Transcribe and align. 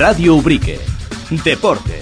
Radio 0.00 0.34
Ubrique. 0.36 0.80
Deportes. 1.44 1.99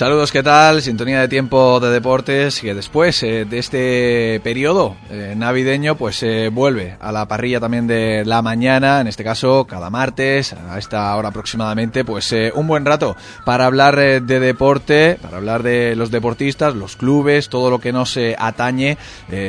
Saludos, 0.00 0.32
¿qué 0.32 0.42
tal? 0.42 0.80
Sintonía 0.80 1.20
de 1.20 1.28
tiempo 1.28 1.78
de 1.78 1.90
deportes 1.90 2.58
que 2.58 2.72
después 2.72 3.22
eh, 3.22 3.44
de 3.44 3.58
este 3.58 4.40
periodo 4.42 4.96
eh, 5.10 5.34
navideño 5.36 5.94
pues 5.94 6.22
eh, 6.22 6.48
vuelve 6.48 6.96
a 7.00 7.12
la 7.12 7.28
parrilla 7.28 7.60
también 7.60 7.86
de 7.86 8.24
la 8.24 8.40
mañana, 8.40 9.02
en 9.02 9.08
este 9.08 9.24
caso 9.24 9.66
cada 9.66 9.90
martes 9.90 10.54
a 10.54 10.78
esta 10.78 11.14
hora 11.14 11.28
aproximadamente, 11.28 12.02
pues 12.02 12.34
un 12.54 12.66
buen 12.66 12.86
rato 12.86 13.14
para 13.44 13.66
hablar 13.66 13.96
de 13.96 14.40
deporte, 14.40 15.18
para 15.20 15.36
hablar 15.36 15.62
de 15.62 15.94
los 15.96 16.10
deportistas, 16.10 16.74
los 16.74 16.96
clubes, 16.96 17.50
todo 17.50 17.68
lo 17.68 17.78
que 17.78 17.92
nos 17.92 18.18
atañe, 18.38 18.96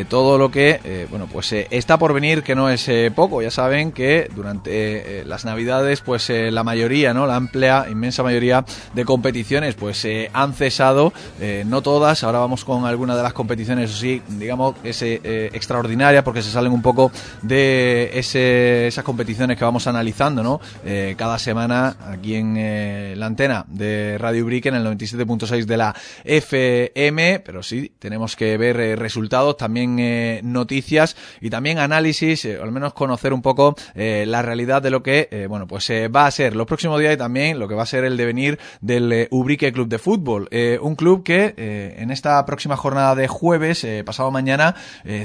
todo 0.09 0.38
lo 0.38 0.52
que 0.52 1.08
bueno 1.09 1.30
pues 1.31 1.53
está 1.53 1.97
por 1.97 2.11
venir 2.11 2.44
que 2.44 2.55
no 2.55 2.70
es 2.70 2.91
poco. 3.16 3.41
Ya 3.41 3.52
saben 3.52 3.94
que 3.94 4.30
durante 4.36 5.23
las 5.25 5.45
Navidades 5.45 6.02
pues 6.02 6.30
la 6.30 6.66
mayoría, 6.66 7.13
no, 7.13 7.25
la 7.25 7.38
amplia 7.38 7.86
inmensa 7.89 8.22
mayoría 8.22 8.66
de 8.94 9.05
competiciones 9.05 9.75
pues 9.75 10.05
han 10.41 10.41
cesado, 10.50 11.13
eh, 11.40 11.63
no 11.66 11.81
todas, 11.81 12.23
ahora 12.23 12.40
vamos 12.40 12.66
con 12.66 12.86
algunas 12.86 13.16
de 13.16 13.23
las 13.23 13.34
competiciones, 13.34 13.91
sí, 13.91 14.22
digamos, 14.27 14.76
es 14.84 15.02
eh, 15.02 15.50
extraordinaria 15.54 16.23
porque 16.23 16.41
se 16.41 16.50
salen 16.50 16.72
un 16.72 16.81
poco 16.81 17.12
de 17.41 18.09
ese, 18.14 18.88
esas 18.88 19.04
competiciones 19.04 19.58
que 19.58 19.64
vamos 19.64 19.88
analizando, 19.88 20.44
¿no? 20.44 20.59
Eh, 20.84 21.16
cada 21.17 21.38
semana 21.38 21.95
aquí 22.08 22.36
en 22.36 23.20
la 23.20 23.26
antena 23.26 23.66
de 23.67 24.17
Radio 24.17 24.45
Brick 24.45 24.66
en 24.66 24.76
el 24.76 24.86
97.6 24.86 25.66
de 25.66 25.77
la 25.77 25.95
FM, 26.23 27.39
pero 27.45 27.61
sí, 27.61 27.94
tenemos 28.00 28.36
que 28.36 28.58
ver 28.58 28.98
resultados, 28.98 29.58
también 29.58 30.42
noticias 30.52 31.16
y 31.39 31.50
también 31.50 31.78
análisis, 31.78 32.45
al 32.45 32.72
menos 32.72 32.94
conocer 32.94 33.33
un 33.33 33.42
poco 33.42 33.76
la 33.95 34.42
realidad 34.42 34.81
de 34.81 34.89
lo 34.89 35.03
que, 35.03 35.45
bueno, 35.48 35.67
pues 35.67 35.89
va 35.92 36.26
a 36.26 36.31
ser 36.31 36.55
los 36.55 36.66
próximos 36.66 37.00
días 37.00 37.14
y 37.14 37.17
también 37.17 37.59
lo 37.59 37.67
que 37.67 37.76
va 37.76 37.83
a 37.83 37.88
ser 37.88 38.03
el 38.05 38.17
devenir 38.17 38.59
del 38.81 39.28
Ubrique 39.30 39.72
Club 39.72 39.88
de 39.88 40.00
Fútbol 40.00 40.30
eh, 40.51 40.79
un 40.81 40.95
club 40.95 41.23
que 41.23 41.53
eh, 41.57 41.95
en 41.97 42.11
esta 42.11 42.45
próxima 42.45 42.77
jornada 42.77 43.15
de 43.15 43.27
jueves, 43.27 43.83
eh, 43.83 44.03
pasado 44.03 44.31
mañana, 44.31 44.75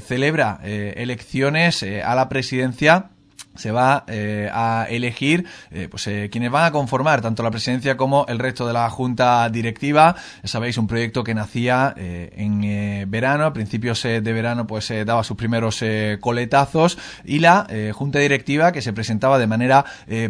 celebra 0.06 0.60
elecciones 0.62 1.82
a 1.82 2.14
la 2.14 2.28
presidencia 2.28 3.10
se 3.56 3.70
va 3.70 4.04
eh, 4.08 4.48
a 4.52 4.86
elegir 4.88 5.46
eh, 5.70 5.88
pues 5.90 6.06
eh, 6.06 6.28
quienes 6.30 6.50
van 6.50 6.64
a 6.64 6.70
conformar 6.72 7.20
tanto 7.20 7.42
la 7.42 7.50
presidencia 7.50 7.96
como 7.96 8.26
el 8.28 8.38
resto 8.38 8.66
de 8.66 8.72
la 8.72 8.88
junta 8.90 9.48
directiva. 9.48 10.16
Sabéis 10.44 10.78
un 10.78 10.86
proyecto 10.86 11.24
que 11.24 11.34
nacía 11.34 11.94
en 11.96 13.10
verano 13.10 13.44
a 13.44 13.52
principios 13.52 14.02
de 14.02 14.20
verano 14.20 14.66
pues 14.66 14.92
daba 15.04 15.24
sus 15.24 15.36
primeros 15.36 15.82
coletazos 16.20 16.98
y 17.24 17.38
la 17.38 17.66
junta 17.94 18.18
directiva 18.18 18.72
que 18.72 18.82
se 18.82 18.92
presentaba 18.92 19.38
de 19.38 19.46
manera 19.46 19.84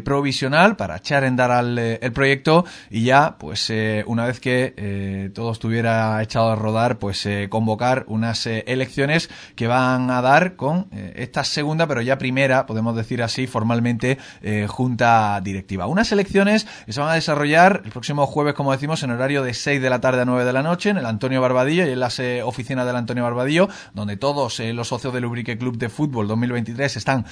provisional 0.04 0.77
para 0.77 0.97
echar 0.97 1.24
en 1.24 1.36
dar 1.36 1.50
al 1.50 1.78
el 1.78 2.12
proyecto 2.12 2.64
y 2.91 3.04
ya 3.04 3.36
pues 3.38 3.72
una 4.06 4.27
vez 4.27 4.41
que 4.41 5.30
todo 5.34 5.52
estuviera 5.52 6.22
echado 6.22 6.50
a 6.50 6.56
rodar 6.56 6.98
pues 6.98 7.28
convocar 7.48 8.04
unas 8.08 8.47
elecciones 8.47 9.28
que 9.54 9.66
van 9.66 10.10
a 10.10 10.22
dar 10.22 10.56
con 10.56 10.88
esta 11.14 11.44
segunda 11.44 11.86
pero 11.86 12.00
ya 12.02 12.19
primera 12.19 12.66
podemos 12.66 12.97
decir 12.97 13.16
así 13.22 13.47
formalmente, 13.47 14.19
eh, 14.42 14.67
junta 14.69 15.41
directiva. 15.42 15.86
Unas 15.86 16.11
elecciones 16.12 16.67
que 16.86 16.92
se 16.92 17.00
van 17.00 17.11
a 17.11 17.14
desarrollar 17.14 17.83
el 17.84 17.91
próximo 17.91 18.27
jueves, 18.27 18.55
como 18.55 18.72
decimos, 18.72 19.03
en 19.03 19.11
horario 19.11 19.42
de 19.42 19.55
6 19.55 19.81
de 19.81 19.91
la 19.91 20.00
tarde 20.00 20.22
a 20.22 20.25
9 20.25 20.45
de 20.45 20.53
la 20.53 20.62
noche, 20.62 20.91
en 20.91 20.98
el 20.98 21.06
Antonio 21.06 21.41
Barbadillo 21.41 21.87
y 21.87 21.91
en 21.91 22.00
las 22.00 22.19
eh, 22.19 22.42
oficinas 22.42 22.87
del 22.87 22.97
Antonio 22.97 23.25
Barbadillo, 23.25 23.69
donde 23.94 24.17
todos 24.17 24.61
eh, 24.61 24.72
los 24.72 24.89
socios 24.89 25.12
del 25.12 25.25
Ubrique 25.25 25.59
Club 25.59 25.78
de 25.78 25.88
Fútbol 25.88 26.28
2023 26.28 26.97
están 26.97 27.27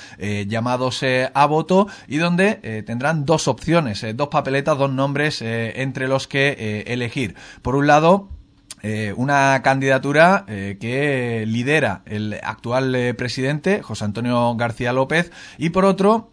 llamados 0.46 1.02
a 1.34 1.46
voto 1.46 1.86
y 2.08 2.16
donde 2.18 2.82
tendrán 2.86 3.24
dos 3.24 3.48
opciones, 3.48 4.04
dos 4.14 4.28
papeletas, 4.28 4.78
dos 4.78 4.90
nombres 4.90 5.42
entre 5.42 6.08
los 6.08 6.26
que 6.26 6.84
elegir. 6.86 7.34
Por 7.62 7.76
un 7.76 7.86
lado, 7.86 8.28
eh, 8.86 9.14
una 9.16 9.62
candidatura 9.62 10.44
eh, 10.46 10.76
que 10.78 11.46
lidera 11.46 12.02
el 12.04 12.38
actual 12.42 12.94
eh, 12.94 13.14
presidente, 13.14 13.80
José 13.80 14.04
Antonio 14.04 14.54
García 14.56 14.92
López, 14.92 15.32
y 15.56 15.70
por 15.70 15.86
otro, 15.86 16.30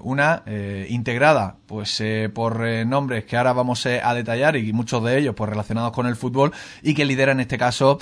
una 0.00 0.42
integrada 0.88 1.56
pues 1.66 2.02
por 2.34 2.60
nombres 2.86 3.24
que 3.24 3.36
ahora 3.36 3.52
vamos 3.52 3.86
a 3.86 4.14
detallar 4.14 4.56
y 4.56 4.72
muchos 4.72 5.04
de 5.04 5.18
ellos 5.18 5.34
pues 5.36 5.50
relacionados 5.50 5.92
con 5.92 6.06
el 6.06 6.16
fútbol 6.16 6.52
y 6.82 6.94
que 6.94 7.04
lidera 7.04 7.32
en 7.32 7.40
este 7.40 7.58
caso 7.58 7.98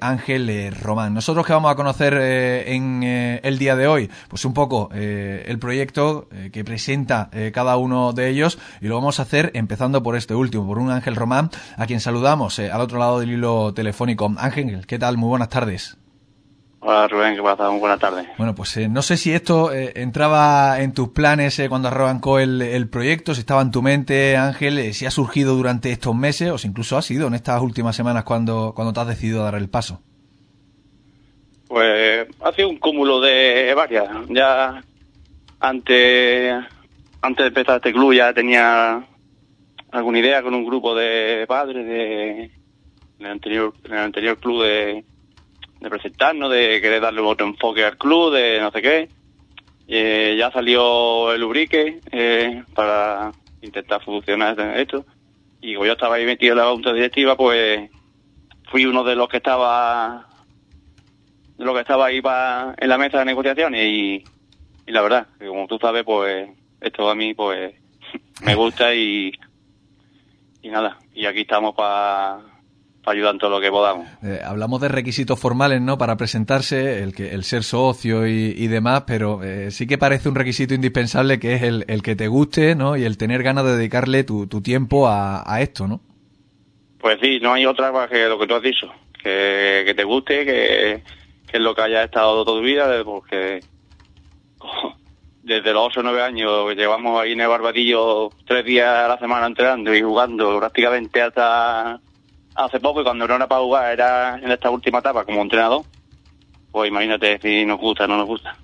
Ángel 0.00 0.74
Román. 0.80 1.12
Nosotros 1.12 1.44
que 1.44 1.52
vamos 1.52 1.72
a 1.72 1.74
conocer 1.74 2.14
en 2.14 3.02
el 3.02 3.58
día 3.58 3.74
de 3.76 3.86
hoy, 3.88 4.10
pues 4.28 4.44
un 4.44 4.54
poco 4.54 4.90
el 4.92 5.58
proyecto 5.58 6.28
que 6.52 6.64
presenta 6.64 7.30
cada 7.52 7.76
uno 7.76 8.12
de 8.12 8.28
ellos 8.28 8.58
y 8.80 8.86
lo 8.86 8.94
vamos 8.94 9.18
a 9.18 9.22
hacer 9.22 9.50
empezando 9.54 10.02
por 10.02 10.16
este 10.16 10.34
último, 10.34 10.66
por 10.66 10.78
un 10.78 10.90
Ángel 10.90 11.16
Román, 11.16 11.50
a 11.76 11.86
quien 11.86 12.00
saludamos 12.00 12.58
al 12.58 12.80
otro 12.80 12.98
lado 12.98 13.09
del 13.18 13.32
hilo 13.32 13.74
telefónico. 13.74 14.32
Ángel, 14.38 14.86
¿qué 14.86 14.98
tal? 14.98 15.16
Muy 15.16 15.28
buenas 15.28 15.48
tardes. 15.48 15.98
Hola 16.82 17.08
Rubén, 17.08 17.36
¿qué 17.36 17.42
pasa? 17.42 17.68
Muy 17.70 17.78
buenas 17.78 17.98
tardes. 18.00 18.26
Bueno, 18.38 18.54
pues 18.54 18.74
eh, 18.78 18.88
no 18.88 19.02
sé 19.02 19.18
si 19.18 19.32
esto 19.32 19.70
eh, 19.70 19.92
entraba 19.96 20.80
en 20.80 20.94
tus 20.94 21.10
planes 21.10 21.58
eh, 21.58 21.68
cuando 21.68 21.88
arrancó 21.88 22.38
el, 22.38 22.62
el, 22.62 22.88
proyecto, 22.88 23.34
si 23.34 23.40
estaba 23.40 23.60
en 23.60 23.70
tu 23.70 23.82
mente, 23.82 24.38
Ángel, 24.38 24.94
si 24.94 25.04
ha 25.04 25.10
surgido 25.10 25.54
durante 25.56 25.90
estos 25.92 26.14
meses 26.14 26.50
o 26.50 26.56
si 26.56 26.68
incluso 26.68 26.96
ha 26.96 27.02
sido 27.02 27.26
en 27.26 27.34
estas 27.34 27.60
últimas 27.60 27.94
semanas 27.94 28.24
cuando, 28.24 28.72
cuando 28.74 28.94
te 28.94 29.00
has 29.00 29.08
decidido 29.08 29.44
dar 29.44 29.56
el 29.56 29.68
paso. 29.68 30.00
Pues 31.68 32.26
ha 32.40 32.52
sido 32.52 32.70
un 32.70 32.78
cúmulo 32.78 33.20
de 33.20 33.74
varias. 33.74 34.08
Ya 34.30 34.82
antes, 35.60 36.64
antes 37.20 37.44
de 37.44 37.48
empezar 37.48 37.76
este 37.76 37.92
club 37.92 38.14
ya 38.14 38.32
tenía 38.32 39.04
alguna 39.92 40.18
idea 40.18 40.42
con 40.42 40.54
un 40.54 40.64
grupo 40.64 40.94
de 40.94 41.44
padres 41.46 41.86
de 41.86 42.50
en 43.20 43.26
el 43.26 43.32
anterior, 43.32 43.74
en 43.84 43.92
el 43.92 43.98
anterior 43.98 44.38
club 44.38 44.64
de, 44.64 45.04
presentarnos, 45.80 46.50
de 46.50 46.80
querer 46.80 47.00
darle 47.02 47.20
otro 47.20 47.46
enfoque 47.46 47.84
al 47.84 47.98
club, 47.98 48.32
de 48.32 48.58
no 48.60 48.70
sé 48.70 48.82
qué. 48.82 49.08
Eh, 49.86 50.36
ya 50.38 50.50
salió 50.50 51.32
el 51.32 51.42
Ubrique 51.42 52.00
eh, 52.10 52.62
para 52.74 53.32
intentar 53.60 54.02
funcionar 54.02 54.58
esto. 54.76 55.04
Y 55.60 55.74
como 55.74 55.86
yo 55.86 55.92
estaba 55.92 56.16
ahí 56.16 56.24
metido 56.24 56.52
en 56.52 56.58
la 56.58 56.70
junta 56.70 56.92
directiva, 56.92 57.36
pues 57.36 57.90
fui 58.70 58.86
uno 58.86 59.04
de 59.04 59.16
los 59.16 59.28
que 59.28 59.36
estaba 59.36 60.26
de 61.58 61.64
los 61.64 61.74
que 61.74 61.80
estaba 61.80 62.06
ahí 62.06 62.22
para, 62.22 62.74
en 62.78 62.88
la 62.88 62.96
mesa 62.96 63.18
de 63.18 63.26
negociaciones 63.26 63.84
y, 63.84 64.24
y 64.86 64.92
la 64.92 65.02
verdad, 65.02 65.26
que 65.38 65.46
como 65.46 65.66
tú 65.66 65.78
sabes, 65.78 66.04
pues 66.04 66.48
esto 66.80 67.10
a 67.10 67.14
mí 67.14 67.34
pues 67.34 67.74
me 68.42 68.54
gusta 68.54 68.94
y, 68.94 69.32
y 70.62 70.68
nada, 70.70 70.98
y 71.12 71.26
aquí 71.26 71.42
estamos 71.42 71.74
para 71.74 72.49
ayudar 73.12 73.34
en 73.34 73.38
todo 73.38 73.50
lo 73.50 73.60
que 73.60 73.70
podamos. 73.70 74.06
Eh, 74.22 74.40
hablamos 74.44 74.80
de 74.80 74.88
requisitos 74.88 75.38
formales, 75.38 75.80
¿no? 75.80 75.98
Para 75.98 76.16
presentarse, 76.16 77.02
el 77.02 77.14
que 77.14 77.34
el 77.34 77.44
ser 77.44 77.62
socio 77.62 78.26
y, 78.26 78.66
demás, 78.68 79.04
pero 79.06 79.42
eh, 79.42 79.70
sí 79.70 79.86
que 79.86 79.98
parece 79.98 80.28
un 80.28 80.34
requisito 80.34 80.74
indispensable 80.74 81.38
que 81.38 81.54
es 81.54 81.62
el, 81.62 81.84
el, 81.88 82.02
que 82.02 82.16
te 82.16 82.28
guste, 82.28 82.74
¿no? 82.74 82.96
Y 82.96 83.04
el 83.04 83.16
tener 83.16 83.42
ganas 83.42 83.64
de 83.64 83.76
dedicarle 83.76 84.24
tu, 84.24 84.46
tu 84.46 84.60
tiempo 84.60 85.08
a, 85.08 85.42
a, 85.44 85.60
esto, 85.60 85.88
¿no? 85.88 86.00
Pues 86.98 87.18
sí, 87.20 87.40
no 87.40 87.52
hay 87.52 87.66
otra 87.66 87.92
más 87.92 88.08
que 88.08 88.28
lo 88.28 88.38
que 88.38 88.46
tú 88.46 88.54
has 88.54 88.62
dicho, 88.62 88.88
que, 89.22 89.82
que 89.86 89.94
te 89.94 90.04
guste, 90.04 90.44
que, 90.44 91.02
que 91.46 91.56
es 91.56 91.60
lo 91.60 91.74
que 91.74 91.82
hayas 91.82 92.04
estado 92.04 92.44
toda 92.44 92.58
tu 92.58 92.64
vida, 92.64 93.02
porque 93.04 93.60
desde 95.42 95.72
los 95.72 95.86
8 95.86 96.00
o 96.00 96.02
9 96.02 96.22
años 96.22 96.76
llevamos 96.76 97.20
ahí 97.20 97.32
en 97.32 97.40
el 97.40 97.48
Barbadillo 97.48 98.30
tres 98.46 98.64
días 98.64 98.88
a 98.88 99.08
la 99.08 99.18
semana 99.18 99.46
entrenando 99.46 99.94
y 99.94 100.02
jugando 100.02 100.58
prácticamente 100.58 101.22
hasta 101.22 102.00
hace 102.64 102.80
poco 102.80 103.00
y 103.00 103.04
cuando 103.04 103.26
no 103.26 103.34
era 103.34 103.48
para 103.48 103.62
jugar 103.62 103.92
era 103.92 104.36
en 104.36 104.50
esta 104.50 104.70
última 104.70 104.98
etapa 104.98 105.24
como 105.24 105.42
entrenador, 105.42 105.82
pues 106.70 106.90
imagínate 106.90 107.38
si 107.40 107.64
nos 107.64 107.78
gusta 107.78 108.04
o 108.04 108.08
no 108.08 108.16
nos 108.18 108.26
gusta. 108.26 108.56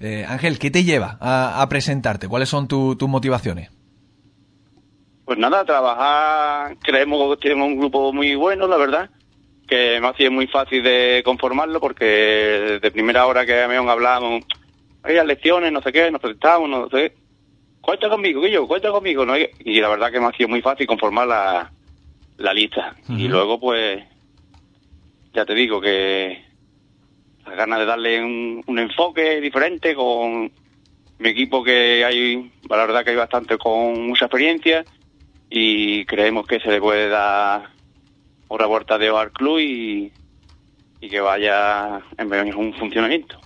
eh, 0.00 0.24
Ángel, 0.28 0.58
¿qué 0.58 0.70
te 0.70 0.84
lleva 0.84 1.18
a, 1.20 1.66
presentarte? 1.68 2.28
¿Cuáles 2.28 2.48
son 2.48 2.68
tus 2.68 3.08
motivaciones? 3.08 3.70
Pues 5.24 5.38
nada, 5.38 5.64
trabajar, 5.64 6.76
creemos 6.82 7.36
que 7.36 7.48
tenemos 7.48 7.68
un 7.68 7.78
grupo 7.78 8.12
muy 8.12 8.34
bueno, 8.34 8.66
la 8.66 8.76
verdad, 8.76 9.10
que 9.66 9.98
me 10.00 10.08
hacía 10.08 10.30
muy 10.30 10.46
fácil 10.48 10.82
de 10.82 11.22
conformarlo 11.24 11.80
porque 11.80 12.80
de 12.82 12.90
primera 12.90 13.26
hora 13.26 13.46
que 13.46 13.66
me 13.68 13.76
hablamos, 13.76 14.44
hay 15.02 15.24
lecciones, 15.24 15.72
no 15.72 15.80
sé 15.80 15.92
qué, 15.92 16.10
nos 16.10 16.20
presentamos, 16.20 16.68
no 16.68 16.88
sé 16.88 17.14
cuenta 17.82 18.08
conmigo, 18.08 18.46
yo, 18.46 18.66
cuenta 18.66 18.90
conmigo, 18.90 19.26
¿no? 19.26 19.34
Y 19.36 19.80
la 19.80 19.88
verdad 19.88 20.10
que 20.10 20.20
me 20.20 20.26
ha 20.26 20.32
sido 20.32 20.48
muy 20.48 20.62
fácil 20.62 20.86
conformar 20.86 21.26
la, 21.26 21.72
la 22.38 22.54
lista. 22.54 22.96
Y 23.08 23.28
luego, 23.28 23.60
pues, 23.60 24.02
ya 25.32 25.44
te 25.44 25.54
digo 25.54 25.80
que 25.80 26.44
las 27.46 27.56
ganas 27.56 27.78
de 27.80 27.86
darle 27.86 28.24
un, 28.24 28.78
enfoque 28.78 29.40
diferente 29.40 29.94
con 29.94 30.50
mi 31.18 31.28
equipo 31.28 31.62
que 31.62 32.04
hay, 32.04 32.50
la 32.68 32.76
verdad 32.76 33.04
que 33.04 33.10
hay 33.10 33.16
bastante 33.16 33.58
con 33.58 34.06
mucha 34.06 34.26
experiencia 34.26 34.84
y 35.50 36.04
creemos 36.06 36.46
que 36.46 36.60
se 36.60 36.70
le 36.70 36.80
puede 36.80 37.08
dar 37.08 37.68
otra 38.48 38.66
vuelta 38.66 38.98
de 38.98 39.08
al 39.08 39.32
club 39.32 39.58
y, 39.58 40.12
y 41.02 41.08
que 41.08 41.20
vaya 41.20 42.00
en 42.16 42.56
un 42.56 42.72
funcionamiento. 42.74 43.36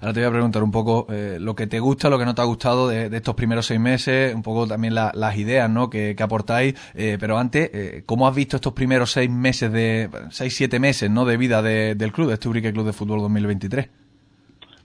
Ahora 0.00 0.12
te 0.12 0.20
voy 0.20 0.28
a 0.28 0.30
preguntar 0.30 0.62
un 0.62 0.70
poco 0.70 1.08
eh, 1.10 1.36
lo 1.40 1.56
que 1.56 1.66
te 1.66 1.80
gusta, 1.80 2.08
lo 2.08 2.16
que 2.16 2.24
no 2.24 2.32
te 2.32 2.42
ha 2.42 2.44
gustado 2.44 2.86
de, 2.86 3.06
estos 3.16 3.34
primeros 3.34 3.66
seis 3.66 3.80
meses, 3.80 4.32
un 4.32 4.42
poco 4.44 4.68
también 4.68 4.94
las 4.94 5.36
ideas 5.36 5.68
¿no? 5.68 5.90
que, 5.90 6.14
aportáis, 6.20 6.74
eh, 6.94 7.16
pero 7.18 7.38
antes, 7.38 7.70
eh, 7.74 8.02
¿cómo 8.06 8.28
has 8.28 8.36
visto 8.36 8.54
estos 8.54 8.72
primeros 8.72 9.10
seis 9.10 9.28
meses, 9.28 9.72
de 9.72 10.08
seis, 10.30 10.54
siete 10.54 10.78
meses 10.78 11.10
¿no? 11.10 11.24
de 11.24 11.36
vida 11.36 11.60
del 11.60 12.12
club, 12.12 12.28
de 12.28 12.34
este 12.34 12.48
Urique 12.48 12.72
Club 12.72 12.86
de 12.86 12.92
Fútbol 12.92 13.18
2023? 13.18 13.90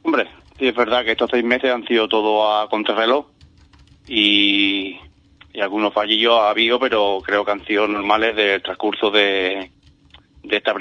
Hombre, 0.01 0.27
sí 0.57 0.67
es 0.67 0.75
verdad 0.75 1.05
que 1.05 1.11
estos 1.11 1.29
seis 1.29 1.43
meses 1.43 1.71
han 1.71 1.85
sido 1.85 2.07
todo 2.07 2.51
a 2.51 2.67
contrarreloj 2.67 3.27
y, 4.07 4.97
y 5.53 5.61
algunos 5.61 5.93
fallillos 5.93 6.33
ha 6.39 6.49
habido, 6.49 6.79
pero 6.79 7.19
creo 7.23 7.45
que 7.45 7.51
han 7.51 7.63
sido 7.67 7.87
normales 7.87 8.35
del 8.35 8.63
transcurso 8.63 9.11
de 9.11 9.69
de 10.47 10.57
esta 10.57 10.73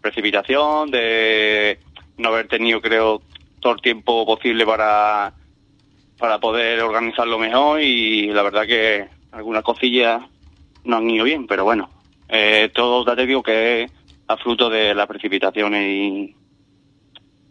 precipitación, 0.00 0.90
de 0.90 1.78
no 2.18 2.28
haber 2.28 2.48
tenido, 2.48 2.80
creo, 2.80 3.22
todo 3.60 3.74
el 3.74 3.80
tiempo 3.80 4.24
posible 4.24 4.64
para, 4.64 5.32
para 6.18 6.38
poder 6.38 6.80
organizarlo 6.82 7.38
mejor 7.38 7.80
y 7.80 8.28
la 8.28 8.42
verdad 8.42 8.66
que 8.66 9.08
algunas 9.32 9.62
cosillas 9.62 10.22
no 10.84 10.96
han 10.96 11.10
ido 11.10 11.24
bien, 11.24 11.46
pero 11.46 11.64
bueno, 11.64 11.90
eh, 12.28 12.70
todo 12.74 13.04
te 13.14 13.26
digo 13.26 13.42
que 13.42 13.82
es 13.82 13.92
a 14.28 14.36
fruto 14.36 14.70
de 14.70 14.94
las 14.94 15.06
precipitaciones 15.06 15.82
y, 15.82 16.36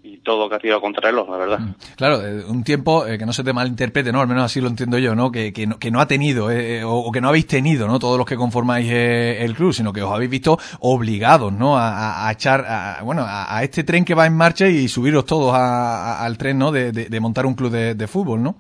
y 0.06 0.18
todo 0.18 0.48
que 0.48 0.56
ha 0.56 0.60
sido 0.60 0.80
contra 0.80 1.10
el 1.10 1.16
la 1.16 1.38
verdad. 1.38 1.60
Mm. 1.60 1.74
Claro, 1.96 2.22
eh, 2.22 2.44
un 2.48 2.64
tiempo 2.64 3.08
eh, 3.08 3.18
que 3.18 3.26
no 3.26 3.34
se 3.34 3.44
te 3.44 3.54
malinterprete, 3.54 4.12
¿no? 4.12 4.22
Al 4.22 4.28
menos 4.28 4.44
así 4.44 4.62
lo 4.62 4.68
entiendo 4.68 5.00
yo, 5.00 5.16
¿no? 5.16 5.32
Que, 5.32 5.52
que, 5.52 5.66
no, 5.66 6.00
ha 6.00 6.08
tenido, 6.08 6.52
eh, 6.52 6.84
o, 6.86 7.12
que 7.12 7.22
no 7.22 7.30
habéis 7.30 7.48
tenido, 7.48 7.88
¿no? 7.88 7.98
Todos 7.98 8.18
los 8.18 8.28
que 8.28 8.36
conformáis 8.36 8.92
el 8.92 9.56
club, 9.56 9.74
sino 9.74 9.92
que 9.92 10.04
os 10.04 10.12
habéis 10.12 10.30
visto 10.30 10.60
obligados, 10.80 11.52
¿no? 11.52 11.76
A, 11.78 12.30
echar, 12.32 13.04
bueno, 13.04 13.26
a, 13.26 13.64
este 13.64 13.84
tren 13.84 14.06
que 14.06 14.14
va 14.14 14.28
en 14.28 14.38
marcha 14.38 14.68
y 14.68 14.88
subiros 14.88 15.26
todos 15.26 15.54
al 15.56 16.38
tren, 16.38 16.60
¿no? 16.60 16.72
De, 16.72 17.20
montar 17.20 17.46
un 17.46 17.56
club 17.56 17.72
de, 17.72 18.08
fútbol, 18.08 18.44
¿no? 18.44 18.56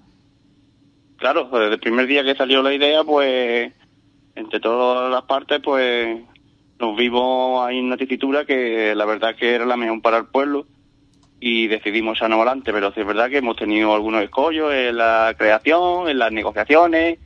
Claro, 1.17 1.49
desde 1.51 1.75
el 1.75 1.79
primer 1.79 2.07
día 2.07 2.23
que 2.23 2.35
salió 2.35 2.61
la 2.61 2.73
idea, 2.73 3.03
pues, 3.03 3.71
entre 4.35 4.59
todas 4.59 5.11
las 5.11 5.23
partes, 5.23 5.61
pues, 5.63 6.19
nos 6.79 6.97
vimos 6.97 7.65
ahí 7.67 7.77
en 7.77 7.85
una 7.85 7.97
tesitura 7.97 8.45
que 8.45 8.93
la 8.95 9.05
verdad 9.05 9.35
que 9.35 9.53
era 9.53 9.65
la 9.65 9.77
mejor 9.77 10.01
para 10.01 10.17
el 10.17 10.25
pueblo 10.25 10.65
y 11.39 11.67
decidimos 11.67 12.17
echar 12.17 12.31
adelante, 12.31 12.71
pero 12.71 12.93
es 12.95 13.05
verdad 13.05 13.29
que 13.29 13.37
hemos 13.37 13.55
tenido 13.55 13.93
algunos 13.93 14.23
escollos 14.23 14.73
en 14.73 14.97
la 14.97 15.35
creación, 15.37 16.09
en 16.09 16.19
las 16.19 16.31
negociaciones, 16.31 17.19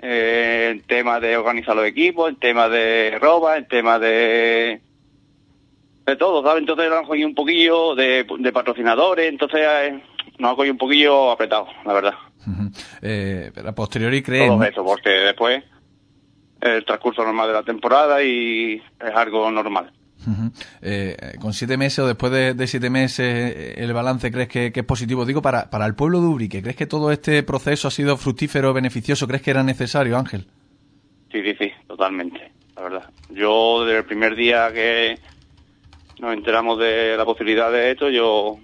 eh, 0.00 0.68
en 0.70 0.82
temas 0.82 1.20
de 1.20 1.36
organizar 1.36 1.74
los 1.74 1.86
equipos, 1.86 2.28
en 2.28 2.36
temas 2.36 2.70
de 2.70 3.18
roba, 3.20 3.56
en 3.56 3.66
temas 3.66 4.00
de 4.00 4.80
de 6.06 6.16
todo, 6.16 6.42
¿sabes? 6.42 6.60
Entonces 6.60 6.88
nos 6.88 7.00
han 7.00 7.04
cogido 7.04 7.28
un 7.28 7.34
poquillo 7.34 7.94
de, 7.94 8.24
patrocinadores, 8.52 9.28
entonces 9.28 9.60
eh, 9.62 10.02
nos 10.38 10.52
ha 10.52 10.56
cogido 10.56 10.72
un 10.72 10.78
poquillo 10.78 11.30
apretado, 11.30 11.68
la 11.84 11.92
verdad. 11.92 12.14
eh, 13.02 13.50
pero 13.54 13.68
a 13.68 13.74
posteriori 13.74 14.22
creen... 14.22 14.48
Todo 14.48 14.64
eso, 14.64 14.84
porque 14.84 15.10
después 15.10 15.62
el 16.60 16.84
transcurso 16.84 17.22
normal 17.22 17.48
de 17.48 17.52
la 17.54 17.62
temporada 17.62 18.22
y 18.22 18.82
es 19.00 19.14
algo 19.14 19.50
normal. 19.50 19.92
Eh, 20.82 21.16
con 21.40 21.52
siete 21.52 21.76
meses 21.76 22.00
o 22.00 22.06
después 22.06 22.32
de, 22.32 22.66
siete 22.66 22.90
meses, 22.90 23.26
eh, 23.26 23.74
¿el 23.78 23.92
balance 23.92 24.30
crees 24.30 24.48
que, 24.48 24.72
es 24.74 24.84
positivo? 24.84 25.24
Digo, 25.24 25.42
para, 25.42 25.70
para 25.70 25.86
el 25.86 25.94
pueblo 25.94 26.20
de 26.20 26.26
Urique, 26.26 26.62
¿crees 26.62 26.76
que 26.76 26.86
todo 26.86 27.12
este 27.12 27.42
proceso 27.42 27.88
ha 27.88 27.90
sido 27.90 28.16
fructífero, 28.16 28.72
beneficioso? 28.72 29.26
¿Crees 29.26 29.42
que 29.42 29.50
era 29.50 29.62
necesario, 29.62 30.16
Ángel? 30.16 30.46
Sí, 31.32 31.42
sí, 31.42 31.54
sí, 31.58 31.72
totalmente, 31.86 32.52
la 32.76 32.82
verdad. 32.82 33.10
Yo, 33.30 33.84
desde 33.84 33.98
el 33.98 34.04
primer 34.04 34.34
día 34.34 34.72
que 34.72 35.18
nos 36.20 36.32
enteramos 36.32 36.78
de 36.78 37.16
la 37.16 37.24
posibilidad 37.24 37.70
de 37.70 37.90
esto, 37.90 38.10
yo, 38.10 38.58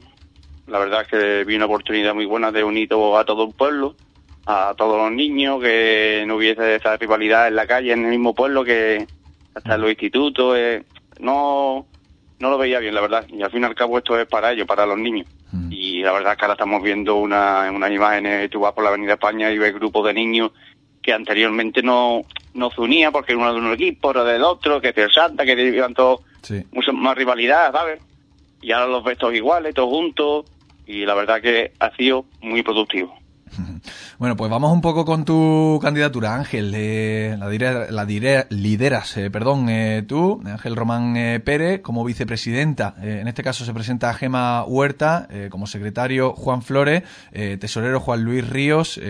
la 0.67 0.79
verdad 0.79 1.03
es 1.03 1.09
que 1.09 1.45
vi 1.45 1.57
una 1.57 1.67
oportunidad 1.67 2.15
muy 2.15 2.27
buena 2.27 2.51
de 2.51 2.65
unir 2.65 2.89
a 2.93 3.25
todo 3.25 3.47
el 3.47 3.55
pueblo, 3.55 3.97
a 4.47 4.75
todos 4.77 4.99
los 4.99 5.13
niños, 5.13 5.61
que 5.61 6.25
no 6.27 6.37
hubiese 6.37 6.77
esa 6.77 6.97
rivalidad 6.97 7.49
en 7.49 7.57
la 7.57 7.67
calle, 7.67 7.93
en 7.93 8.05
el 8.05 8.11
mismo 8.11 8.35
pueblo, 8.35 8.65
que 8.65 9.07
hasta 9.55 9.75
en 9.75 9.81
los 9.81 9.91
institutos. 9.91 10.57
Eh, 10.57 10.85
no, 11.21 11.87
no 12.39 12.51
lo 12.51 12.59
veía 12.59 12.79
bien, 12.79 12.95
la 12.95 13.01
verdad. 13.01 13.27
Y 13.29 13.43
al 13.43 13.51
fin 13.51 13.63
y 13.63 13.65
al 13.67 13.75
cabo 13.75 13.99
esto 13.99 14.19
es 14.19 14.27
para 14.27 14.53
ellos, 14.53 14.67
para 14.67 14.87
los 14.87 14.99
niños. 14.99 15.27
Mm. 15.53 15.73
Y 15.73 16.03
la 16.03 16.13
verdad 16.13 16.33
es 16.33 16.39
que 16.39 16.45
ahora 16.45 16.55
estamos 16.55 16.83
viendo 16.83 17.17
una, 17.17 17.71
unas 17.71 17.91
imágenes, 17.91 18.51
tú 18.51 18.61
vas 18.61 18.73
por 18.73 18.85
la 18.85 18.91
Avenida 18.91 19.15
España 19.15 19.51
y 19.51 19.59
ves 19.59 19.75
grupos 19.75 20.07
de 20.07 20.15
niños 20.15 20.53
que 21.05 21.13
anteriormente 21.13 21.83
no, 21.83 22.23
no 22.55 22.71
se 22.71 22.81
unía 22.81 23.11
porque 23.11 23.37
uno 23.37 23.53
de 23.53 23.61
un 23.61 23.73
equipo, 23.73 24.09
otro 24.09 24.25
del 24.25 24.43
otro, 24.43 24.81
que 24.81 24.89
el 24.97 25.13
Santa, 25.13 25.45
que 25.45 25.53
iban 25.53 25.93
todos 25.93 26.21
mucho 26.73 26.93
más 26.93 27.17
rivalidad, 27.17 27.73
¿sabes? 27.73 28.01
Y 28.63 28.73
ahora 28.73 28.87
los 28.87 29.05
ves 29.05 29.19
todos 29.19 29.35
iguales, 29.35 29.75
todos 29.75 29.91
juntos, 29.91 30.47
y 30.87 31.05
la 31.05 31.15
verdad 31.15 31.43
que 31.43 31.73
ha 31.79 31.95
sido 31.95 32.25
muy 32.41 32.63
productivo. 32.63 33.15
Bueno, 34.17 34.37
pues 34.37 34.49
vamos 34.49 34.73
un 34.73 34.81
poco 34.81 35.05
con 35.05 35.25
tu 35.25 35.81
candidatura, 35.83 36.37
Ángel. 36.37 36.71
la, 36.71 37.49
diré, 37.49 37.91
la 37.91 38.07
diré, 38.07 38.47
lideras, 38.49 39.17
eh, 39.17 39.29
perdón, 39.29 39.69
eh, 39.69 40.05
tú, 40.07 40.41
Ángel 40.45 40.77
Román 40.77 41.17
eh, 41.17 41.41
Pérez, 41.41 41.81
como 41.81 42.05
vicepresidenta. 42.05 42.95
en 43.03 43.27
este 43.27 43.43
caso 43.43 43.65
se 43.65 43.75
presenta 43.75 44.15
Gema 44.15 44.63
Huerta, 44.65 45.27
como 45.51 45.67
secretario 45.67 46.33
Juan 46.35 46.63
Flores, 46.63 47.03
tesorero 47.33 47.99
Juan 47.99 48.23
Luis 48.23 48.49
Ríos 48.49 49.01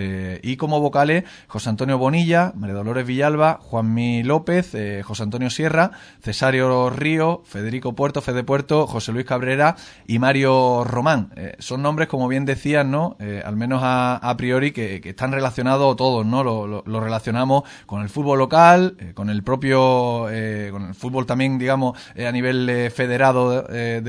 y 0.42 0.56
como 0.56 0.80
vocales 0.80 1.24
José 1.48 1.68
Antonio 1.68 1.98
Bonilla, 1.98 2.52
María 2.54 2.74
Dolores 2.74 3.06
Villalba, 3.06 3.58
Juanmi 3.60 4.22
López, 4.22 4.72
José 5.04 5.22
Antonio 5.22 5.50
Sierra, 5.50 5.90
Cesario 6.22 6.88
Río, 6.88 7.42
Federico 7.44 7.94
Puerto, 7.94 8.22
Fede 8.22 8.42
Puerto, 8.42 8.86
José 8.86 9.12
Luis 9.12 9.26
Cabrera 9.26 9.76
y 10.06 10.18
Mario 10.18 10.84
Román. 10.84 11.30
son 11.58 11.82
nombres, 11.82 12.08
como 12.08 12.26
bien 12.26 12.46
decían, 12.46 12.90
¿no? 12.90 13.16
al 13.44 13.56
menos 13.56 13.82
a, 13.82 14.16
a 14.16 14.36
priori, 14.36 14.72
que, 14.72 14.93
están 15.02 15.32
relacionados 15.32 15.96
todos, 15.96 16.24
¿no? 16.26 16.44
Lo, 16.44 17.00
relacionamos 17.00 17.64
con 17.86 18.02
el 18.02 18.08
fútbol 18.08 18.38
local, 18.38 18.96
eh, 18.98 19.12
con 19.14 19.30
el 19.30 19.42
propio, 19.42 20.28
eh, 20.30 20.68
con 20.70 20.88
el 20.88 20.94
fútbol 20.94 21.26
también, 21.26 21.58
digamos, 21.58 21.98
eh, 22.14 22.26
a 22.26 22.32
nivel 22.32 22.90
federado 22.90 23.62
de, 23.62 24.00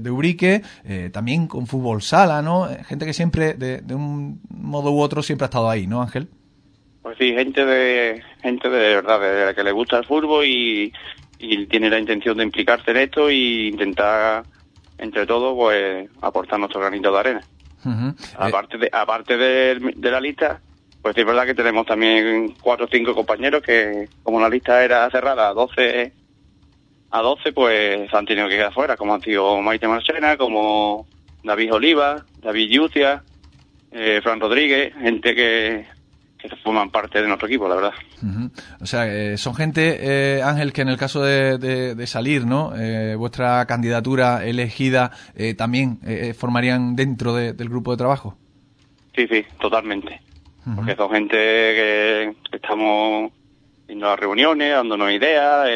de, 0.00 0.10
Urique, 0.10 0.62
también 1.12 1.46
con 1.46 1.66
fútbol 1.66 2.02
sala, 2.02 2.42
¿no? 2.42 2.68
Gente 2.86 3.06
que 3.06 3.12
siempre, 3.12 3.54
de, 3.54 3.94
un 3.94 4.40
modo 4.50 4.92
u 4.92 5.00
otro, 5.00 5.22
siempre 5.22 5.44
ha 5.44 5.46
estado 5.46 5.68
ahí, 5.68 5.86
¿no, 5.86 6.02
Ángel? 6.02 6.28
Pues 7.02 7.18
sí, 7.18 7.32
gente 7.32 7.64
de, 7.64 8.22
gente 8.42 8.68
de 8.68 8.94
verdad, 8.94 9.20
de 9.20 9.46
la 9.46 9.54
que 9.54 9.64
le 9.64 9.72
gusta 9.72 9.98
el 9.98 10.04
fútbol 10.04 10.44
y, 10.46 10.92
y 11.38 11.66
tiene 11.66 11.90
la 11.90 11.98
intención 11.98 12.36
de 12.36 12.44
implicarse 12.44 12.90
en 12.90 12.96
esto 12.98 13.30
y 13.30 13.68
intentar 13.68 14.44
entre 14.98 15.26
todos 15.26 15.54
pues 15.54 16.08
aportar 16.20 16.58
nuestro 16.58 16.80
granito 16.80 17.12
de 17.12 17.18
arena. 17.18 17.40
Aparte, 18.38 18.78
de, 18.78 18.90
aparte 18.92 19.36
de, 19.36 20.10
la 20.10 20.20
lista, 20.20 20.60
pues 21.02 21.16
es 21.16 21.24
verdad 21.24 21.46
que 21.46 21.54
tenemos 21.54 21.86
también 21.86 22.54
cuatro 22.60 22.86
o 22.86 22.88
cinco 22.90 23.14
compañeros 23.14 23.62
que, 23.62 24.08
como 24.22 24.40
la 24.40 24.48
lista 24.48 24.84
era 24.84 25.10
cerrada 25.10 25.48
a 25.48 25.54
12, 25.54 26.12
a 27.10 27.20
12 27.20 27.52
pues 27.52 28.12
han 28.12 28.26
tenido 28.26 28.48
que 28.48 28.56
quedar 28.56 28.72
fuera, 28.72 28.96
como 28.96 29.14
han 29.14 29.20
sido 29.20 29.60
Maite 29.60 29.88
Marchena, 29.88 30.36
como 30.36 31.06
David 31.42 31.74
Oliva, 31.74 32.24
David 32.40 32.70
Yucia, 32.70 33.22
eh, 33.92 34.20
Fran 34.22 34.40
Rodríguez, 34.40 34.94
gente 34.94 35.34
que, 35.34 35.86
que 36.48 36.56
forman 36.56 36.90
parte 36.90 37.20
de 37.20 37.26
nuestro 37.26 37.48
equipo, 37.48 37.68
la 37.68 37.76
verdad. 37.76 37.92
O 38.80 38.86
sea, 38.86 39.06
eh, 39.06 39.36
son 39.38 39.54
gente, 39.54 39.98
eh, 40.00 40.42
Ángel, 40.42 40.72
que 40.72 40.82
en 40.82 40.88
el 40.88 40.96
caso 40.96 41.22
de, 41.22 42.06
salir, 42.06 42.46
¿no? 42.46 42.72
Eh, 42.76 43.14
vuestra 43.16 43.64
candidatura 43.66 44.44
elegida 44.44 45.10
también 45.56 45.98
formarían 46.36 46.96
dentro 46.96 47.34
del 47.34 47.68
grupo 47.68 47.92
de 47.92 47.96
trabajo. 47.96 48.36
Sí, 49.16 49.26
sí, 49.28 49.44
totalmente. 49.60 50.20
Porque 50.76 50.96
son 50.96 51.10
gente 51.10 51.36
que, 51.36 52.34
estamos 52.52 53.32
en 53.88 54.00
las 54.00 54.18
reuniones, 54.18 54.72
dándonos 54.72 55.12
ideas, 55.12 55.68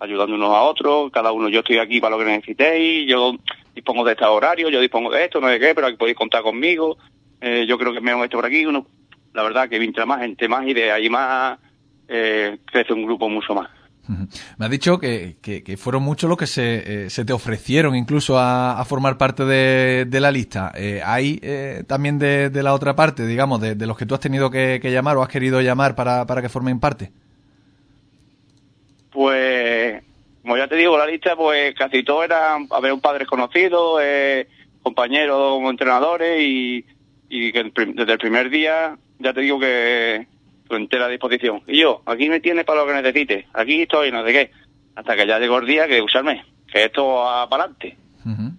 ayudándonos 0.00 0.50
a 0.50 0.62
otros. 0.62 1.10
Cada 1.12 1.32
uno, 1.32 1.48
yo 1.48 1.60
estoy 1.60 1.78
aquí 1.78 2.00
para 2.00 2.16
lo 2.16 2.24
que 2.24 2.30
necesitéis, 2.30 3.08
yo 3.08 3.34
dispongo 3.74 4.04
de 4.04 4.12
este 4.12 4.24
horario, 4.24 4.68
yo 4.68 4.80
dispongo 4.80 5.10
de 5.10 5.24
esto, 5.24 5.40
no 5.40 5.48
sé 5.48 5.58
qué, 5.58 5.74
pero 5.74 5.86
aquí 5.86 5.96
podéis 5.96 6.16
contar 6.16 6.42
conmigo. 6.42 6.96
yo 7.40 7.78
creo 7.78 7.92
que 7.92 8.00
me 8.00 8.10
hago 8.10 8.24
esto 8.24 8.38
por 8.38 8.46
aquí, 8.46 8.66
uno 8.66 8.86
la 9.34 9.42
verdad 9.42 9.68
que 9.68 9.78
mientras 9.78 10.06
más 10.06 10.20
gente, 10.20 10.48
más 10.48 10.66
ideas 10.66 11.00
y 11.02 11.10
más 11.10 11.58
eh, 12.08 12.58
crece 12.64 12.92
un 12.92 13.04
grupo 13.04 13.28
mucho 13.28 13.54
más. 13.54 13.68
Me 14.58 14.66
has 14.66 14.70
dicho 14.70 14.98
que, 14.98 15.36
que, 15.40 15.76
fueron 15.78 16.02
muchos 16.02 16.28
los 16.28 16.36
que 16.36 16.46
se, 16.46 17.04
eh, 17.04 17.10
se 17.10 17.24
te 17.24 17.32
ofrecieron 17.32 17.96
incluso 17.96 18.38
a, 18.38 18.84
formar 18.86 19.16
parte 19.16 19.44
de, 19.44 20.20
la 20.20 20.30
lista. 20.30 20.72
Eh, 20.74 21.00
¿Hay 21.04 21.40
eh, 21.42 21.84
también 21.86 22.18
de, 22.18 22.50
la 22.62 22.74
otra 22.74 22.94
parte, 22.94 23.26
digamos, 23.26 23.60
de, 23.60 23.86
los 23.86 23.96
que 23.96 24.04
tú 24.04 24.14
has 24.14 24.20
tenido 24.20 24.50
que, 24.50 24.78
llamar 24.82 25.16
o 25.16 25.22
has 25.22 25.28
querido 25.28 25.60
llamar 25.62 25.94
para, 25.94 26.26
para 26.26 26.42
que 26.42 26.50
formen 26.50 26.80
parte? 26.80 27.12
Pues, 29.10 30.02
como 30.42 30.58
ya 30.58 30.68
te 30.68 30.76
digo, 30.76 30.98
la 30.98 31.06
lista, 31.06 31.34
pues 31.34 31.74
casi 31.74 32.02
todos 32.02 32.24
eran, 32.24 32.66
a 32.70 32.80
ver, 32.80 32.92
un 32.92 33.00
padres 33.00 33.26
conocidos, 33.26 34.02
compañeros, 34.82 35.62
entrenadores 35.62 36.42
y, 36.42 36.84
y 37.30 37.52
que 37.52 37.72
desde 37.94 38.12
el 38.12 38.18
primer 38.18 38.50
día 38.50 38.98
ya 39.18 39.32
te 39.32 39.40
digo 39.40 39.58
que 39.58 40.26
tu 40.68 40.76
entera 40.76 41.08
disposición. 41.08 41.62
Y 41.66 41.80
yo, 41.80 42.02
aquí 42.06 42.28
me 42.28 42.40
tienes 42.40 42.64
para 42.64 42.80
lo 42.80 42.86
que 42.86 43.02
necesites, 43.02 43.46
aquí 43.52 43.82
estoy, 43.82 44.10
no 44.10 44.24
sé 44.24 44.32
qué. 44.32 44.50
Hasta 44.94 45.16
que 45.16 45.26
ya 45.26 45.38
llegó 45.38 45.58
el 45.58 45.66
día 45.66 45.86
que 45.86 46.00
usarme. 46.00 46.44
que 46.72 46.84
esto 46.84 47.06
va 47.06 47.48
para 47.48 47.64
adelante. 47.64 47.96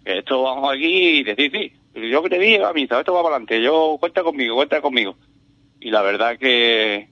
Que 0.03 0.19
esto 0.19 0.43
vamos 0.43 0.71
aquí 0.71 1.19
y 1.19 1.23
decir, 1.23 1.51
sí, 1.51 1.73
yo 2.09 2.21
que 2.21 2.29
te 2.29 2.39
digo, 2.39 2.65
amistad, 2.65 2.99
esto 2.99 3.13
va 3.13 3.23
para 3.23 3.35
adelante, 3.35 3.61
yo 3.61 3.97
cuenta 3.99 4.21
conmigo, 4.21 4.55
cuenta 4.55 4.81
conmigo. 4.81 5.15
Y 5.79 5.89
la 5.91 6.01
verdad 6.01 6.37
que 6.37 7.09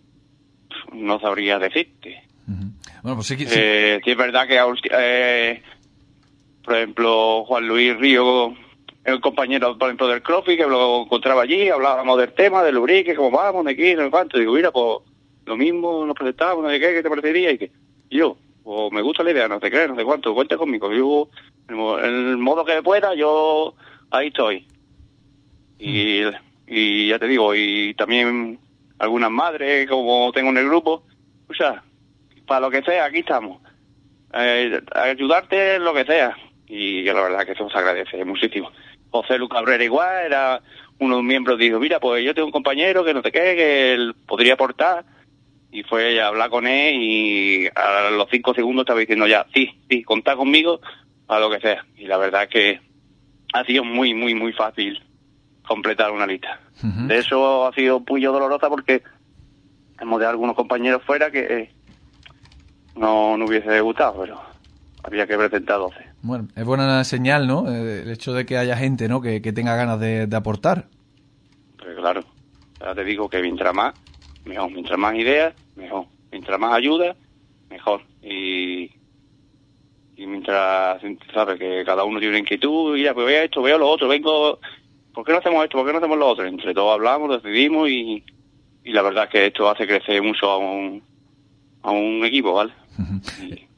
no 0.93 1.19
sabría 1.19 1.59
decirte. 1.59 2.23
Bueno, 3.01 3.17
pues 3.17 3.27
sí, 3.27 3.35
sí. 3.37 3.45
Eh, 3.49 3.99
sí 4.03 4.11
es 4.11 4.17
verdad 4.17 4.47
que, 4.47 4.59
eh, 4.91 5.61
por 6.63 6.75
ejemplo, 6.75 7.43
Juan 7.45 7.67
Luis 7.67 7.97
Río, 7.97 8.55
el 9.03 9.19
compañero, 9.19 9.77
por 9.77 9.89
ejemplo, 9.89 10.07
del 10.07 10.21
CrossFit, 10.21 10.57
que 10.57 10.67
lo 10.67 11.03
encontraba 11.03 11.43
allí, 11.43 11.69
hablábamos 11.69 12.17
del 12.17 12.33
tema, 12.33 12.63
del 12.63 12.75
lubrique, 12.75 13.15
cómo 13.15 13.31
vamos, 13.31 13.65
de 13.65 13.71
aquí, 13.71 13.95
no 13.95 14.03
sé 14.03 14.09
cuánto. 14.09 14.37
Digo, 14.37 14.53
mira, 14.53 14.71
pues 14.71 14.99
lo 15.45 15.57
mismo 15.57 16.05
nos 16.05 16.15
presentamos, 16.15 16.63
no 16.63 16.69
sé 16.69 16.79
qué, 16.79 16.93
qué 16.93 17.03
te 17.03 17.09
parecería, 17.09 17.51
y 17.51 17.57
que 17.57 17.71
yo, 18.09 18.37
pues 18.63 18.91
me 18.91 19.01
gusta 19.01 19.23
la 19.23 19.31
idea, 19.31 19.47
no 19.47 19.59
sé 19.59 19.69
qué, 19.69 19.87
no 19.87 19.95
sé 19.95 20.03
cuánto, 20.03 20.33
cuenta 20.33 20.57
conmigo. 20.57 20.91
Yo, 20.93 21.29
en 21.69 22.29
el 22.29 22.37
modo 22.37 22.63
que 22.63 22.81
pueda, 22.81 23.13
yo 23.13 23.75
ahí 24.11 24.27
estoy. 24.27 24.65
Y, 25.79 26.21
y 26.67 27.07
ya 27.09 27.19
te 27.19 27.27
digo, 27.27 27.53
y 27.53 27.93
también 27.95 28.59
algunas 28.99 29.31
madres, 29.31 29.89
como 29.89 30.31
tengo 30.31 30.49
en 30.51 30.57
el 30.57 30.67
grupo, 30.67 31.03
o 31.49 31.53
sea, 31.53 31.83
para 32.47 32.61
lo 32.61 32.71
que 32.71 32.83
sea, 32.83 33.05
aquí 33.05 33.19
estamos. 33.19 33.61
Eh, 34.33 34.81
ayudarte 34.93 35.77
lo 35.79 35.93
que 35.93 36.05
sea. 36.05 36.37
Y 36.67 37.03
la 37.03 37.13
verdad 37.13 37.45
que 37.45 37.51
eso 37.51 37.69
se 37.69 37.77
agradece 37.77 38.23
muchísimo. 38.25 38.71
José 39.13 39.37
Lu 39.37 39.47
Cabrera 39.47 39.83
igual, 39.83 40.25
era 40.25 40.59
uno 40.97 41.15
de 41.15 41.21
los 41.21 41.23
miembros, 41.23 41.59
dijo, 41.59 41.79
mira, 41.79 41.99
pues 41.99 42.25
yo 42.25 42.33
tengo 42.33 42.47
un 42.47 42.51
compañero 42.51 43.05
que 43.05 43.13
no 43.13 43.21
te 43.21 43.31
qué, 43.31 43.55
que 43.55 43.93
él 43.93 44.15
podría 44.25 44.55
aportar. 44.55 45.05
Y 45.71 45.83
fue 45.83 46.19
a 46.19 46.27
hablar 46.27 46.49
con 46.49 46.65
él 46.65 46.95
y 46.99 47.67
a 47.75 48.09
los 48.09 48.27
cinco 48.31 48.55
segundos 48.55 48.83
estaba 48.83 48.99
diciendo 48.99 49.27
ya, 49.27 49.45
sí, 49.53 49.69
sí, 49.87 50.03
contá 50.03 50.35
conmigo 50.35 50.81
a 51.27 51.39
lo 51.39 51.51
que 51.51 51.59
sea. 51.59 51.85
Y 51.95 52.05
la 52.05 52.17
verdad 52.17 52.49
que 52.49 52.79
ha 53.53 53.63
sido 53.65 53.83
muy, 53.83 54.15
muy, 54.15 54.33
muy 54.33 54.51
fácil 54.51 54.99
completar 55.67 56.11
una 56.11 56.25
lista. 56.25 56.59
De 56.81 57.19
eso 57.19 57.67
ha 57.67 57.73
sido 57.73 58.03
muy 58.07 58.21
dolorosa 58.21 58.67
porque 58.67 59.03
hemos 59.99 60.19
de 60.19 60.25
algunos 60.25 60.55
compañeros 60.55 61.03
fuera 61.03 61.29
que 61.29 61.69
no, 62.95 63.37
no 63.37 63.45
hubiese 63.45 63.79
gustado, 63.81 64.21
pero 64.21 64.41
había 65.03 65.27
que 65.27 65.37
presentar 65.37 65.77
12. 65.77 66.12
Bueno, 66.23 66.47
es 66.55 66.63
buena 66.63 67.03
señal, 67.03 67.47
¿no? 67.47 67.69
Eh, 67.69 68.03
el 68.03 68.09
hecho 68.09 68.33
de 68.33 68.45
que 68.45 68.57
haya 68.57 68.77
gente, 68.77 69.09
¿no? 69.09 69.19
Que, 69.21 69.41
tenga 69.41 69.75
ganas 69.75 69.99
de, 69.99 70.29
aportar. 70.33 70.87
Pues 71.77 71.97
claro, 71.97 72.23
ya 72.79 72.95
te 72.95 73.03
digo 73.03 73.29
que 73.29 73.41
mientras 73.41 73.75
más, 73.75 73.93
mejor. 74.45 74.71
Mientras 74.71 74.97
más 74.97 75.15
ideas, 75.15 75.53
mejor. 75.75 76.05
Mientras 76.31 76.57
más 76.57 76.73
ayuda, 76.73 77.17
mejor. 77.69 78.03
Y, 78.21 78.89
y 80.15 80.25
mientras, 80.25 81.01
sabes, 81.33 81.59
que 81.59 81.83
cada 81.85 82.05
uno 82.05 82.19
tiene 82.19 82.35
una 82.35 82.39
inquietud, 82.39 82.95
y 82.95 83.03
ya, 83.03 83.13
pues 83.13 83.25
veo 83.27 83.43
esto, 83.43 83.61
veo 83.61 83.77
lo 83.77 83.89
otro, 83.89 84.07
vengo 84.07 84.59
¿por 85.13 85.25
qué 85.25 85.33
no 85.33 85.39
hacemos 85.39 85.61
esto? 85.61 85.77
¿Por 85.77 85.85
qué 85.85 85.91
no 85.91 85.97
hacemos 85.97 86.17
lo 86.17 86.27
otro? 86.29 86.45
Entre 86.45 86.73
todos 86.73 86.93
hablamos, 86.93 87.43
decidimos 87.43 87.89
y, 87.89 88.23
y 88.85 88.93
la 88.93 89.01
verdad 89.01 89.25
es 89.25 89.29
que 89.29 89.47
esto 89.47 89.69
hace 89.69 89.85
crecer 89.85 90.23
mucho 90.23 90.49
a 90.49 90.57
un, 90.57 91.03
a 91.81 91.91
un 91.91 92.23
equipo, 92.23 92.53
¿vale? 92.53 92.71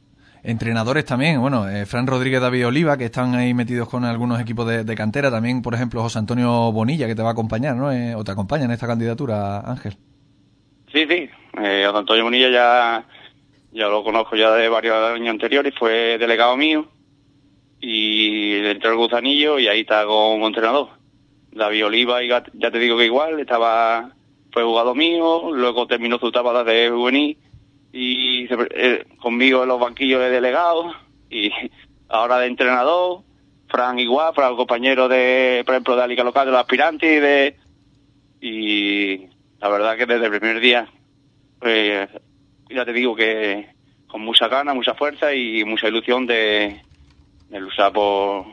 Entrenadores 0.48 1.06
también, 1.06 1.42
bueno, 1.42 1.68
eh, 1.68 1.88
Fran 1.88 2.06
Rodríguez, 2.06 2.40
David 2.40 2.68
Oliva, 2.68 2.98
que 2.98 3.06
están 3.06 3.34
ahí 3.34 3.56
metidos 3.56 3.90
con 3.90 4.06
algunos 4.06 4.40
equipos 4.40 4.68
de, 4.68 4.96
cantera, 4.96 5.32
también, 5.32 5.64
por 5.64 5.74
ejemplo, 5.74 6.04
José 6.04 6.20
Antonio 6.20 6.72
Bonilla, 6.72 7.08
que 7.08 7.16
te 7.16 7.24
va 7.24 7.30
a 7.30 7.32
acompañar, 7.32 7.75
¿no? 7.75 7.92
Eh, 7.92 8.14
o 8.14 8.24
te 8.24 8.32
acompaña 8.32 8.66
en 8.66 8.72
esta 8.72 8.86
candidatura, 8.86 9.62
Ángel. 9.62 9.94
Sí, 10.94 11.08
sí, 11.10 11.30
eh, 11.64 11.84
José 11.88 11.98
Antonio 11.98 12.24
Bonilla 12.25 12.50
ya, 12.52 13.06
ya 13.72 13.88
lo 13.88 14.04
conozco 14.04 14.36
ya 14.36 14.52
de 14.52 14.70
varios 14.70 14.96
años 14.96 15.30
anteriores, 15.30 15.74
fue 15.80 16.20
delegado 16.20 16.56
mío 16.56 16.90
y 17.82 18.58
entró 18.68 18.92
el 18.92 18.98
gusanillo 18.98 19.58
y 19.58 19.68
ahí 19.68 19.80
está 19.80 20.08
un 20.08 20.44
entrenador. 20.44 20.90
David 21.54 21.88
Oliva, 21.88 22.24
y 22.24 22.28
ya 22.28 22.44
te 22.44 22.78
digo 22.78 22.98
que 22.98 23.06
igual, 23.06 23.40
estaba 23.40 24.12
fue 24.52 24.64
jugador 24.64 24.96
mío, 24.96 25.52
luego 25.54 25.88
terminó 25.88 26.20
su 26.20 26.28
etapa 26.28 26.64
de 26.64 26.90
juvenil 26.92 27.38
y 27.98 28.46
eh, 28.52 29.06
conmigo 29.22 29.64
en 29.64 29.70
los 29.70 29.80
banquillos 29.80 30.20
de 30.20 30.30
delegado 30.30 30.94
y 31.30 31.50
ahora 32.10 32.40
de 32.40 32.48
entrenador, 32.48 33.22
Fran 33.70 33.98
igual, 34.00 34.34
Fran 34.36 34.58
compañero 34.58 35.08
de, 35.08 35.64
por 35.66 35.75
ejemplo, 35.75 35.96
de 35.96 36.02
la 36.02 36.08
Liga 36.08 36.24
Local 36.25 36.46
de 36.46 36.52
los 36.52 36.60
aspirantes 36.60 37.10
y 37.10 37.20
de 37.22 37.56
y 38.42 39.28
la 39.62 39.70
verdad 39.70 39.96
que 39.96 40.06
desde 40.06 40.25
el 40.25 40.40
primer 40.40 40.60
día 40.60 40.90
pues 41.58 42.10
ya 42.70 42.84
te 42.84 42.92
digo 42.92 43.16
que 43.16 43.70
con 44.08 44.22
mucha 44.22 44.50
gana, 44.50 44.74
mucha 44.74 44.94
fuerza 44.94 45.34
y 45.34 45.64
mucha 45.64 45.88
ilusión 45.88 46.28
de, 46.28 46.82
de 47.50 47.60
luchar 47.62 47.94
por, 47.94 48.46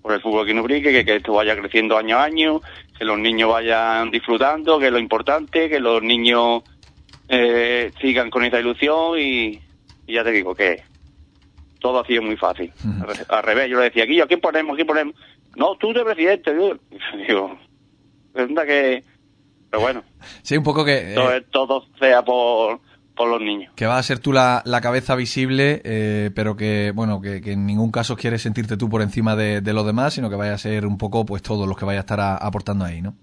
por 0.00 0.14
el 0.14 0.22
fútbol 0.22 0.46
que 0.46 0.82
que, 0.82 1.04
que 1.04 1.16
esto 1.16 1.34
vaya 1.34 1.54
creciendo 1.54 1.98
año 1.98 2.16
a 2.16 2.24
año, 2.24 2.62
que 2.98 3.04
los 3.04 3.18
niños 3.18 3.50
vayan 3.50 4.10
disfrutando, 4.10 4.78
que 4.78 4.86
es 4.86 4.92
lo 4.92 4.98
importante, 4.98 5.68
que 5.68 5.80
los 5.80 6.02
niños 6.02 6.62
eh, 7.28 7.92
sigan 8.00 8.30
con 8.30 8.44
esa 8.44 8.60
ilusión 8.60 9.18
y, 9.18 9.60
ya 10.06 10.22
te 10.22 10.32
digo 10.32 10.54
que 10.54 10.82
todo 11.80 12.00
ha 12.00 12.06
sido 12.06 12.22
muy 12.22 12.36
fácil. 12.36 12.72
Al, 13.28 13.42
revés, 13.42 13.70
yo 13.70 13.78
le 13.78 13.84
decía, 13.84 14.04
aquí, 14.04 14.20
¿a 14.20 14.26
quién 14.26 14.40
ponemos? 14.40 14.74
¿Quién 14.74 14.86
ponemos? 14.86 15.14
No, 15.56 15.76
tú 15.76 15.92
de 15.92 16.04
presidente. 16.04 16.52
Digo, 16.52 16.78
digo 17.28 17.58
que... 18.66 19.04
Pero 19.70 19.82
bueno. 19.82 20.02
Sí, 20.42 20.56
un 20.56 20.62
poco 20.62 20.84
que... 20.84 21.12
Todo, 21.14 21.34
eh, 21.34 21.44
todo 21.50 21.86
sea 21.98 22.22
por 22.22 22.80
por 23.14 23.28
los 23.28 23.40
niños. 23.40 23.72
Que 23.76 23.86
va 23.86 23.98
a 23.98 24.02
ser 24.02 24.18
tú 24.18 24.32
la, 24.32 24.62
cabeza 24.82 25.14
visible, 25.14 25.80
eh, 25.84 26.30
pero 26.34 26.56
que, 26.56 26.92
bueno, 26.94 27.20
que, 27.20 27.40
en 27.44 27.66
ningún 27.66 27.90
caso 27.90 28.16
quieres 28.16 28.42
sentirte 28.42 28.76
tú 28.76 28.88
por 28.88 29.02
encima 29.02 29.36
de, 29.36 29.60
de 29.60 29.72
los 29.72 29.86
demás, 29.86 30.14
sino 30.14 30.28
que 30.30 30.36
vaya 30.36 30.54
a 30.54 30.58
ser 30.58 30.86
un 30.86 30.98
poco, 30.98 31.24
pues, 31.24 31.42
todos 31.42 31.68
los 31.68 31.76
que 31.76 31.84
vaya 31.84 32.00
a 32.00 32.02
estar 32.02 32.20
aportando 32.20 32.84
ahí, 32.84 33.02
¿no? 33.02 33.14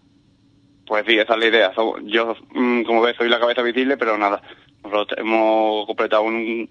Pues 0.92 1.06
sí, 1.08 1.18
esa 1.18 1.36
es 1.36 1.40
la 1.40 1.48
idea. 1.48 1.72
Yo, 2.04 2.36
mm, 2.54 2.82
como 2.82 3.00
ves, 3.02 3.16
soy 3.16 3.30
la 3.30 3.40
cabeza 3.40 3.62
visible, 3.62 3.96
pero 3.96 4.18
nada. 4.18 4.42
Nosotros 4.84 5.18
hemos 5.18 5.86
completado 5.86 6.24
un, 6.24 6.70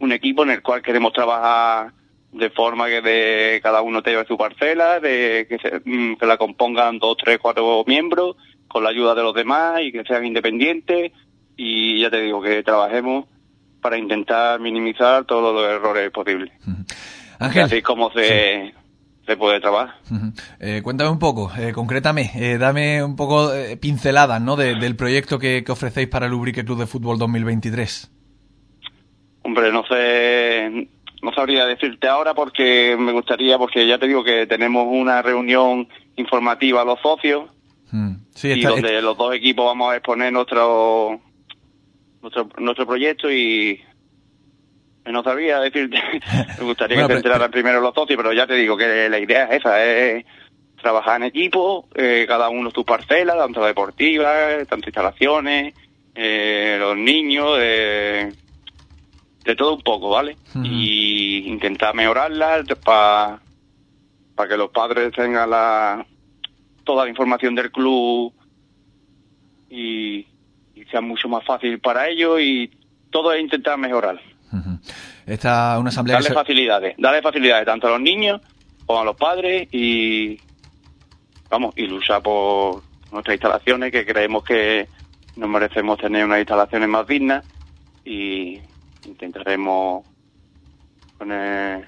un 0.00 0.12
equipo 0.12 0.42
en 0.42 0.50
el 0.50 0.60
cual 0.60 0.82
queremos 0.82 1.12
trabajar 1.12 1.92
de 2.32 2.50
forma 2.50 2.88
que 2.88 3.00
de 3.00 3.60
cada 3.62 3.82
uno 3.82 4.02
tenga 4.02 4.24
su 4.24 4.36
parcela, 4.36 4.98
de 4.98 5.46
que 5.48 5.58
se, 5.58 5.82
mm, 5.84 6.16
que 6.16 6.26
la 6.26 6.36
compongan 6.36 6.98
dos, 6.98 7.16
tres, 7.16 7.38
cuatro 7.40 7.84
miembros, 7.86 8.34
con 8.66 8.82
la 8.82 8.90
ayuda 8.90 9.14
de 9.14 9.22
los 9.22 9.34
demás 9.34 9.82
y 9.82 9.92
que 9.92 10.02
sean 10.02 10.26
independientes, 10.26 11.12
y 11.56 12.00
ya 12.00 12.10
te 12.10 12.22
digo 12.22 12.42
que 12.42 12.64
trabajemos 12.64 13.26
para 13.80 13.96
intentar 13.96 14.58
minimizar 14.58 15.26
todos 15.26 15.54
los 15.54 15.70
errores 15.70 16.10
posibles. 16.10 16.52
Ángel. 17.38 17.62
Así 17.62 17.82
como 17.82 18.10
se, 18.10 18.74
se 19.26 19.36
puede 19.36 19.60
trabajar. 19.60 19.96
Eh, 20.58 20.80
cuéntame 20.82 21.10
un 21.10 21.18
poco, 21.18 21.52
eh, 21.56 21.72
concrétame, 21.72 22.30
eh, 22.34 22.58
dame 22.58 23.04
un 23.04 23.16
poco 23.16 23.52
eh, 23.54 23.76
pinceladas 23.76 24.40
¿no? 24.40 24.56
del 24.56 24.96
proyecto 24.96 25.38
que, 25.38 25.64
ofrecéis 25.68 26.08
para 26.08 26.26
el 26.26 26.32
Ubrique 26.32 26.64
Club 26.64 26.78
de 26.78 26.86
Fútbol 26.86 27.18
2023. 27.18 28.10
Hombre, 29.42 29.72
no 29.72 29.84
sé, 29.86 30.88
no 31.22 31.32
sabría 31.32 31.66
decirte 31.66 32.08
ahora 32.08 32.34
porque 32.34 32.96
me 32.98 33.12
gustaría, 33.12 33.56
porque 33.58 33.86
ya 33.86 33.98
te 33.98 34.06
digo 34.08 34.24
que 34.24 34.46
tenemos 34.46 34.86
una 34.88 35.22
reunión 35.22 35.88
informativa 36.16 36.82
a 36.82 36.84
los 36.84 37.00
socios 37.00 37.50
sí, 38.34 38.48
y 38.48 38.62
donde 38.62 39.00
los 39.02 39.16
dos 39.16 39.34
equipos 39.34 39.66
vamos 39.66 39.92
a 39.92 39.96
exponer 39.96 40.32
nuestro 40.32 41.20
nuestro, 42.22 42.48
nuestro 42.58 42.86
proyecto 42.86 43.30
y 43.32 43.80
no 45.06 45.22
sabía 45.22 45.60
decirte, 45.60 46.00
me 46.58 46.64
gustaría 46.64 46.98
que 47.02 47.12
se 47.12 47.16
enteraran 47.18 47.50
primero 47.50 47.80
los 47.80 47.94
socios, 47.94 48.16
pero 48.16 48.32
ya 48.32 48.46
te 48.46 48.54
digo 48.54 48.76
que 48.76 49.08
la 49.08 49.18
idea 49.18 49.44
es 49.44 49.60
esa, 49.60 49.84
es 49.84 50.24
trabajar 50.80 51.16
en 51.16 51.28
equipo, 51.28 51.88
eh, 51.94 52.24
cada 52.26 52.48
uno 52.48 52.70
su 52.70 52.84
parcela, 52.84 53.36
tanto 53.36 53.64
deportiva, 53.64 54.32
tanto 54.68 54.88
instalaciones, 54.88 55.74
eh, 56.14 56.76
los 56.78 56.96
niños, 56.96 57.58
de, 57.58 58.32
de 59.44 59.56
todo 59.56 59.74
un 59.74 59.82
poco, 59.82 60.10
¿vale? 60.10 60.36
Y 60.62 61.48
intentar 61.48 61.94
mejorarla 61.94 62.62
para 62.84 63.40
para 64.40 64.48
que 64.48 64.56
los 64.56 64.70
padres 64.70 65.12
tengan 65.12 65.50
la 65.50 66.06
toda 66.82 67.04
la 67.04 67.10
información 67.10 67.54
del 67.54 67.70
club 67.70 68.32
y, 69.68 70.26
sea 70.90 71.02
mucho 71.02 71.28
más 71.28 71.44
fácil 71.44 71.78
para 71.78 72.08
ellos 72.08 72.40
y 72.40 72.70
todo 73.10 73.32
es 73.32 73.40
intentar 73.40 73.78
mejorar. 73.78 74.18
Esta 75.26 75.78
una 75.78 75.90
asamblea 75.90 76.16
darle 76.16 76.34
facilidades, 76.34 76.94
darle 76.98 77.22
facilidades 77.22 77.64
tanto 77.66 77.86
a 77.86 77.90
los 77.90 78.00
niños 78.00 78.40
como 78.86 79.00
a 79.00 79.04
los 79.04 79.16
padres 79.16 79.68
y 79.72 80.40
vamos, 81.48 81.74
y 81.76 81.86
luchar 81.86 82.22
por 82.22 82.82
nuestras 83.12 83.34
instalaciones 83.34 83.92
que 83.92 84.04
creemos 84.06 84.44
que 84.44 84.88
nos 85.36 85.48
merecemos 85.48 85.98
tener 85.98 86.24
unas 86.24 86.38
instalaciones 86.38 86.88
más 86.88 87.06
dignas 87.06 87.44
y 88.04 88.58
intentaremos 89.04 90.04
con 91.18 91.32
el, 91.32 91.84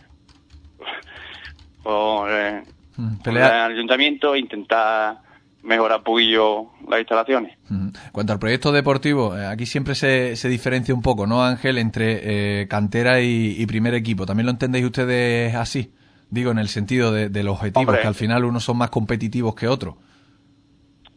con 1.82 2.30
el, 2.30 3.42
ayuntamiento 3.42 4.36
intentar 4.36 5.18
mejorar 5.62 5.98
un 5.98 6.04
poquillo 6.04 6.66
las 6.88 7.00
instalaciones. 7.00 7.56
En 7.70 7.92
cuanto 8.12 8.32
al 8.32 8.38
proyecto 8.38 8.72
deportivo, 8.72 9.36
eh, 9.36 9.46
aquí 9.46 9.66
siempre 9.66 9.94
se, 9.94 10.36
se 10.36 10.48
diferencia 10.48 10.94
un 10.94 11.02
poco, 11.02 11.26
¿no, 11.26 11.44
Ángel, 11.44 11.78
entre 11.78 12.60
eh, 12.62 12.68
cantera 12.68 13.20
y, 13.20 13.64
primer 13.66 13.94
equipo? 13.94 14.26
¿También 14.26 14.46
lo 14.46 14.52
entendéis 14.52 14.84
ustedes 14.84 15.54
así? 15.54 15.92
Digo, 16.30 16.50
en 16.50 16.58
el 16.58 16.68
sentido 16.68 17.12
de, 17.12 17.42
los 17.42 17.56
objetivos, 17.56 17.98
que 17.98 18.06
al 18.06 18.14
final 18.14 18.44
unos 18.44 18.64
son 18.64 18.78
más 18.78 18.90
competitivos 18.90 19.54
que 19.54 19.68
otros. 19.68 19.96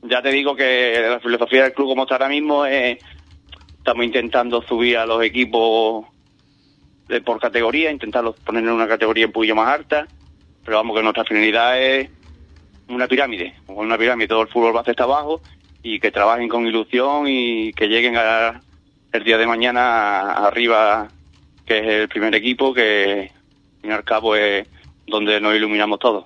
Ya 0.03 0.21
te 0.21 0.29
digo 0.29 0.55
que 0.55 0.99
la 1.09 1.19
filosofía 1.19 1.63
del 1.63 1.73
club 1.73 1.87
como 1.87 2.03
está 2.03 2.15
ahora 2.15 2.29
mismo 2.29 2.65
es, 2.65 2.99
estamos 3.77 4.05
intentando 4.05 4.61
subir 4.61 4.97
a 4.97 5.05
los 5.05 5.23
equipos 5.23 6.05
de, 7.07 7.21
por 7.21 7.39
categoría, 7.39 7.91
intentarlos 7.91 8.35
poner 8.41 8.63
en 8.63 8.71
una 8.71 8.87
categoría 8.87 9.25
un 9.25 9.31
poquillo 9.31 9.55
más 9.55 9.69
alta, 9.69 10.05
pero 10.63 10.77
vamos 10.77 10.95
que 10.95 11.03
nuestra 11.03 11.23
finalidad 11.23 11.81
es 11.81 12.09
una 12.89 13.07
pirámide, 13.07 13.55
con 13.65 13.77
una 13.77 13.97
pirámide, 13.97 14.27
todo 14.27 14.43
el 14.43 14.47
fútbol 14.47 14.75
va 14.75 14.81
hasta 14.81 15.03
abajo 15.03 15.41
y 15.81 15.99
que 15.99 16.11
trabajen 16.11 16.47
con 16.47 16.65
ilusión 16.65 17.25
y 17.27 17.73
que 17.73 17.87
lleguen 17.87 18.15
a, 18.17 18.61
el 19.11 19.23
día 19.23 19.37
de 19.37 19.47
mañana 19.47 20.33
arriba, 20.33 21.07
que 21.65 21.79
es 21.79 21.85
el 21.85 22.09
primer 22.09 22.35
equipo, 22.35 22.73
que 22.73 23.31
al 23.31 23.81
fin 23.81 23.91
y 23.91 23.93
al 23.93 24.03
cabo 24.03 24.35
es 24.35 24.67
donde 25.07 25.39
nos 25.39 25.55
iluminamos 25.55 25.99
todos. 25.99 26.25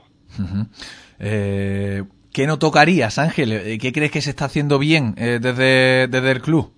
eh, 1.19 2.03
¿Qué 2.33 2.47
no 2.47 2.59
tocarías, 2.59 3.17
Ángel? 3.17 3.51
Eh, 3.51 3.77
¿Qué 3.79 3.91
crees 3.91 4.11
que 4.11 4.21
se 4.21 4.29
está 4.29 4.45
haciendo 4.45 4.79
bien 4.79 5.15
eh, 5.17 5.39
desde, 5.41 6.07
desde 6.07 6.31
el 6.31 6.41
club? 6.41 6.73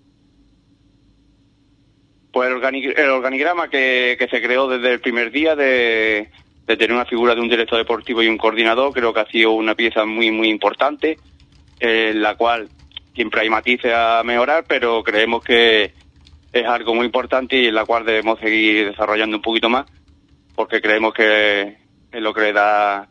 Pues 2.32 2.50
el, 2.50 3.10
organigrama 3.10 3.70
que, 3.70 4.16
que 4.18 4.28
se 4.30 4.42
creó 4.42 4.70
desde 4.70 4.94
el 4.94 5.02
primer 5.02 5.32
día 5.32 5.56
de, 5.56 6.32
de 6.68 6.78
tener 6.78 6.96
una 6.96 7.06
figura 7.06 7.36
de 7.36 7.42
un 7.42 7.50
director 7.50 7.78
deportivo 7.78 8.22
y 8.22 8.28
un 8.28 8.38
coordinador, 8.38 8.94
creo 8.94 9.14
que 9.14 9.20
ha 9.20 9.26
sido 9.26 9.52
una 9.52 9.76
pieza 9.76 10.06
muy, 10.06 10.32
muy 10.32 10.50
importante, 10.50 11.18
en 11.80 12.22
la 12.22 12.36
cual 12.36 12.70
siempre 13.16 13.42
hay 13.42 13.50
matices 13.50 13.94
a 13.94 14.22
mejorar, 14.24 14.66
pero 14.68 15.04
creemos 15.04 15.44
que 15.44 15.94
es 16.54 16.66
algo 16.66 16.94
muy 16.94 17.06
importante 17.06 17.58
y 17.58 17.68
en 17.68 17.76
la 17.76 17.86
cual 17.86 18.06
debemos 18.06 18.40
seguir 18.40 18.88
desarrollando 18.88 19.38
un 19.38 19.42
poquito 19.42 19.70
más, 19.70 19.86
porque 20.56 20.82
creemos 20.82 21.14
que 21.14 21.78
es 22.12 22.22
lo 22.22 22.34
que 22.34 22.42
le 22.42 22.54
da 22.54 23.08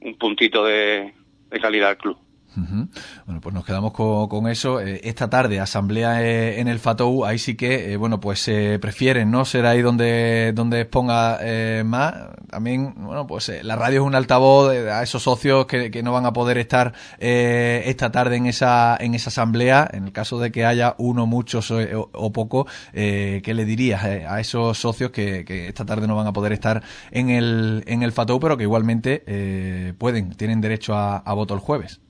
un 0.00 0.16
puntito 0.16 0.64
de, 0.64 1.12
calidad 1.60 1.90
al 1.90 1.96
club. 1.96 2.18
Bueno, 2.56 3.40
pues 3.40 3.54
nos 3.54 3.64
quedamos 3.64 3.92
con, 3.92 4.48
eso. 4.48 4.80
Eh, 4.80 5.00
esta 5.04 5.28
tarde, 5.28 5.60
asamblea 5.60 6.22
eh, 6.22 6.60
en 6.60 6.68
el 6.68 6.78
FATOU, 6.78 7.24
ahí 7.24 7.38
sí 7.38 7.54
que, 7.54 7.92
eh, 7.92 7.96
bueno, 7.96 8.18
pues 8.20 8.40
se 8.40 8.78
prefieren, 8.78 9.30
¿no? 9.30 9.44
Ser 9.44 9.66
ahí 9.66 9.82
donde, 9.82 10.52
donde 10.54 10.82
exponga 10.82 11.38
más. 11.84 12.14
También, 12.50 12.94
bueno, 12.96 13.26
pues 13.26 13.52
la 13.62 13.76
radio 13.76 14.00
es 14.02 14.06
un 14.06 14.14
altavoz 14.14 14.70
a 14.70 15.02
esos 15.02 15.22
socios 15.22 15.66
que, 15.66 16.02
no 16.02 16.12
van 16.12 16.26
a 16.26 16.32
poder 16.32 16.58
estar 16.58 16.92
esta 17.18 18.12
tarde 18.12 18.36
en 18.36 18.46
esa, 18.46 18.96
en 18.98 19.14
esa 19.14 19.28
asamblea. 19.28 19.88
En 19.92 20.04
el 20.04 20.12
caso 20.12 20.38
de 20.38 20.52
que 20.52 20.64
haya 20.64 20.94
uno, 20.98 21.26
muchos 21.26 21.70
o, 21.70 22.32
poco, 22.32 22.66
¿qué 22.92 23.52
le 23.54 23.64
dirías 23.64 24.04
a 24.04 24.40
esos 24.40 24.78
socios 24.78 25.10
que, 25.10 25.44
que, 25.44 25.68
esta 25.68 25.84
tarde 25.84 26.06
no 26.06 26.16
van 26.16 26.26
a 26.26 26.32
poder 26.32 26.52
estar 26.52 26.82
en 27.10 27.30
el, 27.30 27.84
en 27.86 28.02
el 28.02 28.12
FATOU, 28.12 28.40
pero 28.40 28.56
que 28.56 28.62
igualmente 28.62 29.94
pueden, 29.98 30.30
tienen 30.30 30.60
derecho 30.60 30.94
a 30.96 31.34
voto 31.34 31.54
el 31.54 31.60
jueves? 31.60 32.00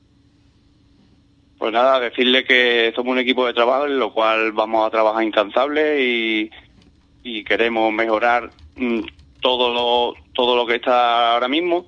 Pues 1.59 1.73
nada, 1.73 1.99
decirle 2.01 2.45
que 2.45 2.93
somos 2.95 3.13
un 3.13 3.19
equipo 3.19 3.47
de 3.47 3.55
trabajo 3.55 3.87
en 3.87 3.99
lo 3.99 4.13
cual 4.13 4.53
vamos 4.53 4.87
a 4.87 4.91
trabajar 4.91 5.25
incansable 5.25 6.03
y, 6.03 6.51
queremos 7.45 7.93
mejorar 7.93 8.51
mm, 8.77 9.01
todo 9.41 9.75
lo, 9.75 10.15
todo 10.33 10.55
lo 10.55 10.65
que 10.65 10.77
está 10.77 11.33
ahora 11.33 11.49
mismo, 11.49 11.87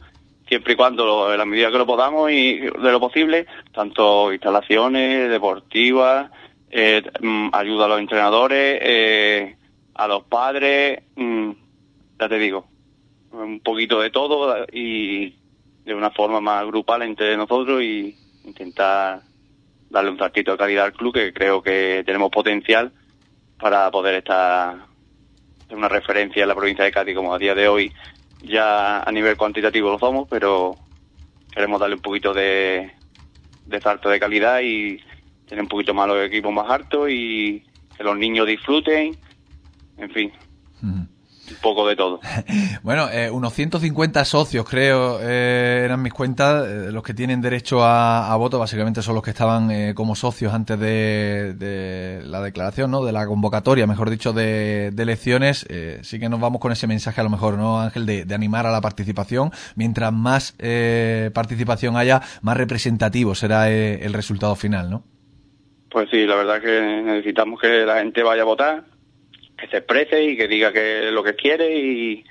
siempre 0.48 0.72
y 0.72 0.76
cuando, 0.76 1.30
en 1.30 1.38
la 1.38 1.44
medida 1.44 1.70
que 1.70 1.78
lo 1.78 1.86
podamos 1.86 2.30
y 2.30 2.58
de 2.58 2.92
lo 2.92 2.98
posible, 2.98 3.46
tanto 3.72 4.32
instalaciones 4.32 5.30
deportivas, 5.30 6.30
eh, 6.70 7.02
mm, 7.20 7.50
ayuda 7.52 7.84
a 7.84 7.88
los 7.88 8.00
entrenadores, 8.00 8.80
eh, 8.82 9.56
a 9.94 10.08
los 10.08 10.24
padres, 10.24 11.02
mm, 11.14 11.50
ya 12.18 12.28
te 12.28 12.38
digo, 12.38 12.66
un 13.32 13.60
poquito 13.60 14.00
de 14.00 14.10
todo 14.10 14.66
y 14.72 15.34
de 15.84 15.94
una 15.94 16.10
forma 16.10 16.40
más 16.40 16.66
grupal 16.66 17.02
entre 17.02 17.36
nosotros 17.36 17.82
y 17.82 18.16
intentar 18.44 19.27
darle 19.90 20.10
un 20.10 20.18
saltito 20.18 20.52
de 20.52 20.58
calidad 20.58 20.86
al 20.86 20.92
club 20.92 21.14
que 21.14 21.32
creo 21.32 21.62
que 21.62 22.02
tenemos 22.04 22.30
potencial 22.30 22.92
para 23.58 23.90
poder 23.90 24.16
estar 24.16 24.86
en 25.68 25.78
una 25.78 25.88
referencia 25.88 26.42
en 26.42 26.48
la 26.48 26.54
provincia 26.54 26.84
de 26.84 26.92
Cádiz 26.92 27.14
como 27.14 27.34
a 27.34 27.38
día 27.38 27.54
de 27.54 27.68
hoy 27.68 27.92
ya 28.42 29.02
a 29.02 29.10
nivel 29.10 29.36
cuantitativo 29.36 29.90
lo 29.90 29.98
somos, 29.98 30.28
pero 30.28 30.76
queremos 31.52 31.80
darle 31.80 31.96
un 31.96 32.02
poquito 32.02 32.32
de 32.32 32.92
salto 33.82 34.08
de 34.08 34.20
calidad 34.20 34.60
y 34.62 35.00
tener 35.46 35.62
un 35.62 35.68
poquito 35.68 35.94
más 35.94 36.06
los 36.06 36.24
equipos 36.24 36.52
más 36.52 36.70
altos 36.70 37.08
y 37.10 37.64
que 37.96 38.04
los 38.04 38.16
niños 38.16 38.46
disfruten, 38.46 39.16
en 39.96 40.10
fin 40.10 40.32
un 41.50 41.56
poco 41.56 41.86
de 41.86 41.96
todo. 41.96 42.20
bueno, 42.82 43.08
eh, 43.10 43.30
unos 43.30 43.52
150 43.52 44.24
socios, 44.24 44.68
creo, 44.68 45.18
eh, 45.20 45.82
eran 45.84 46.02
mis 46.02 46.12
cuentas, 46.12 46.66
eh, 46.66 46.92
los 46.92 47.02
que 47.02 47.14
tienen 47.14 47.40
derecho 47.40 47.82
a, 47.82 48.34
voto, 48.36 48.58
básicamente 48.58 49.02
son 49.02 49.14
los 49.14 49.24
que 49.24 49.30
estaban 49.30 49.94
como 49.94 50.14
socios 50.14 50.54
antes 50.54 50.78
de, 50.78 52.22
la 52.24 52.40
declaración, 52.40 52.90
¿no? 52.90 53.04
De 53.04 53.12
la 53.12 53.26
convocatoria, 53.26 53.86
mejor 53.86 54.10
dicho, 54.10 54.32
de, 54.32 54.88
elecciones. 54.88 55.66
sí 56.02 56.20
que 56.20 56.28
nos 56.28 56.40
vamos 56.40 56.60
con 56.60 56.70
ese 56.70 56.86
mensaje, 56.86 57.20
a 57.20 57.24
lo 57.24 57.30
mejor, 57.30 57.58
¿no, 57.58 57.80
Ángel? 57.80 58.06
De, 58.06 58.34
animar 58.34 58.66
a 58.66 58.70
la 58.70 58.80
participación. 58.80 59.50
Mientras 59.74 60.12
más 60.12 60.54
participación 61.32 61.96
haya, 61.96 62.22
más 62.42 62.56
representativo 62.56 63.34
será 63.34 63.68
el 63.70 64.12
resultado 64.12 64.54
final, 64.54 64.90
¿no? 64.90 65.02
Pues 65.90 66.08
sí, 66.10 66.26
la 66.26 66.36
verdad 66.36 66.60
que 66.60 67.02
necesitamos 67.02 67.60
que 67.60 67.84
la 67.86 67.98
gente 67.98 68.22
vaya 68.22 68.42
a 68.42 68.44
votar 68.44 68.84
que 69.58 69.66
se 69.68 69.78
exprese 69.78 70.22
y 70.22 70.36
que 70.36 70.48
diga 70.48 70.72
que 70.72 71.10
lo 71.10 71.22
que 71.22 71.34
quiere 71.34 71.76
y, 71.76 72.24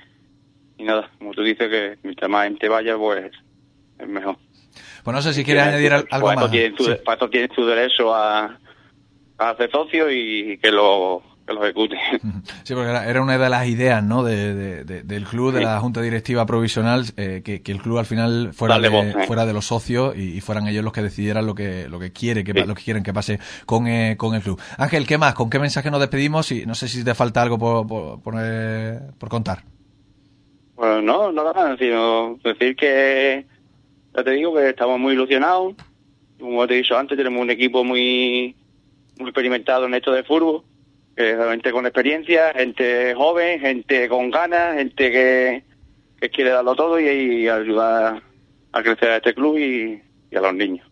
nada, 0.78 1.10
como 1.18 1.32
tú 1.32 1.42
dices, 1.42 1.68
que 1.68 1.98
mientras 2.02 2.30
más 2.30 2.44
gente 2.44 2.68
vaya, 2.68 2.96
pues 2.96 3.30
es 3.98 4.08
mejor. 4.08 4.36
Pues 5.04 5.14
no 5.14 5.22
sé 5.22 5.32
si 5.32 5.44
quieres 5.44 5.64
añadir 5.64 5.92
algo 5.92 6.34
más. 6.34 6.50
Tienen 6.50 6.76
su, 6.76 6.96
tienen 7.30 7.50
su 7.54 7.66
derecho 7.66 8.14
a, 8.14 8.58
a 9.38 9.50
hacer 9.50 9.70
socio 9.70 10.10
y 10.10 10.58
que 10.58 10.70
lo 10.70 11.22
que 11.48 11.54
lo 11.54 11.64
ejecute. 11.64 11.96
Sí, 12.62 12.74
porque 12.74 12.90
era, 12.90 13.22
una 13.22 13.38
de 13.38 13.48
las 13.48 13.66
ideas 13.66 14.04
¿no? 14.04 14.22
De, 14.22 14.84
del 14.84 15.24
club, 15.24 15.52
de 15.52 15.62
la 15.62 15.80
junta 15.80 16.02
directiva 16.02 16.44
provisional, 16.44 17.04
eh, 17.16 17.40
que, 17.42 17.62
el 17.64 17.80
club 17.80 17.98
al 17.98 18.04
final 18.04 18.52
fuera, 18.52 18.78
de, 18.78 18.88
eh. 18.88 19.14
fuera 19.26 19.46
de 19.46 19.54
los 19.54 19.66
socios 19.66 20.16
y, 20.16 20.40
fueran 20.42 20.68
ellos 20.68 20.84
los 20.84 20.92
que 20.92 21.02
decidieran 21.02 21.46
lo 21.46 21.54
que 21.54 21.88
lo 21.88 21.98
que 21.98 22.12
quiere, 22.12 22.44
que, 22.44 22.52
lo 22.52 22.74
que 22.74 22.82
quieren 22.82 23.02
que 23.02 23.14
pase 23.14 23.38
con, 23.64 23.86
eh, 23.86 24.16
con 24.18 24.34
el 24.34 24.42
club. 24.42 24.60
Ángel, 24.76 25.06
¿qué 25.06 25.16
más? 25.16 25.34
¿Con 25.34 25.48
qué 25.48 25.58
mensaje 25.58 25.90
nos 25.90 26.00
despedimos? 26.00 26.52
Y 26.52 26.66
no 26.66 26.74
sé 26.74 26.88
si 26.88 27.04
te 27.04 27.14
falta 27.14 27.40
algo 27.40 27.58
por, 27.58 27.86
por, 27.86 28.20
por, 29.18 29.28
contar. 29.28 29.62
Bueno, 30.76 31.00
no, 31.00 31.32
nada 31.32 31.52
más, 31.54 31.78
sino 31.78 32.38
decir 32.44 32.76
que, 32.76 33.46
ya 34.14 34.22
te 34.22 34.30
digo 34.32 34.54
que 34.54 34.68
estamos 34.68 34.98
muy 34.98 35.14
ilusionados. 35.14 35.74
Como 36.38 36.66
te 36.66 36.74
he 36.74 36.76
dicho 36.78 36.96
antes, 36.96 37.16
tenemos 37.16 37.40
un 37.40 37.50
equipo 37.50 37.82
muy, 37.82 38.54
muy 39.18 39.28
experimentado 39.28 39.86
en 39.86 39.94
esto 39.94 40.12
de 40.12 40.22
fútbol 40.22 40.62
gente 41.18 41.72
con 41.72 41.86
experiencia, 41.86 42.52
gente 42.54 43.14
joven, 43.14 43.60
gente 43.60 44.08
con 44.08 44.30
ganas, 44.30 44.76
gente 44.76 45.10
que, 45.10 46.28
quiere 46.30 46.50
darlo 46.50 46.74
todo 46.74 47.00
y, 47.00 47.48
ayudar 47.48 48.22
a 48.72 48.82
crecer 48.82 49.10
a 49.10 49.16
este 49.16 49.34
club 49.34 49.58
y, 49.58 50.02
a 50.36 50.40
los 50.40 50.54
niños. 50.54 50.86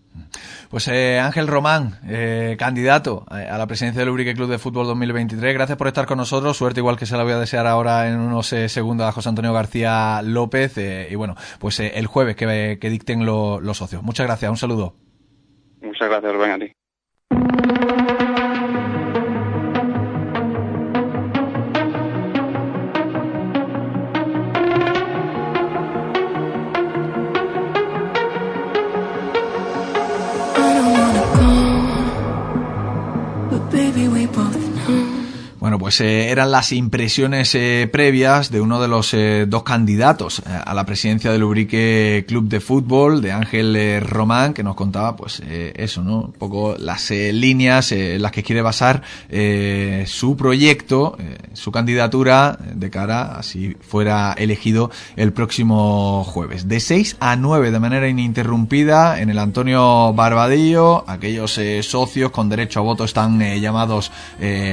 Pues 0.71 0.89
eh, 0.89 1.21
Ángel 1.21 1.47
Román, 1.47 2.01
eh, 2.09 2.57
candidato 2.59 3.25
a 3.29 3.57
la 3.57 3.67
presidencia 3.67 4.01
del 4.01 4.09
Ubrique 4.09 4.35
Club 4.35 4.51
de 4.51 4.59
Fútbol 4.59 4.87
2023, 4.87 5.55
gracias 5.55 5.79
por 5.79 5.87
estar 5.87 6.07
con 6.07 6.19
nosotros. 6.19 6.57
Suerte 6.57 6.81
igual 6.81 6.99
que 6.99 7.07
se 7.07 7.17
la 7.17 7.23
voy 7.23 7.33
a 7.33 7.39
desear 7.39 7.67
ahora 7.67 8.09
en 8.09 8.19
unos 8.19 8.53
eh, 8.53 8.69
segundos 8.69 9.07
a 9.07 9.12
José 9.12 9.29
Antonio 9.29 9.53
García 9.53 10.21
López. 10.23 10.77
y 10.77 11.15
bueno, 11.15 11.37
pues 11.61 11.79
el 11.79 12.07
jueves 12.07 12.35
que, 12.35 12.79
que 12.81 12.91
dicten 12.91 13.25
los 13.25 13.77
socios. 13.77 14.03
Muchas 14.03 14.27
gracias, 14.27 14.51
un 14.51 14.57
saludo. 14.57 14.95
Muchas 15.81 16.09
gracias, 16.09 16.33
Rubén, 16.33 16.51
a 16.51 16.59
ti. 16.59 16.76
Bueno, 35.67 35.81
pues 35.81 36.01
eh, 36.01 36.31
eran 36.31 36.53
las 36.53 36.71
impresiones 36.71 37.53
eh, 37.57 37.89
previas 37.91 38.53
de 38.53 38.61
uno 38.61 38.81
de 38.81 38.87
los 38.87 39.13
eh, 39.15 39.47
dos 39.49 39.65
candidatos 39.65 40.41
a 40.47 40.73
la 40.75 40.87
presidencia 40.87 41.33
del 41.33 41.43
Ubrique 41.43 42.25
Club 42.29 42.47
de 42.47 42.61
Fútbol, 42.61 43.21
de 43.21 43.33
Ángel 43.33 44.01
Román, 44.01 44.55
que 44.55 44.63
nos 44.63 44.77
contaba, 44.77 45.17
pues 45.17 45.43
eso, 45.45 46.05
¿no? 46.05 46.21
Un 46.21 46.33
poco 46.35 46.77
las 46.79 47.11
líneas 47.11 47.91
en 47.91 48.23
las 48.23 48.31
que 48.31 48.45
quiere 48.45 48.63
basar 48.63 49.03
su 50.07 50.37
proyecto, 50.37 51.19
su 51.53 51.73
candidatura, 51.73 52.57
de 52.73 52.89
cara 52.89 53.37
a 53.37 53.43
si 53.43 53.77
fuera 53.81 54.35
elegido 54.39 54.93
el 55.17 55.33
próximo 55.33 56.23
jueves. 56.23 56.69
De 56.69 56.79
6 56.79 57.17
a 57.19 57.35
9 57.35 57.73
de 57.73 57.81
manera 57.81 58.09
ininterrumpida 58.09 59.21
en 59.21 59.31
el 59.31 59.39
Antonio 59.41 60.13
Barbadillo, 60.13 61.05
aquellos 61.11 61.59
socios 61.83 62.31
con 62.31 62.49
derecho 62.49 62.79
a 62.79 62.83
voto 62.85 63.03
están 63.03 63.41
llamados 63.61 64.13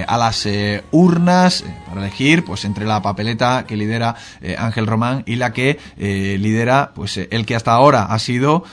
a 0.07 0.17
las 0.17 0.45
urnas 0.91 1.61
eh, 1.61 1.75
para 1.87 2.01
elegir 2.01 2.43
pues 2.43 2.65
entre 2.65 2.85
la 2.85 3.01
papeleta 3.01 3.65
que 3.67 3.77
lidera 3.77 4.15
eh, 4.41 4.55
Ángel 4.57 4.87
Román 4.87 5.23
y 5.25 5.35
la 5.35 5.53
que 5.53 5.79
eh, 5.97 6.37
lidera 6.39 6.91
pues 6.95 7.17
el 7.17 7.45
que 7.45 7.55
hasta 7.55 7.73
ahora 7.73 8.05
ha 8.05 8.19
sido 8.19 8.63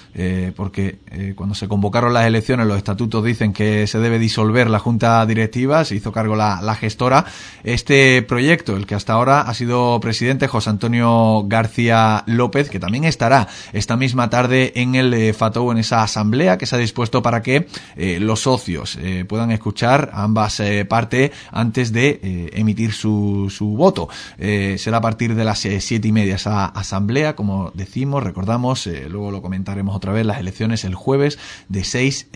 porque 0.56 0.98
cuando 1.34 1.54
se 1.54 1.68
convocaron 1.68 2.12
las 2.12 2.26
elecciones 2.26 2.66
los 2.66 2.76
estatutos 2.76 3.24
dicen 3.24 3.52
que 3.52 3.86
se 3.86 3.98
debe 3.98 4.18
disolver 4.18 4.68
la 4.68 4.78
junta 4.78 5.24
directiva 5.26 5.84
se 5.84 5.94
hizo 5.94 6.12
cargo 6.12 6.36
la, 6.36 6.74
gestora. 6.74 7.24
Este 7.64 8.22
proyecto 8.22 8.76
el 8.76 8.86
que 8.86 8.94
hasta 8.94 9.14
ahora 9.14 9.40
ha 9.42 9.54
sido 9.54 9.98
presidente 10.00 10.46
José 10.46 10.70
Antonio 10.70 11.42
García 11.46 12.22
López 12.26 12.70
que 12.70 12.78
también 12.78 13.04
estará 13.04 13.48
esta 13.72 13.96
misma 13.96 14.30
tarde 14.30 14.72
en 14.76 14.94
el 14.94 15.34
FATO 15.34 15.72
en 15.72 15.78
esa 15.78 16.02
asamblea 16.02 16.58
que 16.58 16.66
se 16.66 16.76
ha 16.76 16.78
dispuesto 16.78 17.22
para 17.22 17.42
que 17.42 17.66
los 17.96 18.40
socios 18.40 18.98
puedan 19.28 19.50
escuchar 19.50 20.10
ambas 20.12 20.62
partes 20.88 21.32
antes 21.50 21.92
de 21.92 21.99
eh, 22.08 22.50
emitir 22.54 22.92
su, 22.92 23.52
su 23.54 23.68
voto. 23.68 24.08
Eh, 24.38 24.76
será 24.78 24.98
a 24.98 25.00
partir 25.00 25.34
de 25.34 25.44
las 25.44 25.64
eh, 25.64 25.80
siete 25.80 26.08
y 26.08 26.12
media 26.12 26.36
esa 26.36 26.66
asamblea, 26.66 27.36
como 27.36 27.70
decimos, 27.74 28.22
recordamos, 28.22 28.86
luego 29.08 29.30
lo 29.30 29.42
comentaremos 29.42 29.94
otra 29.94 30.12
vez, 30.12 30.26
las 30.26 30.38
elecciones 30.38 30.84
el 30.84 30.94
jueves 30.94 31.38
de 31.68 31.84
6 31.84 32.28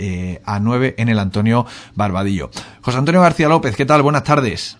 a 0.45 0.61
9 0.61 0.95
en 0.99 1.09
el 1.09 1.19
Antonio 1.19 1.67
Barbadillo. 1.95 2.51
José 2.83 2.99
Antonio 2.99 3.21
García 3.21 3.49
López, 3.49 3.77
¿qué 3.77 3.87
tal? 3.87 4.03
Buenas 4.03 4.25
tardes. 4.25 4.79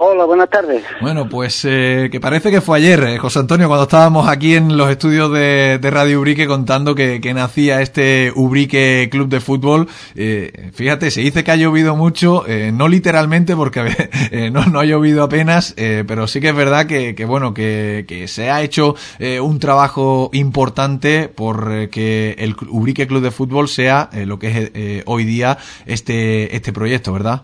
Hola, 0.00 0.26
buenas 0.26 0.48
tardes. 0.48 0.84
Bueno, 1.00 1.28
pues 1.28 1.64
eh, 1.64 2.08
que 2.12 2.20
parece 2.20 2.52
que 2.52 2.60
fue 2.60 2.78
ayer, 2.78 3.02
eh, 3.02 3.18
José 3.18 3.40
Antonio, 3.40 3.66
cuando 3.66 3.82
estábamos 3.82 4.28
aquí 4.28 4.54
en 4.54 4.76
los 4.76 4.88
estudios 4.92 5.32
de, 5.32 5.80
Radio 5.82 6.20
Ubrique 6.20 6.46
contando 6.46 6.94
que, 6.94 7.18
nacía 7.34 7.82
este 7.82 8.32
Ubrique 8.36 9.08
Club 9.10 9.28
de 9.28 9.40
Fútbol. 9.40 9.88
Eh, 10.14 10.70
fíjate, 10.72 11.10
se 11.10 11.22
dice 11.22 11.42
que 11.42 11.50
ha 11.50 11.56
llovido 11.56 11.96
mucho, 11.96 12.44
no 12.72 12.86
literalmente 12.86 13.56
porque 13.56 14.08
no, 14.52 14.66
no, 14.66 14.78
ha 14.78 14.84
llovido 14.84 15.24
apenas, 15.24 15.74
pero 15.76 16.28
sí 16.28 16.40
que 16.40 16.50
es 16.50 16.54
verdad 16.54 16.86
que, 16.86 17.16
que 17.16 17.24
bueno, 17.24 17.52
que, 17.52 18.04
que, 18.06 18.28
se 18.28 18.50
ha 18.52 18.62
hecho 18.62 18.94
un 19.42 19.58
trabajo 19.58 20.30
importante 20.32 21.26
por 21.28 21.88
que 21.88 22.36
el 22.38 22.54
Ubrique 22.68 23.08
Club 23.08 23.22
de 23.22 23.32
Fútbol 23.32 23.68
sea 23.68 24.10
lo 24.12 24.38
que 24.38 24.70
es 24.72 25.02
hoy 25.06 25.24
día 25.24 25.58
este, 25.86 26.54
este 26.54 26.72
proyecto, 26.72 27.12
¿verdad? 27.12 27.42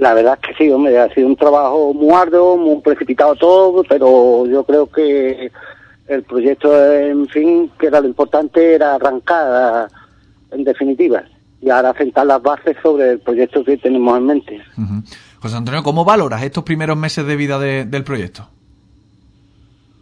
La 0.00 0.14
verdad 0.14 0.38
es 0.40 0.48
que 0.48 0.54
sí, 0.54 0.70
hombre, 0.70 0.98
ha 0.98 1.12
sido 1.12 1.26
un 1.26 1.36
trabajo 1.36 1.92
muy 1.92 2.10
arduo, 2.14 2.56
muy 2.56 2.80
precipitado 2.80 3.36
todo, 3.36 3.84
pero 3.86 4.46
yo 4.46 4.64
creo 4.64 4.86
que 4.86 5.52
el 6.08 6.22
proyecto, 6.22 6.74
en 6.90 7.28
fin, 7.28 7.70
que 7.78 7.88
era 7.88 8.00
lo 8.00 8.08
importante, 8.08 8.76
era 8.76 8.94
arrancar 8.94 9.90
en 10.52 10.64
definitiva 10.64 11.22
y 11.60 11.68
ahora 11.68 11.92
sentar 11.92 12.24
las 12.24 12.40
bases 12.40 12.78
sobre 12.82 13.10
el 13.10 13.18
proyecto 13.18 13.62
que 13.62 13.76
tenemos 13.76 14.16
en 14.16 14.24
mente. 14.24 14.62
José 15.38 15.56
Antonio, 15.56 15.82
¿cómo 15.82 16.02
valoras 16.02 16.42
estos 16.44 16.64
primeros 16.64 16.96
meses 16.96 17.26
de 17.26 17.36
vida 17.36 17.58
del 17.58 18.02
proyecto? 18.02 18.48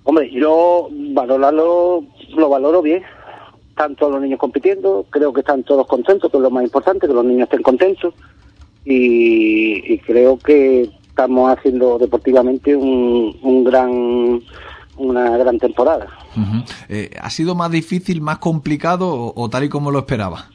Hombre, 0.05 0.31
yo 0.31 0.91
valorarlo, 1.13 2.05
lo 2.37 2.49
valoro 2.49 2.83
bien. 2.83 3.03
Están 3.71 3.97
todos 3.97 4.13
los 4.13 4.23
niños 4.23 4.39
compitiendo, 4.39 5.07
creo 5.11 5.33
que 5.33 5.41
están 5.41 5.65
todos 5.65 5.89
contentos, 5.89 6.31
que 6.31 6.37
es 6.37 6.43
lo 6.43 6.51
más 6.51 6.63
importante, 6.63 7.09
que 7.09 7.13
los 7.13 7.25
niños 7.25 7.47
estén 7.47 7.63
contentos 7.63 8.15
y, 8.85 9.99
creo 9.99 10.39
que 10.39 10.91
estamos 11.09 11.57
haciendo 11.57 11.99
deportivamente 11.99 12.75
un, 12.75 13.65
gran 13.65 14.41
una 14.97 15.37
gran 15.37 15.59
temporada. 15.59 16.09
Eh, 16.89 17.11
¿Ha 17.21 17.31
sido 17.31 17.55
más 17.55 17.71
difícil, 17.71 18.21
más 18.21 18.39
complicado 18.39 19.33
o, 19.35 19.49
tal 19.49 19.65
y 19.65 19.69
como 19.69 19.91
lo 19.91 20.01
esperaba? 20.01 20.51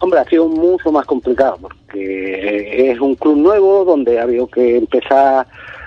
Hombre, 0.00 0.20
ha 0.20 0.24
sido 0.24 0.48
mucho 0.48 0.92
más 0.92 1.06
complicado 1.06 1.56
porque 1.60 2.90
es 2.90 3.00
un 3.00 3.14
club 3.14 3.36
nuevo 3.36 3.84
donde 3.84 4.18
ha 4.18 4.24
habido 4.24 4.46
que 4.48 4.76
empezar 4.76 5.46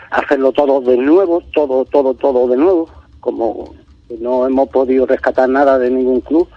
a 0.09 0.15
hacerlo 0.17 0.51
todo 0.51 0.81
de 0.81 0.97
nuevo, 0.97 1.41
todo, 1.53 1.85
todo, 1.85 2.13
todo 2.13 2.47
de 2.47 2.57
nuevo, 2.57 2.89
como 3.19 3.75
no 4.19 4.47
hemos 4.47 4.69
podido 4.69 5.05
rescatar 5.05 5.49
nada 5.49 5.77
de 5.77 5.91
ningún 5.91 6.21
club, 6.21 6.47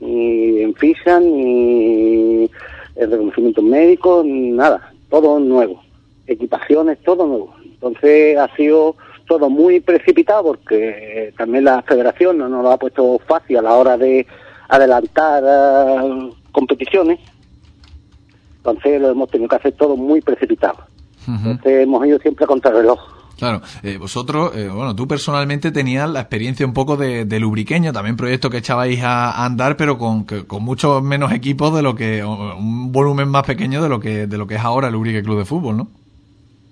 ni 0.00 0.60
en 0.60 0.74
FISA, 0.74 1.20
ni 1.20 2.50
el 2.98 3.10
reconocimiento 3.10 3.62
médico, 3.62 4.22
nada, 4.24 4.92
todo 5.08 5.38
nuevo, 5.38 5.82
equipaciones, 6.26 6.98
todo 7.04 7.26
nuevo. 7.26 7.54
Entonces 7.64 8.36
ha 8.36 8.54
sido 8.56 8.96
todo 9.26 9.48
muy 9.48 9.80
precipitado 9.80 10.42
porque 10.42 11.32
también 11.38 11.64
la 11.64 11.82
federación 11.82 12.38
no 12.38 12.48
nos 12.48 12.62
lo 12.62 12.72
ha 12.72 12.78
puesto 12.78 13.20
fácil 13.26 13.58
a 13.58 13.62
la 13.62 13.74
hora 13.74 13.96
de 13.96 14.26
adelantar 14.68 15.44
eh, 15.46 16.30
competiciones. 16.50 17.20
Entonces 18.56 19.00
lo 19.00 19.10
hemos 19.10 19.30
tenido 19.30 19.48
que 19.48 19.56
hacer 19.56 19.72
todo 19.72 19.96
muy 19.96 20.20
precipitado. 20.20 20.78
Entonces 21.26 21.82
hemos 21.82 22.06
ido 22.06 22.18
siempre 22.18 22.46
contra 22.46 22.70
el 22.70 22.78
reloj. 22.78 23.17
Claro, 23.38 23.60
eh, 23.84 23.98
vosotros, 23.98 24.50
eh, 24.56 24.68
bueno, 24.68 24.96
tú 24.96 25.06
personalmente 25.06 25.70
tenías 25.70 26.10
la 26.10 26.18
experiencia 26.18 26.66
un 26.66 26.74
poco 26.74 26.96
de, 26.96 27.24
de 27.24 27.38
lubriqueño, 27.38 27.92
también 27.92 28.16
proyecto 28.16 28.50
que 28.50 28.56
echabais 28.56 29.00
a, 29.04 29.44
andar, 29.44 29.76
pero 29.76 29.96
con, 29.96 30.24
con 30.24 30.64
muchos 30.64 31.00
menos 31.04 31.30
equipos 31.30 31.72
de 31.72 31.82
lo 31.82 31.94
que, 31.94 32.24
un 32.24 32.90
volumen 32.90 33.28
más 33.28 33.44
pequeño 33.44 33.80
de 33.80 33.88
lo 33.88 34.00
que, 34.00 34.26
de 34.26 34.38
lo 34.38 34.48
que 34.48 34.56
es 34.56 34.60
ahora 34.60 34.88
el 34.88 34.94
Lubrique 34.94 35.22
Club 35.22 35.38
de 35.38 35.44
Fútbol, 35.44 35.76
¿no? 35.76 35.86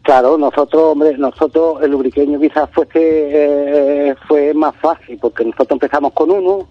Claro, 0.03 0.37
nosotros, 0.37 0.83
hombre, 0.83 1.17
nosotros 1.17 1.81
el 1.83 1.93
lubriqueño 1.93 2.41
quizás 2.41 2.69
fue 2.73 2.89
que 2.89 4.11
eh, 4.11 4.15
fue 4.27 4.53
más 4.53 4.75
fácil, 4.77 5.19
porque 5.21 5.45
nosotros 5.45 5.71
empezamos 5.71 6.13
con 6.15 6.33
uno, 6.33 6.69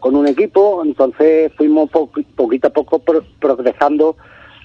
con 0.00 0.16
un 0.16 0.26
equipo, 0.26 0.82
entonces 0.84 1.52
fuimos 1.56 1.90
poquito 1.90 2.66
a 2.66 2.70
poco 2.70 3.00
progresando 3.38 4.16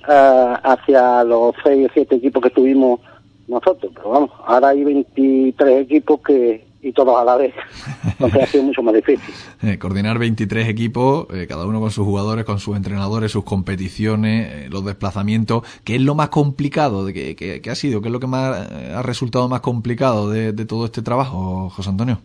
hacia 0.04 1.24
los 1.24 1.54
seis 1.64 1.90
o 1.90 1.94
siete 1.94 2.16
equipos 2.16 2.42
que 2.42 2.50
tuvimos 2.50 3.00
nosotros, 3.48 3.92
pero 3.96 4.10
vamos, 4.10 4.32
ahora 4.46 4.70
hay 4.70 4.84
23 4.84 5.82
equipos 5.82 6.20
que 6.22 6.68
y 6.82 6.94
todos 6.94 7.20
a 7.20 7.24
la 7.24 7.36
vez, 7.36 7.54
entonces 8.04 8.44
ha 8.44 8.46
sido 8.46 8.64
mucho 8.64 8.82
más 8.82 8.94
difícil. 8.94 9.34
Eh, 9.64 9.78
coordinar 9.78 10.20
23 10.20 10.70
equipos, 10.70 11.28
eh, 11.34 11.48
cada 11.48 11.66
uno 11.66 11.80
con 11.80 11.92
sus 11.92 12.06
jugadores, 12.06 12.46
con 12.46 12.60
sus 12.60 12.78
entrenadores, 12.78 13.32
sus 13.32 13.44
competiciones, 13.44 14.54
eh, 14.54 14.70
los 14.70 14.86
desplazamientos, 14.86 15.64
¿qué 15.84 15.96
es 15.96 16.02
lo 16.02 16.16
más 16.16 16.30
complicado? 16.30 17.06
De 17.06 17.14
que, 17.14 17.62
ha 17.70 17.76
sido? 17.76 18.02
¿Qué 18.02 18.08
es 18.08 18.12
lo 18.12 18.20
que 18.20 18.28
más 18.28 18.70
ha 18.72 19.02
resultado 19.02 19.50
más 19.50 19.62
complicado 19.62 20.30
de, 20.30 20.54
todo 20.66 20.86
este 20.86 21.02
trabajo, 21.02 21.70
José 21.70 21.90
Antonio? 21.90 22.20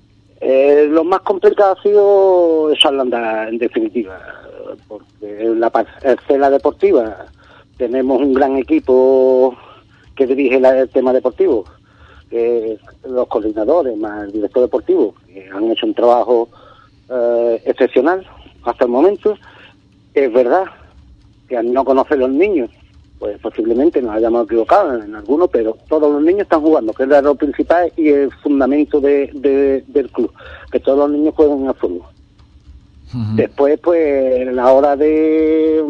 lo 0.88 1.04
más 1.04 1.20
complicado 1.20 1.74
ha 1.78 1.82
sido 1.82 2.70
esa 2.72 2.90
landa, 2.90 3.48
en 3.48 3.56
definitiva, 3.56 4.18
porque 4.88 5.44
en 5.44 5.58
la 5.58 5.70
parcela 5.70 6.50
deportiva 6.50 7.24
tenemos 7.78 8.20
un 8.20 8.34
gran 8.34 8.56
equipo 8.58 9.56
que 10.14 10.26
dirige 10.26 10.56
el 10.56 10.88
tema 10.90 11.12
deportivo, 11.12 11.64
los 13.04 13.28
coordinadores 13.28 13.96
más 13.96 14.24
el 14.24 14.32
director 14.32 14.62
deportivo, 14.62 15.14
que 15.26 15.48
han 15.50 15.70
hecho 15.70 15.86
un 15.86 15.94
trabajo 15.94 16.48
eh, 17.10 17.62
excepcional 17.66 18.26
hasta 18.64 18.84
el 18.84 18.90
momento. 18.90 19.36
Es 20.14 20.32
verdad 20.32 20.64
que 21.48 21.56
al 21.56 21.72
no 21.72 21.84
conocer 21.84 22.18
los 22.18 22.30
niños, 22.30 22.70
pues 23.18 23.38
posiblemente 23.38 24.02
nos 24.02 24.16
hayamos 24.16 24.46
equivocado 24.46 25.00
en 25.00 25.14
algunos, 25.14 25.48
pero 25.50 25.76
todos 25.88 26.10
los 26.10 26.22
niños 26.22 26.42
están 26.42 26.62
jugando, 26.62 26.92
que 26.92 27.04
es 27.04 27.08
lo 27.08 27.34
principal 27.34 27.92
y 27.96 28.08
el 28.08 28.32
fundamento 28.42 29.00
de, 29.00 29.84
del 29.86 30.10
club, 30.10 30.32
que 30.70 30.80
todos 30.80 30.98
los 30.98 31.10
niños 31.10 31.34
juegan 31.34 31.68
al 31.68 31.74
fútbol. 31.74 32.02
Después, 33.34 33.78
pues, 33.80 34.52
la 34.54 34.72
hora 34.72 34.96
de 34.96 35.84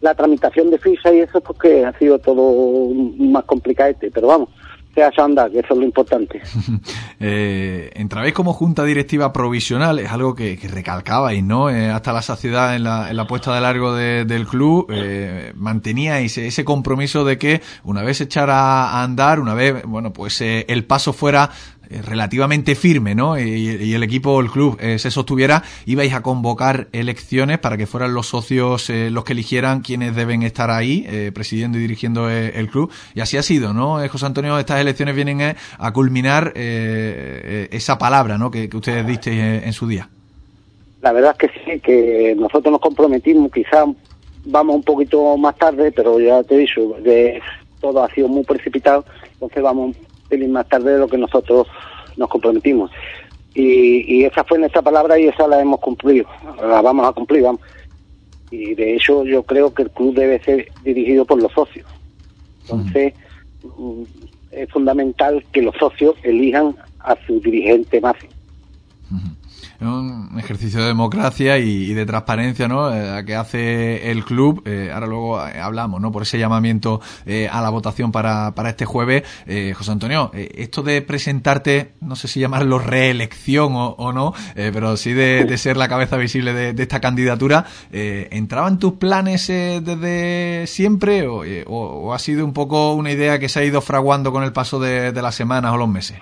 la 0.00 0.14
tramitación 0.14 0.70
de 0.70 0.78
ficha 0.78 1.12
y 1.12 1.20
eso, 1.20 1.40
porque 1.40 1.84
ha 1.84 1.96
sido 1.98 2.18
todo 2.18 2.92
más 3.18 3.44
complicado, 3.44 3.94
pero 4.12 4.28
vamos, 4.28 4.48
se 4.94 5.02
ha 5.02 5.24
andar, 5.24 5.50
que 5.50 5.60
eso 5.60 5.74
es 5.74 5.78
lo 5.78 5.84
importante. 5.84 6.40
eh, 7.20 7.90
entrabais 7.94 8.34
como 8.34 8.52
junta 8.52 8.84
directiva 8.84 9.32
provisional, 9.32 9.98
es 9.98 10.10
algo 10.10 10.34
que, 10.34 10.58
que 10.58 10.68
recalcabais, 10.68 11.42
¿no? 11.42 11.70
Eh, 11.70 11.90
hasta 11.90 12.12
la 12.12 12.22
saciedad 12.22 12.74
en 12.74 12.84
la, 12.84 13.10
en 13.10 13.16
la 13.16 13.26
puesta 13.26 13.54
de 13.54 13.60
largo 13.60 13.94
del 13.94 14.46
club, 14.46 14.86
eh, 14.90 15.52
manteníais 15.54 16.36
ese 16.38 16.64
compromiso 16.64 17.24
de 17.24 17.38
que 17.38 17.60
una 17.84 18.02
vez 18.02 18.20
echara 18.20 18.90
a 18.90 19.02
andar, 19.02 19.40
una 19.40 19.54
vez, 19.54 19.82
bueno, 19.84 20.12
pues 20.12 20.40
eh, 20.40 20.64
el 20.68 20.84
paso 20.84 21.12
fuera 21.12 21.50
relativamente 22.04 22.74
firme, 22.74 23.14
¿no? 23.14 23.38
Y, 23.38 23.94
el 23.94 24.02
equipo, 24.02 24.40
el 24.40 24.50
club, 24.50 24.78
eh, 24.80 24.98
se 24.98 25.10
sostuviera, 25.10 25.62
ibais 25.86 26.12
a 26.12 26.22
convocar 26.22 26.88
elecciones 26.92 27.58
para 27.58 27.76
que 27.76 27.86
fueran 27.86 28.14
los 28.14 28.26
socios 28.26 28.90
los 28.90 29.24
que 29.24 29.32
eligieran 29.32 29.80
quienes 29.80 30.14
deben 30.14 30.42
estar 30.42 30.70
ahí, 30.70 31.30
presidiendo 31.34 31.78
y 31.78 31.82
dirigiendo 31.82 32.30
el 32.30 32.68
club. 32.68 32.90
Y 33.14 33.20
así 33.20 33.36
ha 33.36 33.42
sido, 33.42 33.72
¿no? 33.72 33.98
José 34.08 34.26
Antonio, 34.26 34.58
estas 34.58 34.80
elecciones 34.80 35.14
vienen 35.14 35.56
a 35.78 35.92
culminar 35.92 36.52
esa 36.54 37.98
palabra, 37.98 38.38
¿no? 38.38 38.50
Que, 38.50 38.68
ustedes 38.72 39.06
diste 39.06 39.66
en 39.66 39.72
su 39.72 39.86
día. 39.86 40.08
La 41.00 41.12
verdad 41.12 41.36
es 41.38 41.50
que 41.50 41.60
sí, 41.64 41.80
que 41.80 42.34
nosotros 42.36 42.72
nos 42.72 42.80
comprometimos, 42.80 43.52
quizás 43.52 43.86
vamos 44.44 44.76
un 44.76 44.82
poquito 44.82 45.36
más 45.36 45.56
tarde, 45.56 45.92
pero 45.92 46.18
ya 46.18 46.42
te 46.42 46.56
he 46.56 46.58
dicho, 46.58 46.96
de, 47.00 47.40
todo 47.80 48.02
ha 48.02 48.10
sido 48.10 48.28
muy 48.28 48.42
precipitado, 48.44 49.04
entonces 49.34 49.62
vamos 49.62 49.96
más 50.48 50.68
tarde 50.68 50.92
de 50.92 50.98
lo 50.98 51.08
que 51.08 51.18
nosotros 51.18 51.66
nos 52.16 52.28
comprometimos. 52.28 52.90
Y, 53.54 54.24
esa 54.24 54.44
fue 54.44 54.58
nuestra 54.58 54.82
palabra 54.82 55.18
y 55.18 55.26
esa 55.26 55.48
la 55.48 55.60
hemos 55.60 55.80
cumplido, 55.80 56.28
la 56.60 56.80
vamos 56.80 57.08
a 57.08 57.12
cumplir, 57.12 57.42
vamos. 57.42 57.60
Y 58.50 58.74
de 58.74 58.94
hecho 58.94 59.24
yo 59.24 59.42
creo 59.42 59.74
que 59.74 59.82
el 59.82 59.90
club 59.90 60.14
debe 60.14 60.38
ser 60.40 60.68
dirigido 60.84 61.24
por 61.24 61.42
los 61.42 61.52
socios. 61.52 61.86
Entonces 62.62 63.14
mm, 63.62 64.02
es 64.52 64.70
fundamental 64.70 65.44
que 65.52 65.62
los 65.62 65.74
socios 65.76 66.14
elijan 66.22 66.76
a 67.00 67.16
su 67.26 67.40
dirigente 67.40 68.00
máximo 68.00 68.32
un 69.80 70.36
ejercicio 70.38 70.80
de 70.80 70.88
democracia 70.88 71.58
y, 71.58 71.94
de 71.94 72.04
transparencia 72.04 72.66
¿no? 72.68 72.92
Eh, 72.92 73.24
que 73.24 73.36
hace 73.36 74.10
el 74.10 74.24
club. 74.24 74.62
Eh, 74.64 74.90
ahora 74.92 75.06
luego 75.06 75.46
eh, 75.46 75.60
hablamos 75.60 76.00
¿no? 76.00 76.10
por 76.10 76.22
ese 76.22 76.38
llamamiento 76.38 77.00
a 77.50 77.60
la 77.60 77.70
votación 77.70 78.10
para, 78.12 78.54
para 78.54 78.70
este 78.70 78.84
jueves. 78.84 79.22
José 79.74 79.90
Antonio, 79.90 80.30
esto 80.34 80.82
de 80.82 81.02
presentarte, 81.02 81.92
no 82.00 82.16
sé 82.16 82.28
si 82.28 82.40
llamarlo 82.40 82.78
reelección 82.78 83.72
o, 83.74 84.12
no, 84.12 84.34
pero 84.54 84.96
sí 84.96 85.12
de, 85.12 85.58
ser 85.58 85.76
la 85.76 85.88
cabeza 85.88 86.16
visible 86.16 86.52
de, 86.52 86.82
esta 86.82 87.00
candidatura, 87.00 87.66
¿entraba 87.90 88.68
en 88.68 88.78
tus 88.78 88.94
planes 88.94 89.46
desde 89.48 90.66
siempre 90.66 91.26
o, 91.28 92.14
ha 92.14 92.18
sido 92.18 92.44
un 92.44 92.52
poco 92.52 92.94
una 92.94 93.10
idea 93.10 93.38
que 93.38 93.48
se 93.48 93.60
ha 93.60 93.64
ido 93.64 93.80
fraguando 93.80 94.32
con 94.32 94.42
el 94.42 94.52
paso 94.52 94.80
de 94.80 95.12
las 95.12 95.34
semanas 95.34 95.72
o 95.72 95.76
los 95.76 95.88
meses? 95.88 96.18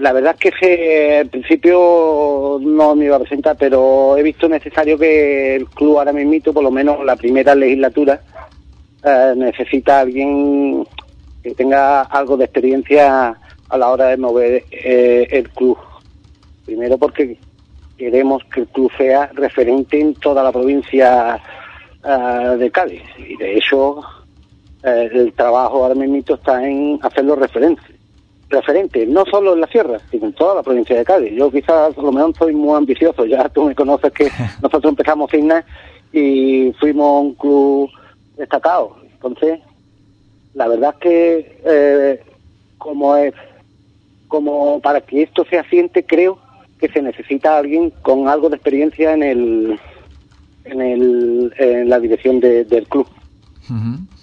La 0.00 0.14
verdad 0.14 0.34
es 0.40 0.54
que 0.54 1.18
al 1.18 1.28
principio 1.28 2.58
no 2.58 2.96
me 2.96 3.04
iba 3.04 3.16
a 3.16 3.20
presentar, 3.20 3.54
pero 3.58 4.16
he 4.16 4.22
visto 4.22 4.48
necesario 4.48 4.96
que 4.96 5.56
el 5.56 5.66
club 5.66 5.98
ahora 5.98 6.10
mismo, 6.10 6.54
por 6.54 6.62
lo 6.62 6.70
menos 6.70 7.04
la 7.04 7.16
primera 7.16 7.54
legislatura, 7.54 8.18
eh, 9.04 9.34
necesita 9.36 10.00
alguien 10.00 10.86
que 11.42 11.54
tenga 11.54 12.00
algo 12.00 12.38
de 12.38 12.46
experiencia 12.46 13.36
a 13.68 13.76
la 13.76 13.90
hora 13.90 14.06
de 14.06 14.16
mover 14.16 14.64
eh, 14.70 15.26
el 15.30 15.50
club. 15.50 15.76
Primero 16.64 16.96
porque 16.96 17.36
queremos 17.98 18.42
que 18.44 18.60
el 18.60 18.68
club 18.68 18.90
sea 18.96 19.26
referente 19.34 20.00
en 20.00 20.14
toda 20.14 20.42
la 20.42 20.50
provincia 20.50 21.38
eh, 22.02 22.56
de 22.58 22.70
Cádiz. 22.70 23.02
Y 23.18 23.36
de 23.36 23.58
hecho, 23.58 24.00
el 24.82 25.34
trabajo 25.34 25.84
ahora 25.84 25.94
mismo 25.94 26.22
está 26.26 26.66
en 26.66 26.98
hacerlo 27.02 27.36
referencia 27.36 27.99
referente, 28.50 29.06
no 29.06 29.24
solo 29.26 29.54
en 29.54 29.60
la 29.60 29.68
sierra, 29.68 29.98
sino 30.10 30.26
en 30.26 30.32
toda 30.32 30.56
la 30.56 30.62
provincia 30.62 30.96
de 30.96 31.04
Cádiz. 31.04 31.32
Yo 31.32 31.50
quizás 31.50 31.96
a 31.96 32.02
lo 32.02 32.12
mejor 32.12 32.34
soy 32.36 32.54
muy 32.54 32.76
ambicioso, 32.76 33.24
ya 33.24 33.48
tú 33.48 33.64
me 33.64 33.74
conoces 33.74 34.12
que 34.12 34.28
nosotros 34.62 34.90
empezamos 34.90 35.30
Signa 35.30 35.64
y 36.12 36.72
fuimos 36.78 37.22
un 37.22 37.34
club 37.34 37.90
destacado. 38.36 38.96
Entonces, 39.14 39.60
la 40.54 40.66
verdad 40.66 40.94
es 40.94 41.00
que 41.00 41.60
eh, 41.64 42.22
como 42.78 43.16
es 43.16 43.32
como 44.26 44.80
para 44.80 45.00
que 45.00 45.22
esto 45.22 45.44
se 45.44 45.58
asiente, 45.58 46.04
creo 46.04 46.38
que 46.78 46.88
se 46.88 47.02
necesita 47.02 47.58
alguien 47.58 47.90
con 48.02 48.28
algo 48.28 48.48
de 48.48 48.56
experiencia 48.56 49.12
en 49.12 49.22
el 49.22 49.80
en, 50.64 50.80
el, 50.80 51.54
en 51.58 51.88
la 51.88 51.98
dirección 51.98 52.40
del 52.40 52.86
club. 52.88 53.06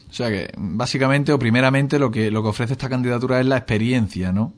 O 0.10 0.13
sea 0.13 0.30
que 0.30 0.50
básicamente 0.58 1.34
o 1.34 1.39
primeramente 1.39 2.00
lo 2.00 2.10
que 2.10 2.32
lo 2.32 2.41
que 2.41 2.50
ofrece 2.50 2.74
esta 2.74 2.89
candidatura 2.89 3.39
es 3.39 3.46
la 3.46 3.58
experiencia, 3.58 4.32
¿no? 4.32 4.54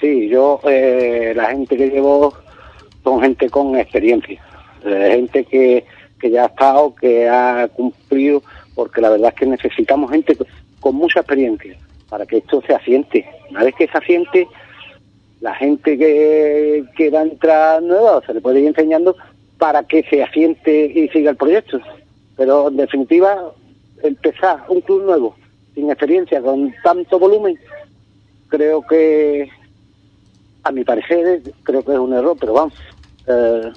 Sí, 0.00 0.28
yo 0.28 0.60
eh, 0.64 1.32
la 1.34 1.46
gente 1.46 1.76
que 1.76 1.88
llevo 1.88 2.34
son 3.02 3.20
gente 3.20 3.48
con 3.50 3.76
experiencia, 3.76 4.40
eh, 4.84 5.12
gente 5.16 5.44
que, 5.44 5.84
que 6.20 6.30
ya 6.30 6.44
ha 6.44 6.46
estado, 6.46 6.94
que 6.94 7.28
ha 7.28 7.68
cumplido, 7.68 8.42
porque 8.74 9.00
la 9.00 9.10
verdad 9.10 9.30
es 9.30 9.40
que 9.40 9.46
necesitamos 9.46 10.10
gente 10.10 10.36
con 10.80 10.94
mucha 10.94 11.20
experiencia 11.20 11.76
para 12.08 12.26
que 12.26 12.38
esto 12.38 12.62
se 12.66 12.74
asiente. 12.74 13.26
Una 13.50 13.64
vez 13.64 13.74
que 13.74 13.88
se 13.88 13.98
asiente, 13.98 14.46
la 15.40 15.54
gente 15.54 15.98
que, 15.98 16.84
que 16.96 17.10
va 17.10 17.20
a 17.20 17.22
entrar 17.22 17.82
nueva 17.82 18.22
se 18.24 18.34
le 18.34 18.40
puede 18.40 18.60
ir 18.60 18.68
enseñando 18.68 19.16
para 19.58 19.82
que 19.82 20.04
se 20.04 20.22
asiente 20.22 20.86
y 20.86 21.08
siga 21.08 21.30
el 21.30 21.36
proyecto. 21.36 21.80
Pero 22.36 22.68
en 22.68 22.76
definitiva, 22.76 23.52
empezar 24.02 24.64
un 24.68 24.80
club 24.80 25.04
nuevo, 25.04 25.36
sin 25.74 25.90
experiencia, 25.90 26.40
con 26.40 26.74
tanto 26.82 27.18
volumen, 27.18 27.58
creo 28.48 28.82
que, 28.82 29.48
a 30.64 30.72
mi 30.72 30.84
parecer, 30.84 31.42
creo 31.62 31.84
que 31.84 31.92
es 31.92 31.98
un 31.98 32.12
error, 32.12 32.36
pero 32.38 32.52
vamos, 32.54 32.74
eh, 33.26 33.72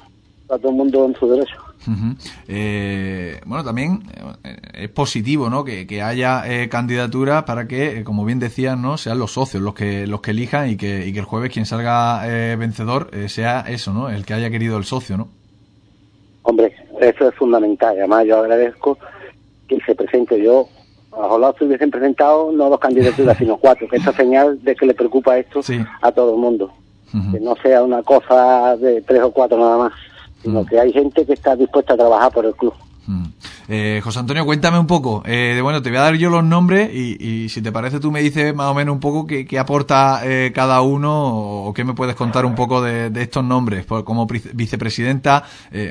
a 0.49 0.57
todo 0.57 0.69
el 0.69 0.75
mundo 0.75 1.05
en 1.05 1.15
su 1.15 1.27
derecho. 1.27 1.71
Eh, 2.47 3.39
bueno, 3.45 3.63
también 3.63 4.03
eh, 4.43 4.55
es 4.83 4.89
positivo, 4.89 5.49
¿no? 5.49 5.63
Que, 5.63 6.01
haya 6.01 6.43
eh, 6.45 6.69
candidatura 6.69 7.45
para 7.45 7.67
que, 7.67 8.03
como 8.03 8.25
bien 8.25 8.39
decías, 8.39 8.77
¿no? 8.77 8.97
Sean 8.97 9.19
los 9.19 9.31
socios 9.31 9.63
los 9.63 9.73
que 9.73 10.05
los 10.07 10.21
que 10.21 10.31
elijan 10.31 10.69
y 10.69 10.77
que, 10.77 11.07
y 11.07 11.13
que 11.13 11.19
el 11.19 11.25
jueves 11.25 11.51
quien 11.51 11.65
salga 11.65 12.21
vencedor 12.57 13.09
sea 13.27 13.61
eso, 13.67 13.93
¿no? 13.93 14.09
El 14.09 14.25
que 14.25 14.33
haya 14.33 14.49
querido 14.49 14.77
el 14.77 14.83
socio, 14.83 15.17
¿no? 15.17 15.29
Hombre, 16.43 16.73
eso 16.99 17.29
es 17.29 17.35
fundamental. 17.35 17.95
Además, 17.97 18.25
yo 18.25 18.39
agradezco 18.39 18.97
que 19.77 19.85
se 19.85 19.95
presente 19.95 20.41
yo. 20.41 20.67
Ojalá 21.11 21.53
se 21.57 21.65
hubiesen 21.65 21.91
presentado 21.91 22.51
no 22.51 22.69
dos 22.69 22.79
candidaturas, 22.79 23.37
sino 23.37 23.57
cuatro, 23.57 23.87
que 23.87 23.97
esta 23.97 24.13
señal 24.13 24.61
de 24.63 24.75
que 24.75 24.85
le 24.85 24.93
preocupa 24.93 25.37
esto 25.37 25.61
a 26.01 26.11
todo 26.11 26.35
el 26.35 26.39
mundo. 26.39 26.71
Que 27.31 27.39
no 27.39 27.55
sea 27.61 27.83
una 27.83 28.03
cosa 28.03 28.77
de 28.77 29.01
tres 29.01 29.21
o 29.21 29.31
cuatro 29.31 29.57
nada 29.57 29.77
más, 29.77 29.93
sino 30.41 30.65
que 30.65 30.79
hay 30.79 30.93
gente 30.93 31.25
que 31.25 31.33
está 31.33 31.55
dispuesta 31.55 31.93
a 31.93 31.97
trabajar 31.97 32.31
por 32.31 32.45
el 32.45 32.55
club. 32.55 32.73
Eh, 33.67 34.01
José 34.03 34.19
Antonio, 34.19 34.45
cuéntame 34.45 34.79
un 34.79 34.87
poco. 34.87 35.23
Eh, 35.25 35.59
bueno, 35.61 35.81
te 35.81 35.89
voy 35.89 35.97
a 35.97 36.01
dar 36.01 36.15
yo 36.15 36.29
los 36.29 36.43
nombres 36.43 36.93
y, 36.93 37.49
si 37.49 37.61
te 37.61 37.71
parece 37.71 37.99
tú 37.99 38.11
me 38.11 38.21
dices 38.21 38.55
más 38.55 38.67
o 38.67 38.73
menos 38.73 38.93
un 38.93 38.99
poco 38.99 39.25
qué, 39.25 39.59
aporta 39.59 40.21
eh, 40.23 40.51
cada 40.53 40.81
uno 40.81 41.27
o 41.65 41.73
qué 41.73 41.83
me 41.83 41.93
puedes 41.93 42.15
contar 42.15 42.45
un 42.45 42.55
poco 42.55 42.81
de, 42.81 43.11
estos 43.21 43.43
nombres. 43.43 43.85
como 43.85 44.27
vicepresidenta, 44.27 45.43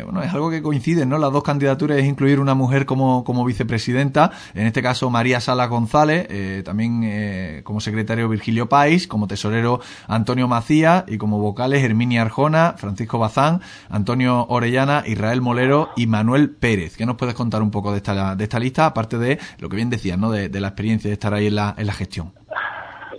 bueno, 0.04 0.22
es 0.22 0.32
algo 0.32 0.50
que 0.50 0.62
coincide, 0.62 1.06
¿no? 1.06 1.18
Las 1.18 1.32
dos 1.32 1.42
candidaturas 1.42 1.98
es 1.98 2.06
incluir 2.06 2.40
una 2.40 2.54
mujer 2.54 2.86
como, 2.86 3.24
como 3.24 3.44
vicepresidenta, 3.44 4.30
en 4.54 4.66
este 4.66 4.82
caso 4.82 5.10
María 5.10 5.40
Sala 5.40 5.66
González, 5.66 6.28
también 6.64 7.62
como 7.62 7.80
secretario 7.80 8.28
Virgilio 8.28 8.68
Pais, 8.68 9.06
como 9.06 9.26
tesorero 9.26 9.80
Antonio 10.08 10.48
Macías 10.48 11.04
y 11.06 11.18
como 11.18 11.38
vocales 11.38 11.82
Herminia 11.84 12.22
Arjona, 12.22 12.74
Francisco 12.76 13.18
Bazán, 13.18 13.60
Antonio 13.88 14.46
Orellana, 14.48 15.04
Israel 15.06 15.40
Molero 15.40 15.90
y 15.96 16.06
Manuel 16.06 16.50
Pérez. 16.50 16.96
¿Qué 16.96 17.06
nos 17.06 17.16
puedes 17.16 17.34
contar 17.34 17.62
un 17.62 17.69
un 17.70 17.72
poco 17.72 17.92
de 17.92 17.98
esta, 17.98 18.34
de 18.34 18.44
esta 18.44 18.58
lista, 18.58 18.86
aparte 18.86 19.16
de 19.16 19.38
lo 19.60 19.68
que 19.68 19.76
bien 19.76 19.88
decías, 19.88 20.18
¿no? 20.18 20.30
De, 20.32 20.60
la 20.60 20.68
experiencia 20.68 21.08
de 21.08 21.14
estar 21.14 21.32
ahí 21.32 21.46
en 21.46 21.54
la, 21.54 21.74
en 21.78 21.86
la 21.86 21.92
gestión. 21.92 22.32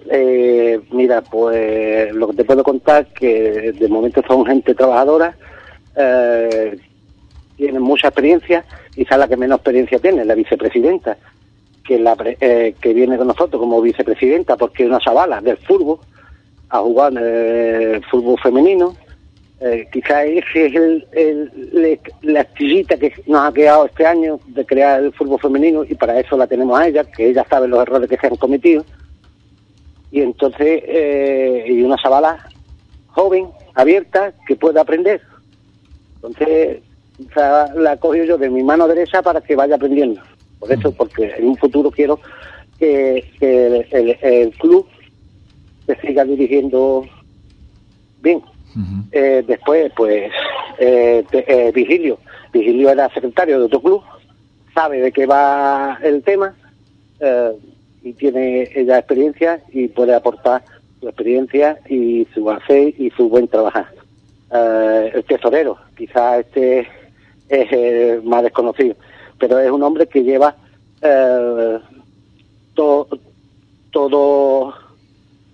Eh, 0.10 0.80
mira, 0.92 1.22
pues 1.22 2.14
lo 2.14 2.28
que 2.28 2.36
te 2.36 2.44
puedo 2.44 2.64
contar 2.64 3.08
que 3.14 3.72
de 3.72 3.88
momento 3.88 4.22
son 4.28 4.46
gente 4.46 4.76
trabajadora, 4.76 5.36
eh, 5.96 6.78
tienen 7.56 7.82
mucha 7.82 8.10
experiencia, 8.10 8.66
quizá 8.94 9.18
la 9.18 9.28
que 9.28 9.38
menos 9.38 9.60
experiencia 9.60 10.00
tiene, 10.00 10.26
la 10.26 10.36
vicepresidenta, 10.36 11.18
que, 11.86 11.98
la, 11.98 12.18
eh, 12.42 12.76
que 12.82 12.94
viene 12.94 13.18
con 13.18 13.28
nosotros 13.28 13.60
como 13.60 13.82
vicepresidenta 13.82 14.58
porque 14.58 14.84
es 14.84 14.90
una 14.90 15.00
chavala 15.00 15.40
del 15.40 15.58
fútbol, 15.58 16.00
ha 16.70 16.80
jugado 16.80 17.18
en 17.20 18.04
fútbol 18.04 18.38
femenino, 18.44 18.96
eh, 19.64 19.88
quizá 19.92 20.26
ese 20.26 20.66
es 20.66 20.76
el, 21.12 22.00
la 22.24 22.42
astillita 22.42 22.98
que 22.98 23.14
nos 23.28 23.48
ha 23.48 23.54
quedado 23.54 23.86
este 23.86 24.08
año 24.08 24.40
de 24.48 24.66
crear 24.66 25.04
el 25.04 25.14
fútbol 25.14 25.40
femenino 25.40 25.84
y 25.84 25.94
para 25.94 26.20
eso 26.20 26.36
la 26.36 26.48
tenemos 26.48 26.80
a 26.80 26.88
ella, 26.88 27.04
que 27.04 27.30
ella 27.30 27.46
sabe 27.48 27.68
los 27.68 27.80
errores 27.80 28.10
que 28.10 28.18
se 28.18 28.26
han 28.26 28.38
cometido. 28.38 28.84
Y 30.12 30.22
entonces, 30.22 30.82
eh, 30.88 31.66
y 31.68 31.84
una 31.84 31.96
chavala 31.98 32.50
joven, 33.10 33.50
abierta, 33.76 34.34
que 34.48 34.56
pueda 34.56 34.82
aprender. 34.82 35.22
Entonces, 36.16 36.80
la 37.76 37.98
cogido 37.98 38.26
yo 38.26 38.38
de 38.40 38.50
mi 38.50 38.64
mano 38.64 38.88
derecha 38.88 39.22
para 39.22 39.42
que 39.42 39.56
vaya 39.56 39.76
aprendiendo. 39.76 40.22
Por 40.60 40.72
eso, 40.72 40.92
porque 40.92 41.36
en 41.38 41.50
un 41.50 41.58
futuro 41.58 41.92
quiero 41.92 42.20
que, 42.80 43.24
el, 43.92 44.18
el 44.22 44.52
club 44.58 44.88
se 45.86 45.96
siga 46.02 46.26
dirigiendo 46.26 47.06
bien. 48.24 48.42
Eh, 49.12 49.44
después, 49.46 49.92
pues, 49.96 50.32
eh, 50.80 51.24
eh, 51.32 51.72
Vigilio. 51.74 52.20
Vigilio 52.54 52.90
era 52.90 53.10
secretario 53.14 53.60
de 53.60 53.66
otro 53.66 53.82
club, 53.82 54.02
sabe 54.74 55.00
de 55.00 55.12
qué 55.12 55.26
va 55.26 56.00
el 56.04 56.22
tema 56.24 56.56
y 58.04 58.14
tiene 58.14 58.68
ella 58.74 58.98
experiencia 58.98 59.62
y 59.72 59.88
puede 59.88 60.16
aportar 60.16 60.64
su 61.00 61.08
experiencia 61.08 61.80
y 61.90 62.28
su 62.34 62.50
hacer 62.50 62.94
y 62.98 63.12
su 63.12 63.30
buen 63.30 63.48
trabajar. 63.48 63.88
Eh, 64.54 65.12
el 65.16 65.24
tesorero, 65.24 65.78
quizás 65.96 66.40
este 66.40 66.88
es 67.48 67.72
el 67.72 68.24
más 68.24 68.44
desconocido, 68.44 68.96
pero 69.40 69.60
es 69.60 69.72
un 69.72 69.82
hombre 69.84 70.08
que 70.08 70.24
lleva 70.24 70.56
eh, 71.02 71.80
todo 72.74 73.08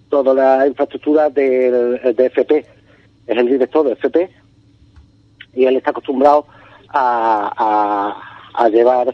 toda 0.10 0.34
la 0.34 0.68
infraestructura 0.68 1.30
del, 1.30 2.00
de 2.16 2.26
FP. 2.28 2.66
Es 3.28 3.38
el 3.38 3.48
director 3.48 3.86
de 3.86 3.94
FP 3.94 4.30
y 5.54 5.66
él 5.66 5.76
está 5.76 5.90
acostumbrado 5.92 6.46
a, 6.90 8.16
a, 8.54 8.70
llevar 8.70 9.14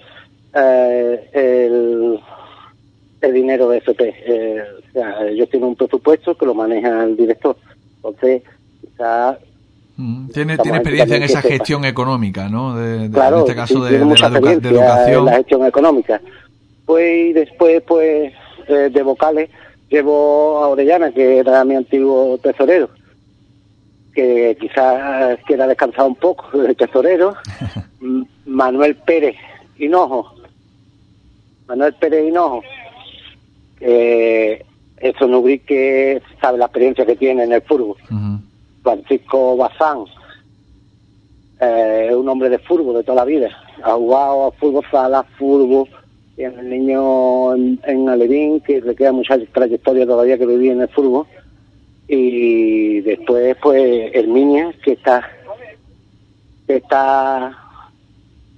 eh, 0.54 1.30
el, 1.34 2.20
el 3.22 3.34
dinero 3.34 3.70
de 3.70 3.78
FP. 3.78 4.16
Eh, 4.26 4.64
o 4.90 4.92
sea, 4.92 5.28
ellos 5.28 5.50
tienen 5.50 5.70
un 5.70 5.76
presupuesto 5.76 6.36
que 6.36 6.46
lo 6.46 6.54
maneja 6.54 7.04
el 7.04 7.16
director. 7.16 7.56
Entonces, 7.96 8.44
mm, 9.96 10.28
tiene, 10.30 10.58
tiene 10.58 10.78
experiencia 10.78 11.16
en 11.16 11.24
esa 11.24 11.42
gestión 11.42 11.86
económica, 11.86 12.50
¿no? 12.50 12.76
De, 12.76 13.10
claro, 13.10 13.38
en 13.38 13.42
este 13.44 13.56
caso 13.56 13.84
de, 13.84 13.92
de, 13.92 14.06
la 14.06 14.06
educación. 14.06 15.20
En 15.20 15.26
la 15.26 15.36
gestión 15.38 15.66
económica. 15.66 16.22
Pues 16.86 17.30
y 17.30 17.34
después, 17.34 17.82
pues, 17.88 18.34
eh, 18.68 18.90
de 18.92 19.04
vocales, 19.04 19.50
llevo 19.90 20.58
a 20.62 20.68
Orellana, 20.68 21.12
que 21.12 21.38
era 21.38 21.64
mi 21.64 21.76
antiguo 21.76 22.38
tesorero, 22.40 22.90
que 24.14 24.58
quizás 24.60 25.40
quiera 25.46 25.68
descansar 25.68 26.06
un 26.06 26.16
poco 26.16 26.58
de 26.58 26.76
tesorero. 26.76 27.36
Manuel 28.46 28.96
Pérez 28.98 29.36
Hinojo. 29.78 30.36
Manuel 31.68 31.94
Pérez 31.96 32.28
Hinojo. 32.28 32.62
Eh, 33.80 34.64
eso 34.98 35.28
no 35.28 35.44
que 35.44 36.22
sabe 36.40 36.58
la 36.58 36.66
experiencia 36.66 37.06
que 37.06 37.18
tiene 37.18 37.44
en 37.44 37.52
el 37.52 37.62
fútbol. 37.62 37.98
Francisco 38.82 39.58
Bazán, 39.58 40.06
eh, 41.60 42.12
un 42.16 42.28
hombre 42.30 42.50
de 42.50 42.60
fútbol 42.60 42.96
de 42.96 43.04
toda 43.04 43.18
la 43.18 43.26
vida. 43.26 43.50
Ha 43.84 43.94
jugado 43.94 44.48
a 44.48 44.52
fútbol 44.52 44.84
sala, 44.90 45.24
fútbol, 45.38 45.90
tiene 46.36 46.60
el 46.60 46.70
niño 46.70 47.54
en, 47.56 47.80
en 47.86 48.10
Alevín, 48.10 48.62
que 48.62 48.82
le 48.82 48.96
queda 48.96 49.12
mucha 49.12 49.38
trayectoria 49.54 50.06
todavía 50.06 50.38
que 50.38 50.46
vivía 50.46 50.74
en 50.74 50.82
el 50.82 50.90
fútbol. 50.90 51.26
Y 52.08 52.83
después, 53.02 53.56
pues, 53.62 54.12
Herminia, 54.14 54.74
que 54.84 54.94
está, 54.94 55.30
que 56.68 56.78
está, 56.78 57.58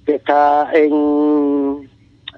que 0.04 0.14
está 0.16 0.70
en, 0.74 1.88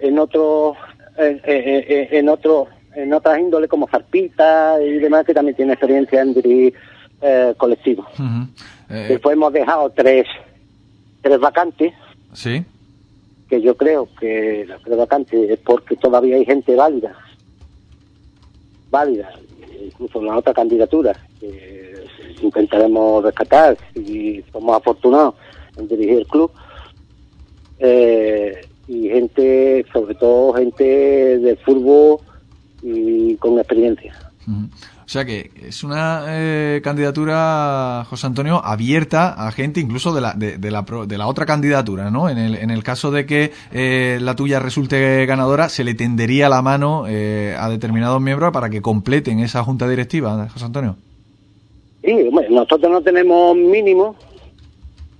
en 0.01 0.19
otro, 0.19 0.77
en, 1.17 1.41
en, 1.45 2.15
en 2.17 2.29
otro, 2.29 2.69
en 2.95 3.13
otras 3.13 3.39
índoles 3.39 3.69
como 3.69 3.89
Zarpita 3.89 4.83
y 4.83 4.99
demás, 4.99 5.25
que 5.25 5.35
también 5.35 5.57
tiene 5.57 5.73
experiencia 5.73 6.23
en 6.23 6.35
dirigir 6.35 6.75
eh, 7.21 7.55
colectivos. 7.57 8.07
Eh, 8.91 9.07
después 9.09 9.35
hemos 9.35 9.53
dejado 9.53 9.91
tres, 9.91 10.27
tres 11.23 11.39
vacantes. 11.39 11.93
Sí 12.33 12.65
que 13.49 13.61
yo 13.63 13.77
creo 13.77 14.09
que 14.21 14.67
la 14.67 14.79
tres 14.79 14.97
vacantes 14.97 15.51
es 15.51 15.59
porque 15.61 15.97
todavía 15.97 16.37
hay 16.37 16.45
gente 16.45 16.77
válida, 16.77 17.17
válida, 18.91 19.31
incluso 19.83 20.21
en 20.21 20.27
la 20.27 20.37
otra 20.37 20.53
candidatura, 20.53 21.17
que 21.41 22.05
intentaremos 22.43 23.25
rescatar 23.25 23.77
si 23.95 24.43
somos 24.53 24.77
afortunados 24.77 25.35
en 25.77 25.89
dirigir 25.89 26.19
el 26.19 26.27
club. 26.27 26.51
Eh, 27.79 28.61
y 28.89 29.09
gente, 29.09 29.85
sobre 29.93 30.15
todo 30.15 30.55
gente 30.55 30.85
de 30.85 31.57
fútbol 31.57 32.19
y 32.83 33.37
con 33.37 33.59
experiencia. 33.59 34.15
O 35.09 35.11
sea 35.11 35.25
que 35.25 35.51
es 35.63 35.85
una 35.85 36.25
eh, 36.29 36.83
candidatura, 36.85 38.05
José 38.11 38.27
Antonio, 38.27 38.63
abierta 38.63 39.47
a 39.47 39.51
gente 39.53 39.81
incluso 39.81 40.13
de 40.13 40.21
la, 40.21 40.35
de, 40.35 40.59
la, 40.71 40.83
de 40.83 41.19
la 41.19 41.27
otra 41.27 41.47
candidatura, 41.47 42.11
¿no? 42.11 42.29
En 42.29 42.37
el, 42.37 42.57
en 42.57 42.71
el 42.71 42.83
caso 42.83 43.11
de 43.11 43.25
que 43.25 43.53
eh, 43.73 44.19
la 44.21 44.37
tuya 44.37 44.61
resulte 44.61 45.25
ganadora, 45.25 45.71
se 45.71 45.83
le 45.83 45.95
tendería 45.95 46.51
la 46.51 46.61
mano 46.61 47.05
eh, 47.09 47.57
a 47.59 47.71
determinados 47.71 48.21
miembros 48.21 48.53
para 48.53 48.69
que 48.69 48.83
completen 48.83 49.39
esa 49.39 49.65
junta 49.65 49.89
directiva, 49.89 50.47
José 50.51 50.67
Antonio. 50.67 50.97
Sí, 52.03 52.31
nosotros 52.51 52.91
no 52.91 53.03
tenemos 53.03 53.57
mínimo. 53.57 54.17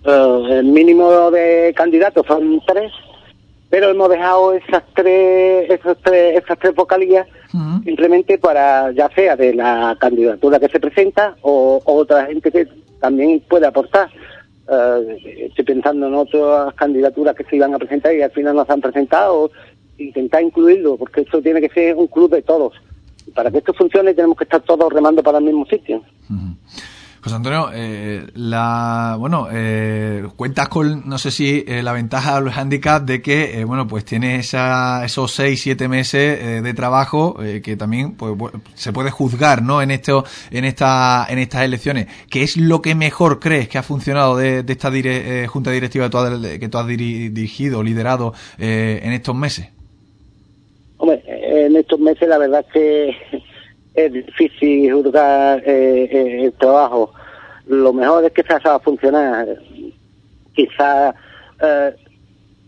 el 0.05 0.67
mínimo 0.67 1.31
de 1.31 1.73
candidatos 1.77 2.27
son 2.27 2.61
tres 2.67 2.93
pero 3.71 3.91
hemos 3.91 4.09
dejado 4.09 4.55
esas 4.55 4.83
tres, 4.95 5.71
esas 5.71 5.97
tres, 6.03 6.43
esas 6.43 6.59
tres 6.59 6.75
vocalías 6.75 7.27
simplemente 7.85 8.39
para, 8.39 8.93
ya 8.93 9.11
sea 9.15 9.37
de 9.37 9.55
la 9.55 9.97
candidatura 9.99 10.59
que 10.59 10.69
se 10.69 10.81
presenta 10.81 11.37
o, 11.43 11.81
otra 11.85 12.27
gente 12.27 12.51
que 12.51 12.67
también 13.01 13.41
puede 13.49 13.67
aportar. 13.67 14.11
Eh, 14.71 15.47
estoy 15.49 15.65
pensando 15.65 16.07
en 16.07 16.15
otras 16.15 16.75
candidaturas 16.75 17.35
que 17.35 17.45
se 17.45 17.57
iban 17.57 17.75
a 17.75 17.79
presentar 17.79 18.15
y 18.15 18.23
al 18.23 18.31
final 18.31 18.57
no 18.57 18.65
se 18.65 18.73
han 18.73 18.81
presentado, 18.81 19.51
intentar 19.99 20.43
incluirlo, 20.43 20.97
porque 20.97 21.23
esto 21.23 21.41
tiene 21.41 21.61
que 21.61 21.71
ser 21.71 21.95
un 21.97 22.07
club 22.07 22.31
de 22.31 22.43
todos. 22.43 22.75
Y 23.27 23.31
para 23.31 23.51
que 23.51 23.59
esto 23.59 23.75
funcione 23.75 24.15
tenemos 24.15 24.37
que 24.37 24.45
estar 24.45 24.61
todos 24.63 24.93
remando 24.93 25.23
para 25.23 25.39
el 25.39 25.45
mismo 25.45 25.67
sitio. 25.67 26.03
José 27.21 27.35
Antonio, 27.35 27.71
eh, 27.75 28.27
la, 28.35 29.17
bueno, 29.19 29.49
eh, 29.53 30.23
cuentas 30.37 30.69
con, 30.69 31.09
no 31.09 31.19
sé 31.19 31.33
si 31.33 31.65
eh, 31.67 31.83
la 31.83 31.93
ventaja 31.93 32.39
el 32.39 32.49
handicap 32.49 33.03
de 33.03 33.21
que, 33.21 33.65
bueno, 33.65 33.89
pues 33.89 34.05
tienes 34.05 34.47
esa, 34.47 35.05
esos 35.05 35.33
seis, 35.33 35.61
siete 35.61 35.89
meses 35.89 36.63
de 36.63 36.75
trabajo 36.75 37.37
que 37.63 37.77
también 37.77 38.15
pues, 38.15 38.35
se 38.75 38.93
puede 38.93 39.11
juzgar, 39.11 39.63
¿no? 39.63 39.83
En 39.83 39.91
esto, 39.91 40.25
en 40.53 40.65
esta, 40.65 41.27
en 41.29 41.41
estas 41.41 41.65
elecciones. 41.65 42.07
¿Qué 42.31 42.43
es 42.43 42.57
lo 42.57 42.81
que 42.81 42.95
mejor 42.95 43.41
crees 43.41 43.69
que 43.69 43.79
ha 43.79 43.83
funcionado 43.83 44.37
de, 44.37 44.65
esta 44.67 44.91
junta 45.49 45.73
directiva 45.73 46.09
que 46.09 46.69
tú 46.69 46.79
has 46.79 46.87
dirigido, 46.87 47.83
liderado 47.83 48.33
en 48.59 49.13
estos 49.13 49.35
meses? 49.35 49.69
Hombre, 50.99 51.23
en 51.27 51.77
estos 51.77 51.99
meses 51.99 52.29
la 52.29 52.39
verdad 52.39 52.65
es 52.67 52.73
que 52.73 53.43
es 53.99 54.13
difícil 54.13 54.93
juzgar 54.93 55.63
eh, 55.67 56.09
eh, 56.11 56.45
el 56.45 56.53
trabajo. 56.53 57.13
Lo 57.67 57.93
mejor 57.93 58.25
es 58.25 58.33
que 58.33 58.43
se 58.43 58.55
va 58.55 58.77
a 58.77 58.81
funcionar. 58.81 59.47
Quizá 60.55 61.15
eh, 61.61 61.97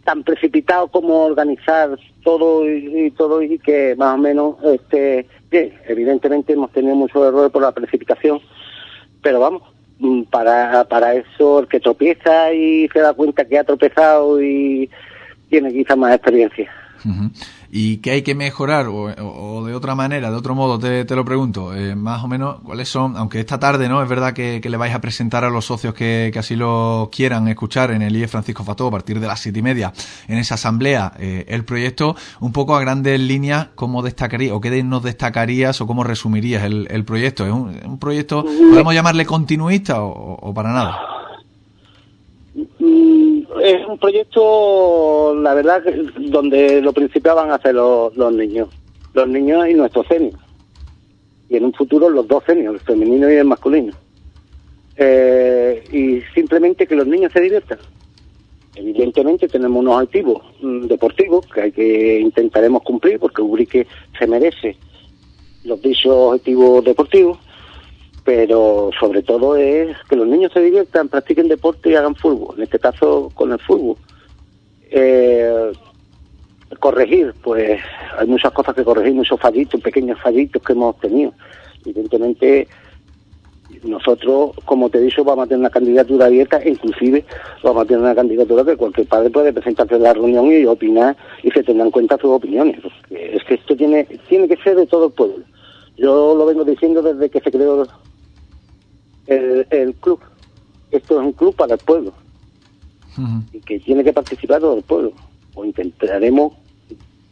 tan 0.04 0.24
precipitado 0.24 0.88
como 0.88 1.24
organizar 1.24 1.96
todo 2.24 2.68
y, 2.68 3.10
todo 3.12 3.42
y 3.42 3.58
que 3.60 3.94
más 3.96 4.14
o 4.14 4.18
menos 4.18 4.56
este 4.64 5.26
bien 5.50 5.72
evidentemente 5.86 6.52
hemos 6.52 6.72
tenido 6.72 6.94
muchos 6.96 7.26
errores 7.26 7.50
por 7.50 7.62
la 7.62 7.72
precipitación 7.72 8.40
pero 9.22 9.40
vamos 9.40 9.62
mm, 9.98 10.22
para 10.24 10.84
para 10.84 11.14
eso 11.14 11.60
el 11.60 11.68
que 11.68 11.80
tropieza 11.80 12.52
y 12.52 12.88
se 12.88 13.00
da 13.00 13.14
cuenta 13.14 13.44
que 13.44 13.58
ha 13.58 13.64
tropezado 13.64 14.42
y 14.42 14.90
tiene 15.48 15.72
quizá 15.72 15.96
más 15.96 16.14
experiencia 16.14 16.70
y 17.72 17.98
qué 17.98 18.12
hay 18.12 18.22
que 18.22 18.34
mejorar 18.34 18.86
o, 18.88 19.64
de 19.64 19.74
otra 19.74 19.94
manera, 19.94 20.30
de 20.30 20.36
otro 20.36 20.54
modo 20.54 20.78
te, 20.78 21.04
te 21.04 21.14
lo 21.14 21.24
pregunto, 21.24 21.74
eh, 21.74 21.94
más 21.94 22.24
o 22.24 22.28
menos 22.28 22.60
cuáles 22.62 22.88
son, 22.88 23.16
aunque 23.16 23.40
esta 23.40 23.58
tarde 23.58 23.88
no 23.88 24.02
es 24.02 24.08
verdad 24.08 24.32
que, 24.32 24.60
le 24.70 24.76
vais 24.76 24.94
a 24.94 25.00
presentar 25.00 25.44
a 25.44 25.50
los 25.50 25.64
socios 25.64 25.94
que, 25.94 26.32
así 26.36 26.56
lo 26.56 27.10
quieran 27.12 27.48
escuchar 27.48 27.90
en 27.90 28.02
el 28.02 28.16
IE 28.16 28.28
Francisco 28.28 28.64
Fató 28.64 28.86
a 28.86 28.90
partir 28.90 29.20
de 29.20 29.26
las 29.26 29.40
siete 29.40 29.58
y 29.58 29.62
media 29.62 29.92
en 30.28 30.38
esa 30.38 30.54
asamblea 30.54 31.12
eh, 31.18 31.44
el 31.48 31.64
proyecto, 31.64 32.16
un 32.40 32.52
poco 32.52 32.76
a 32.76 32.80
grandes 32.80 33.20
líneas, 33.20 33.68
¿cómo 33.74 34.02
destacarías 34.02 34.52
o 34.52 34.60
qué 34.60 34.82
nos 34.82 35.02
destacarías 35.02 35.80
o 35.80 35.86
cómo 35.86 36.04
resumirías 36.04 36.64
el, 36.64 36.86
el 36.90 37.04
proyecto? 37.04 37.46
¿Es 37.46 37.52
un, 37.52 37.98
proyecto, 37.98 38.44
podemos 38.44 38.94
llamarle 38.94 39.26
continuista 39.26 40.02
o 40.02 40.52
para 40.54 40.72
nada? 40.72 41.09
Es 43.62 43.86
un 43.86 43.98
proyecto, 43.98 45.34
la 45.34 45.54
verdad, 45.54 45.82
donde 46.18 46.80
lo 46.80 46.92
principal 46.92 47.36
van 47.36 47.50
a 47.50 47.58
ser 47.58 47.74
los, 47.74 48.32
niños, 48.32 48.68
los 49.14 49.28
niños 49.28 49.68
y 49.68 49.74
nuestros 49.74 50.06
senios. 50.06 50.34
Y 51.48 51.56
en 51.56 51.64
un 51.64 51.72
futuro 51.72 52.08
los 52.08 52.26
dos 52.28 52.44
senios, 52.44 52.74
el 52.74 52.80
femenino 52.80 53.30
y 53.30 53.34
el 53.34 53.44
masculino. 53.44 53.92
Eh, 54.96 55.84
y 55.92 56.20
simplemente 56.34 56.86
que 56.86 56.94
los 56.94 57.06
niños 57.06 57.32
se 57.32 57.40
diviertan. 57.40 57.78
Evidentemente 58.74 59.48
tenemos 59.48 59.80
unos 59.80 59.94
objetivos 59.96 60.42
mm, 60.62 60.86
deportivos 60.86 61.46
que 61.46 61.60
hay 61.60 61.72
que 61.72 62.20
intentaremos 62.20 62.82
cumplir 62.82 63.18
porque 63.18 63.42
Ubrique 63.42 63.86
se 64.18 64.26
merece 64.26 64.76
los 65.64 65.82
dichos 65.82 66.12
objetivos 66.12 66.84
deportivos 66.84 67.38
pero 68.24 68.90
sobre 68.98 69.22
todo 69.22 69.56
es 69.56 69.96
que 70.08 70.16
los 70.16 70.26
niños 70.26 70.52
se 70.52 70.60
diviertan, 70.60 71.08
practiquen 71.08 71.48
deporte 71.48 71.90
y 71.90 71.94
hagan 71.94 72.14
fútbol, 72.14 72.54
en 72.56 72.64
este 72.64 72.78
caso 72.78 73.30
con 73.34 73.52
el 73.52 73.58
fútbol. 73.58 73.96
Eh, 74.90 75.72
corregir, 76.78 77.34
pues 77.42 77.80
hay 78.18 78.26
muchas 78.26 78.52
cosas 78.52 78.74
que 78.74 78.84
corregir, 78.84 79.14
muchos 79.14 79.40
fallitos, 79.40 79.80
pequeños 79.80 80.20
fallitos 80.20 80.62
que 80.62 80.72
hemos 80.72 80.98
tenido. 81.00 81.32
Evidentemente, 81.84 82.68
nosotros, 83.84 84.52
como 84.64 84.90
te 84.90 84.98
he 84.98 85.02
dicho, 85.02 85.24
vamos 85.24 85.44
a 85.44 85.48
tener 85.48 85.60
una 85.60 85.70
candidatura 85.70 86.26
abierta, 86.26 86.60
inclusive 86.64 87.24
vamos 87.62 87.82
a 87.82 87.86
tener 87.86 88.02
una 88.02 88.14
candidatura 88.14 88.64
que 88.64 88.76
cualquier 88.76 89.06
padre 89.06 89.30
puede 89.30 89.52
presentarse 89.52 89.96
en 89.96 90.02
la 90.02 90.14
reunión 90.14 90.46
y 90.46 90.64
opinar 90.66 91.16
y 91.42 91.50
se 91.50 91.62
tendrán 91.62 91.88
en 91.88 91.92
cuenta 91.92 92.18
sus 92.18 92.30
opiniones. 92.30 92.76
es 93.10 93.42
que 93.44 93.54
esto 93.54 93.76
tiene, 93.76 94.04
tiene 94.28 94.48
que 94.48 94.56
ser 94.62 94.76
de 94.76 94.86
todo 94.86 95.06
el 95.06 95.12
pueblo 95.12 95.44
Yo 95.96 96.34
lo 96.34 96.46
vengo 96.46 96.64
diciendo 96.64 97.02
desde 97.02 97.30
que 97.30 97.40
se 97.40 97.50
creó 97.50 97.86
el, 99.30 99.66
el 99.70 99.94
club. 99.94 100.20
Esto 100.90 101.20
es 101.20 101.26
un 101.26 101.32
club 101.32 101.54
para 101.54 101.74
el 101.74 101.80
pueblo 101.80 102.12
y 103.52 103.60
que 103.60 103.78
tiene 103.80 104.02
que 104.02 104.12
participar 104.12 104.60
todo 104.60 104.76
el 104.76 104.82
pueblo. 104.82 105.12
O 105.54 105.64
intentaremos 105.64 106.54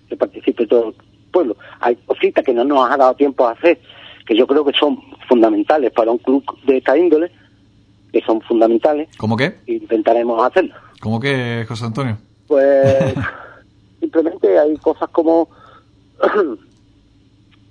que 0.09 0.17
participe 0.17 0.67
todo 0.67 0.89
el 0.89 0.95
pueblo. 1.31 1.57
Hay 1.81 1.97
cositas 1.97 2.45
que 2.45 2.53
no 2.53 2.65
nos 2.65 2.91
ha 2.91 2.97
dado 2.97 3.15
tiempo 3.15 3.47
a 3.47 3.53
hacer, 3.53 3.81
que 4.27 4.37
yo 4.37 4.47
creo 4.47 4.65
que 4.65 4.73
son 4.79 5.01
fundamentales 5.29 5.93
para 5.93 6.11
un 6.11 6.19
club 6.19 6.45
de 6.67 6.79
esta 6.79 6.97
índole, 6.97 7.31
que 8.13 8.21
son 8.23 8.41
fundamentales, 8.43 9.09
¿Cómo 9.19 9.37
qué? 9.37 9.57
intentaremos 9.67 10.43
hacerlas. 10.45 10.79
¿Cómo 11.01 11.21
qué, 11.21 11.65
José 11.69 11.85
Antonio? 11.85 12.19
Pues 12.47 13.15
simplemente 14.01 14.59
hay 14.59 14.77
cosas 14.79 15.09
como 15.11 15.49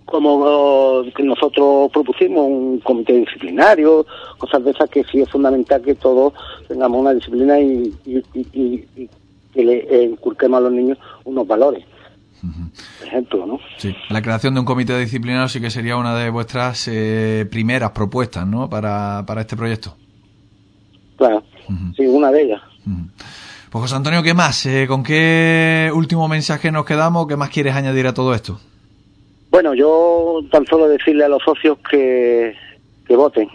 como 0.08 1.04
que 1.16 1.22
nosotros 1.24 1.92
propusimos 1.92 2.48
un 2.48 2.80
comité 2.80 3.14
disciplinario, 3.14 4.06
cosas 4.38 4.64
de 4.64 4.72
esas 4.72 4.90
que 4.90 5.04
sí 5.04 5.20
es 5.22 5.30
fundamental 5.30 5.82
que 5.82 5.96
todos 5.96 6.34
tengamos 6.68 7.02
una 7.02 7.14
disciplina 7.14 7.60
y, 7.60 7.94
y- 8.06 8.24
y- 8.34 8.48
y- 8.54 8.88
y 8.96 9.10
que 9.54 9.64
le 9.66 10.04
inculquemos 10.06 10.58
a 10.58 10.62
los 10.62 10.72
niños 10.72 10.98
unos 11.26 11.46
valores. 11.46 11.86
Por 13.00 13.08
ejemplo, 13.08 13.46
¿no? 13.46 13.60
Sí, 13.78 13.94
la 14.10 14.22
creación 14.22 14.54
de 14.54 14.60
un 14.62 14.66
comité 14.66 14.98
disciplinario 14.98 15.48
sí 15.50 15.60
que 15.60 15.70
sería 15.72 15.98
una 15.98 16.16
de 16.16 16.30
vuestras 16.30 16.88
eh, 16.88 17.46
primeras 17.50 17.92
propuestas, 17.92 18.48
¿no? 18.48 18.70
Para, 18.70 19.24
para 19.28 19.42
este 19.42 19.58
proyecto. 19.58 19.96
Claro, 21.18 21.44
sí, 21.96 22.06
una 22.06 22.32
de 22.32 22.44
ellas. 22.44 22.62
Pues 23.70 23.82
José 23.82 23.96
Antonio, 23.96 24.24
¿qué 24.24 24.34
más? 24.34 24.66
Eh, 24.68 24.86
¿Con 24.88 25.04
qué 25.04 25.92
último 25.94 26.28
mensaje 26.28 26.72
nos 26.72 26.86
quedamos? 26.86 27.28
¿Qué 27.28 27.36
más 27.36 27.50
quieres 27.50 27.76
añadir 27.76 28.08
a 28.08 28.14
todo 28.14 28.34
esto? 28.34 28.60
Bueno, 29.58 29.74
yo 29.74 30.42
tan 30.52 30.68
solo 30.68 30.88
decirle 30.88 31.24
a 31.24 31.30
los 31.30 31.42
socios 31.42 31.80
que, 31.90 32.56
que 33.08 33.16
voten, 33.16 33.50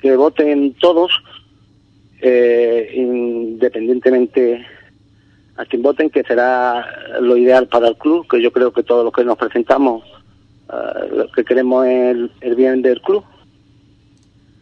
que 0.00 0.14
voten 0.14 0.74
todos, 0.74 1.10
eh, 2.20 2.92
independientemente 2.94 4.64
a 5.56 5.64
quien 5.64 5.82
voten, 5.82 6.08
que 6.08 6.22
será 6.22 6.86
lo 7.20 7.36
ideal 7.36 7.66
para 7.66 7.88
el 7.88 7.96
club, 7.96 8.28
que 8.28 8.40
yo 8.40 8.52
creo 8.52 8.72
que 8.72 8.84
todos 8.84 9.04
los 9.04 9.12
que 9.12 9.24
nos 9.24 9.36
presentamos, 9.36 10.04
eh, 10.72 11.16
lo 11.16 11.28
que 11.32 11.42
queremos 11.42 11.84
es 11.84 12.14
el, 12.14 12.30
el 12.42 12.54
bien 12.54 12.80
del 12.80 13.02
club, 13.02 13.24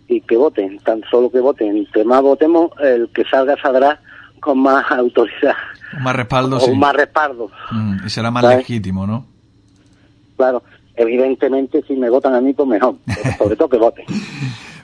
y 0.08 0.22
que 0.22 0.38
voten, 0.38 0.78
tan 0.78 1.02
solo 1.10 1.30
que 1.30 1.40
voten. 1.40 1.76
Entre 1.76 2.02
más 2.02 2.22
votemos, 2.22 2.70
el 2.80 3.10
que 3.10 3.24
salga 3.24 3.60
saldrá 3.60 4.00
con 4.40 4.58
más 4.60 4.86
autoridad 4.90 5.54
más 6.00 6.16
respaldo, 6.16 6.56
o 6.56 6.60
sí. 6.60 6.74
más 6.74 6.94
respaldo. 6.94 7.50
Mm, 7.72 8.06
y 8.06 8.08
será 8.08 8.30
más 8.30 8.42
¿Sabes? 8.42 8.58
legítimo, 8.60 9.06
¿no? 9.06 9.26
Claro, 10.38 10.62
evidentemente 10.98 11.82
si 11.86 11.94
me 11.94 12.10
votan 12.10 12.34
a 12.34 12.40
mí, 12.40 12.52
pues 12.52 12.68
mejor, 12.68 12.96
pero 13.06 13.36
sobre 13.36 13.56
todo 13.56 13.68
que 13.68 13.78
voten. 13.78 14.04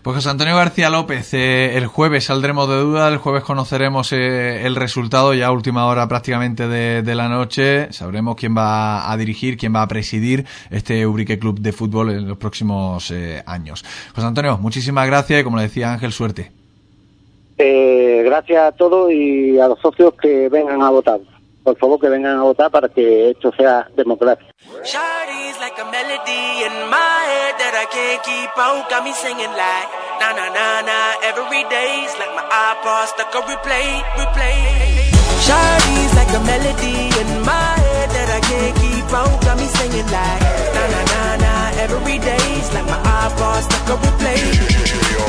Pues 0.03 0.17
José 0.17 0.29
Antonio 0.29 0.55
García 0.55 0.91
López, 0.91 1.33
eh, 1.33 1.79
el 1.79 1.87
jueves 1.87 2.25
saldremos 2.25 2.69
de 2.69 2.77
duda, 2.77 3.09
el 3.09 3.17
jueves 3.17 3.43
conoceremos 3.43 4.13
eh, 4.13 4.67
el 4.67 4.77
resultado 4.77 5.33
ya 5.33 5.47
a 5.47 5.51
última 5.51 5.87
hora 5.87 6.07
prácticamente 6.07 6.69
de, 6.69 7.01
de 7.01 7.15
la 7.15 7.31
noche, 7.31 7.91
sabremos 7.91 8.37
quién 8.37 8.55
va 8.55 9.11
a 9.11 9.17
dirigir, 9.17 9.57
quién 9.57 9.75
va 9.75 9.81
a 9.81 9.89
presidir 9.89 10.45
este 10.71 11.07
Ubrique 11.07 11.39
Club 11.39 11.59
de 11.59 11.73
Fútbol 11.73 12.11
en 12.11 12.29
los 12.29 12.37
próximos 12.37 13.11
eh, 13.13 13.43
años. 13.47 13.83
José 14.15 14.27
Antonio, 14.27 14.59
muchísimas 14.59 15.07
gracias 15.07 15.41
y 15.41 15.45
como 15.45 15.57
le 15.57 15.63
decía 15.63 15.95
Ángel, 15.95 16.13
suerte. 16.13 16.53
Eh, 17.57 18.23
gracias 18.27 18.63
a 18.63 18.73
todos 18.73 19.11
y 19.11 19.59
a 19.59 19.69
los 19.69 19.81
socios 19.81 20.13
que 20.21 20.51
vengan 20.51 20.83
a 20.83 20.91
votar. 20.91 21.21
Por 21.65 21.79
favor, 21.79 21.99
que 21.99 22.11
vengan 22.11 22.39
a 22.39 22.43
votar 22.43 22.71
para 22.71 22.91
que 22.91 23.31
esto 23.31 23.51
sea 23.57 23.89
democrático. 23.97 24.51
Shawty's 24.85 25.57
like 25.65 25.81
a 25.81 25.87
melody 25.89 26.45
in 26.69 26.75
my 26.93 27.21
head 27.33 27.57
that 27.57 27.73
I 27.73 27.87
can't 27.89 28.21
keep 28.21 28.53
out. 28.61 28.85
Got 28.91 29.03
me 29.03 29.13
singing 29.17 29.49
like 29.49 29.89
na 30.21 30.37
na 30.37 30.53
na 30.53 30.85
na 30.85 30.99
every 31.25 31.65
day's 31.73 32.13
like 32.21 32.37
my 32.37 32.45
iPod 32.45 33.09
stuck 33.09 33.33
on 33.33 33.49
replay, 33.49 34.05
replay. 34.21 34.61
Shawty's 35.41 36.13
like 36.21 36.33
a 36.37 36.43
melody 36.45 37.09
in 37.17 37.31
my 37.49 37.73
head 37.81 38.09
that 38.13 38.29
I 38.29 38.41
can't 38.45 38.77
keep. 38.77 38.95
Got 39.09 39.57
me 39.57 39.67
singing 39.79 40.09
like 40.13 40.43
na 40.77 40.85
na 40.93 41.01
na 41.13 41.23
na 41.41 41.55
every 41.81 42.19
day's 42.19 42.69
like 42.75 42.89
my 42.93 43.01
stuck 43.65 43.89
on 43.89 43.99
replay, 44.05 44.43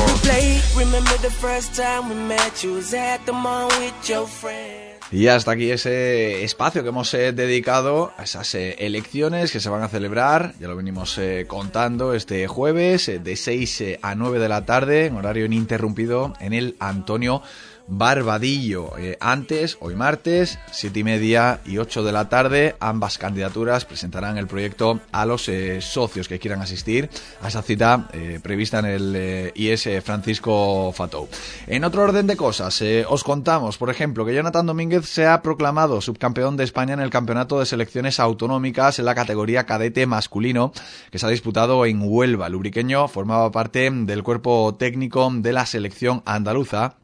replay. 0.04 0.76
Remember 0.76 1.16
the 1.24 1.30
first 1.30 1.74
time 1.74 2.10
we 2.10 2.14
met? 2.14 2.62
You 2.62 2.74
was 2.74 2.92
at 2.92 3.24
the 3.24 3.32
mall 3.32 3.68
with 3.80 4.08
your 4.08 4.26
friends. 4.26 4.85
Y 5.12 5.28
hasta 5.28 5.52
aquí 5.52 5.70
ese 5.70 6.42
espacio 6.42 6.82
que 6.82 6.88
hemos 6.88 7.14
eh, 7.14 7.32
dedicado 7.32 8.12
a 8.16 8.24
esas 8.24 8.52
eh, 8.56 8.74
elecciones 8.80 9.52
que 9.52 9.60
se 9.60 9.68
van 9.68 9.84
a 9.84 9.88
celebrar, 9.88 10.54
ya 10.58 10.66
lo 10.66 10.74
venimos 10.74 11.16
eh, 11.18 11.44
contando 11.46 12.12
este 12.12 12.48
jueves, 12.48 13.06
de 13.22 13.36
6 13.36 13.80
eh, 13.82 13.98
a 14.02 14.16
9 14.16 14.40
de 14.40 14.48
la 14.48 14.64
tarde, 14.64 15.06
en 15.06 15.14
horario 15.14 15.46
ininterrumpido, 15.46 16.34
en 16.40 16.52
el 16.52 16.74
Antonio 16.80 17.40
Barbadillo. 17.88 18.98
Eh, 18.98 19.16
antes, 19.20 19.78
hoy 19.80 19.94
martes, 19.94 20.58
7 20.72 21.00
y 21.00 21.04
media 21.04 21.60
y 21.64 21.78
8 21.78 22.02
de 22.02 22.12
la 22.12 22.28
tarde, 22.28 22.76
ambas 22.80 23.18
candidaturas 23.18 23.84
presentarán 23.84 24.38
el 24.38 24.46
proyecto 24.46 25.00
a 25.12 25.24
los 25.24 25.48
eh, 25.48 25.80
socios 25.80 26.28
que 26.28 26.38
quieran 26.38 26.62
asistir 26.62 27.08
a 27.42 27.48
esa 27.48 27.62
cita 27.62 28.08
eh, 28.12 28.40
prevista 28.42 28.80
en 28.80 28.86
el 28.86 29.52
IS 29.54 29.88
Francisco 30.02 30.92
Fatou. 30.92 31.28
En 31.66 31.84
otro 31.84 32.02
orden 32.02 32.26
de 32.26 32.36
cosas, 32.36 32.82
os 33.08 33.24
contamos, 33.24 33.78
por 33.78 33.90
ejemplo, 33.90 34.24
que 34.24 34.34
Jonathan 34.34 34.66
Domínguez 34.66 35.06
se 35.06 35.26
ha 35.26 35.42
proclamado 35.42 36.00
subcampeón 36.00 36.56
de 36.56 36.64
España 36.64 36.94
en 36.94 37.00
el 37.00 37.10
Campeonato 37.10 37.60
de 37.60 37.66
Selecciones 37.66 38.20
Autonómicas 38.20 38.98
en 38.98 39.04
la 39.04 39.14
categoría 39.14 39.64
cadete 39.64 40.06
masculino 40.06 40.72
que 41.10 41.18
se 41.18 41.26
ha 41.26 41.30
disputado 41.30 41.86
en 41.86 42.00
Huelva. 42.02 42.48
El 42.48 42.56
ubriqueño 42.56 43.08
formaba 43.08 43.50
parte 43.50 43.90
del 43.90 44.22
cuerpo 44.22 44.74
técnico 44.78 45.30
de 45.32 45.52
la 45.52 45.66
selección 45.66 46.22
andaluza 46.24 46.96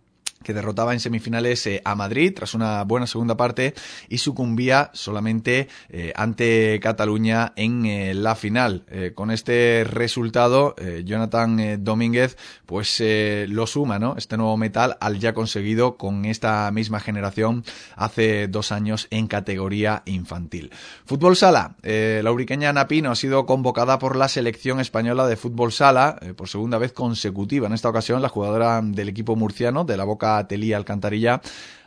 que 0.42 0.54
derrotaba 0.54 0.92
en 0.92 1.00
semifinales 1.00 1.66
eh, 1.66 1.82
a 1.84 1.94
Madrid 1.94 2.32
tras 2.34 2.54
una 2.54 2.84
buena 2.84 3.06
segunda 3.06 3.36
parte 3.36 3.74
y 4.08 4.18
sucumbía 4.18 4.90
solamente 4.92 5.68
eh, 5.88 6.12
ante 6.16 6.78
Cataluña 6.80 7.52
en 7.56 7.86
eh, 7.86 8.14
la 8.14 8.34
final. 8.34 8.84
Con 9.14 9.30
este 9.30 9.84
resultado, 9.84 10.74
Jonathan 11.04 11.82
Domínguez 11.82 12.36
pues 12.66 13.02
lo 13.48 13.66
suma, 13.66 13.98
¿no? 13.98 14.16
Este 14.16 14.36
nuevo 14.36 14.56
metal 14.56 14.96
al 15.00 15.18
ya 15.18 15.32
conseguido 15.32 15.96
con 15.96 16.24
esta 16.24 16.70
misma 16.70 17.00
generación 17.00 17.64
hace 17.96 18.48
dos 18.48 18.72
años 18.72 19.08
en 19.10 19.26
categoría 19.26 20.02
infantil. 20.06 20.70
Fútbol 21.04 21.36
sala. 21.36 21.76
La 21.82 22.30
uriqueña 22.30 22.70
Ana 22.70 22.88
Pino 22.88 23.10
ha 23.10 23.16
sido 23.16 23.46
convocada 23.46 23.98
por 23.98 24.16
la 24.16 24.28
selección 24.28 24.80
española 24.80 25.26
de 25.26 25.36
fútbol 25.36 25.72
sala 25.72 26.18
por 26.36 26.48
segunda 26.48 26.78
vez 26.78 26.92
consecutiva. 26.92 27.66
En 27.66 27.72
esta 27.72 27.88
ocasión, 27.88 28.22
la 28.22 28.28
jugadora 28.28 28.80
del 28.82 29.08
equipo 29.08 29.36
murciano 29.36 29.84
de 29.84 29.96
la 29.96 30.04
Boca 30.04 30.31
Telía 30.48 30.76
Alcantarilla 30.76 31.40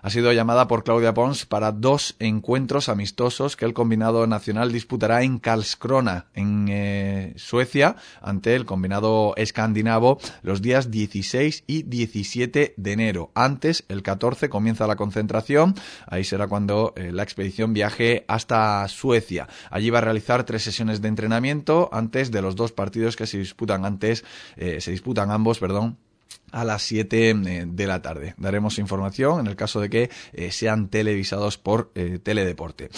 ha 0.06 0.12
sido 0.12 0.32
llamada 0.32 0.68
por 0.68 0.84
Claudia 0.84 1.16
Pons 1.16 1.48
para 1.48 1.72
dos 1.72 2.16
encuentros 2.20 2.90
amistosos 2.90 3.56
que 3.56 3.66
el 3.66 3.74
combinado 3.74 4.28
nacional 4.28 4.72
disputará 4.72 5.24
en 5.24 5.40
Karlskrona, 5.40 6.28
en 6.36 6.68
eh, 6.70 7.34
Suecia, 7.38 7.96
ante 8.22 8.54
el 8.56 8.66
combinado 8.66 9.34
escandinavo 9.36 10.20
los 10.44 10.62
días 10.62 10.92
16 10.92 11.64
y 11.66 11.82
17 11.82 12.76
de 12.78 12.92
enero. 12.92 13.32
Antes, 13.34 13.84
el 13.90 14.04
14, 14.04 14.48
comienza 14.48 14.86
la 14.86 14.96
concentración. 14.96 15.74
Ahí 16.06 16.24
será 16.24 16.48
cuando 16.48 16.94
eh, 16.98 17.12
la 17.12 17.24
expedición 17.24 17.74
viaje 17.74 18.26
hasta 18.28 18.88
Suecia. 18.88 19.48
Allí 19.72 19.90
va 19.90 19.98
a 19.98 20.02
realizar 20.02 20.44
tres 20.44 20.62
sesiones 20.62 21.02
de 21.02 21.08
entrenamiento 21.08 21.90
antes 21.92 22.30
de 22.30 22.44
los 22.44 22.56
dos 22.56 22.72
partidos 22.72 23.16
que 23.16 23.26
se 23.26 23.40
disputan 23.40 23.86
antes, 23.86 24.24
eh, 24.56 24.82
se 24.82 24.92
disputan 24.92 25.32
ambos, 25.32 25.58
perdón, 25.58 25.98
a 26.56 26.66
las 26.66 26.82
7 26.84 27.30
eh, 27.30 27.66
de 27.68 27.88
la 27.88 28.02
tarde. 28.02 28.34
Daremos 28.38 28.80
información 28.80 29.40
en 29.40 29.48
el 29.48 29.56
caso 29.56 29.80
de 29.80 29.90
que 29.90 30.10
eh, 30.34 30.52
sean 30.52 30.90
televisados 30.90 31.58
por 31.58 31.92
eh, 31.96 32.20
Teledeporte. 32.22 32.90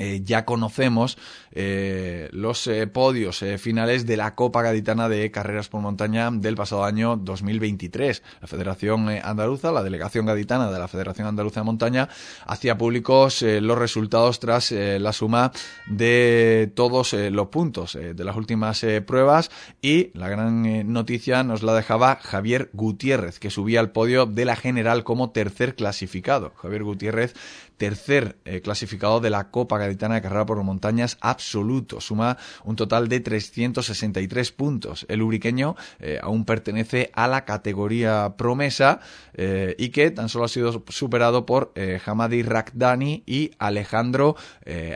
eh, 0.00 0.22
ya 0.24 0.46
conocemos 0.46 1.18
eh, 1.52 2.30
los 2.32 2.66
eh, 2.66 2.86
podios 2.86 3.44
finales 3.58 4.06
de 4.06 4.16
la 4.16 4.34
Copa 4.34 4.62
Gaditana 4.62 5.10
de 5.10 5.30
Carreras 5.30 5.68
por 5.68 5.82
Montaña 5.82 6.30
del 6.32 6.54
pasado 6.54 6.84
año 6.84 7.16
2023. 7.16 8.22
La 8.40 8.46
Federación 8.46 9.10
Andaluza, 9.10 9.72
la 9.72 9.82
Delegación 9.82 10.24
Gaditana 10.24 10.70
de 10.70 10.78
la 10.78 10.88
Federación 10.88 11.28
Andaluza 11.28 11.60
de 11.60 11.64
Montaña, 11.64 12.08
hacía 12.46 12.78
públicos 12.78 13.42
los 13.42 13.76
resultados 13.76 14.40
tras 14.40 14.72
la 14.72 15.12
suma 15.12 15.52
de 15.86 16.72
todos 16.74 17.12
los 17.12 17.48
puntos 17.48 17.92
de 18.00 18.24
las 18.24 18.36
últimas 18.36 18.84
pruebas 19.06 19.50
y 19.82 20.16
la 20.16 20.30
gran 20.30 20.90
noticia 20.90 21.42
nos 21.42 21.62
la 21.62 21.74
dejaba 21.74 22.16
Javier 22.16 22.70
Gutiérrez, 22.72 23.38
que 23.38 23.50
subía 23.50 23.80
al 23.80 23.92
podio 23.92 24.24
de 24.24 24.46
la 24.46 24.56
general 24.56 25.04
como 25.04 25.30
tercer 25.30 25.74
clasificado. 25.74 26.52
Javier 26.56 26.84
Gutiérrez 26.84 27.34
tercer 27.80 28.36
eh, 28.44 28.60
clasificado 28.60 29.20
de 29.20 29.30
la 29.30 29.50
Copa 29.50 29.78
Gaditana 29.78 30.16
de 30.16 30.20
Carrera 30.20 30.44
por 30.44 30.62
Montañas 30.62 31.16
absoluto. 31.22 31.98
Suma 32.02 32.36
un 32.62 32.76
total 32.76 33.08
de 33.08 33.20
363 33.20 34.52
puntos. 34.52 35.06
El 35.08 35.22
ubriqueño 35.22 35.76
eh, 35.98 36.18
aún 36.22 36.44
pertenece 36.44 37.10
a 37.14 37.26
la 37.26 37.46
categoría 37.46 38.34
promesa 38.36 39.00
eh, 39.32 39.76
y 39.78 39.88
que 39.88 40.10
tan 40.10 40.28
solo 40.28 40.44
ha 40.44 40.48
sido 40.48 40.84
superado 40.88 41.46
por 41.46 41.72
Hamadi 42.04 42.42
Rakdani 42.42 43.22
y 43.24 43.52
Alejandro 43.58 44.36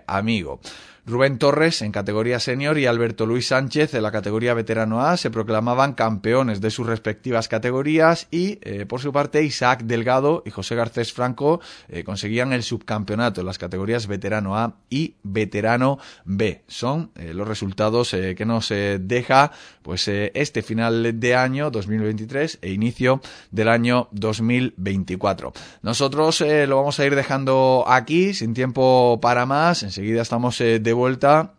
Amigo. 0.07 0.61
Rubén 1.07 1.37
Torres 1.37 1.83
en 1.83 1.93
categoría 1.93 2.41
senior 2.41 2.79
y 2.79 2.87
Alberto 2.87 3.27
Luis 3.27 3.49
Sánchez 3.49 3.93
en 3.93 4.03
la 4.03 4.11
categoría 4.11 4.55
veterano 4.55 5.03
A 5.03 5.19
se 5.19 5.31
proclamaban 5.31 5.93
campeones 5.93 6.63
de 6.63 6.71
sus 6.71 6.87
respectivas 6.87 7.47
categorías 7.47 8.27
y 8.31 8.59
eh, 8.63 8.87
por 8.87 9.03
su 9.03 9.13
parte 9.13 9.43
Isaac 9.43 9.83
Delgado 9.83 10.43
y 10.47 10.51
José 10.51 10.77
Garcés 10.77 11.13
Franco 11.13 11.61
eh, 11.89 12.05
conseguían 12.05 12.55
el 12.55 12.63
subcampeonato 12.63 13.43
en 13.43 13.47
las 13.47 13.59
categorías 13.59 14.07
veterano 14.07 14.57
A 14.57 14.77
y 14.89 15.17
veterano 15.23 15.99
B. 16.25 16.63
Son 16.69 17.11
eh, 17.17 17.35
los 17.35 17.47
resultados 17.47 18.11
que 18.13 18.45
nos 18.47 18.71
deja 18.71 19.51
pues 19.83 20.09
este 20.09 20.63
final 20.63 21.21
de 21.21 21.35
año 21.35 21.71
2023 21.71 22.61
e 22.63 22.71
inicio 22.71 23.21
del 23.51 23.69
año 23.69 24.09
2024. 24.13 25.53
Nosotros 25.83 26.41
lo 26.41 26.77
vamos 26.77 26.99
a 26.99 27.05
ir 27.05 27.15
dejando 27.15 27.85
aquí 27.87 28.33
sin 28.33 28.55
tiempo 28.55 29.19
para 29.21 29.45
más. 29.45 29.83
Enseguida 29.83 30.23
estamos 30.23 30.59
de 30.59 30.94
vuelta 30.95 31.55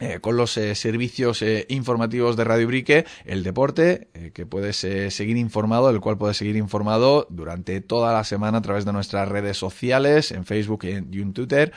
eh, 0.00 0.20
con 0.20 0.36
los 0.36 0.56
eh, 0.56 0.76
servicios 0.76 1.42
eh, 1.42 1.66
informativos 1.68 2.36
de 2.36 2.44
Radio 2.44 2.68
Brique, 2.68 3.04
el 3.24 3.42
deporte, 3.42 4.06
que 4.32 4.46
puedes 4.46 4.76
seguir 4.76 5.36
informado, 5.36 5.90
el 5.90 5.98
cual 5.98 6.16
puedes 6.16 6.36
seguir 6.36 6.54
informado 6.54 7.26
durante 7.30 7.80
toda 7.80 8.12
la 8.12 8.22
semana 8.22 8.58
a 8.58 8.62
través 8.62 8.84
de 8.84 8.92
nuestras 8.92 9.28
redes 9.28 9.56
sociales, 9.56 10.30
en 10.30 10.44
Facebook 10.44 10.84
y 10.84 11.20
en, 11.20 11.32
Twitter, 11.32 11.72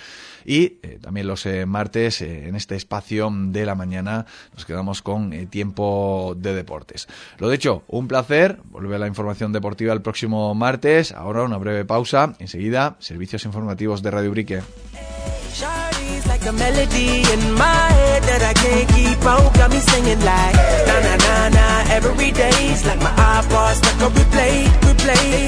y 0.45 0.69
también 1.01 1.25
los 1.25 1.47
martes 1.65 2.21
en 2.21 2.55
este 2.55 2.75
espacio 2.75 3.31
de 3.31 3.65
la 3.65 3.73
mañana 3.73 4.27
nos 4.53 4.65
quedamos 4.65 5.01
con 5.01 5.31
tiempo 5.47 6.35
de 6.37 6.53
deportes. 6.53 7.07
Lo 7.39 7.49
dicho, 7.49 7.83
un 7.87 8.07
placer, 8.07 8.59
vuelve 8.65 8.99
la 8.99 9.07
información 9.07 9.51
deportiva 9.51 9.93
el 9.93 10.01
próximo 10.01 10.53
martes, 10.53 11.11
ahora 11.11 11.43
una 11.43 11.57
breve 11.57 11.85
pausa, 11.85 12.35
enseguida 12.37 12.97
servicios 12.99 13.45
informativos 13.45 14.03
de 14.03 14.11
Radio 14.11 14.31
Brique. 14.31 14.61
Like 16.41 16.49
a 16.49 16.57
melody 16.57 17.21
in 17.33 17.53
my 17.53 17.85
head 17.97 18.23
that 18.23 18.41
I 18.41 18.53
can't 18.53 18.89
keep 18.89 19.21
out. 19.25 19.53
Got 19.53 19.69
me 19.71 19.79
singing 19.79 20.19
like 20.25 20.55
na 20.87 20.97
na 21.05 21.13
na 21.25 21.49
na 21.49 21.65
every 21.93 22.31
day's 22.31 22.85
like 22.85 22.99
my 22.99 23.13
iPod 23.13 23.75
stuck 23.77 24.01
on 24.01 24.11
replay, 24.17 24.65
replay. 24.81 25.45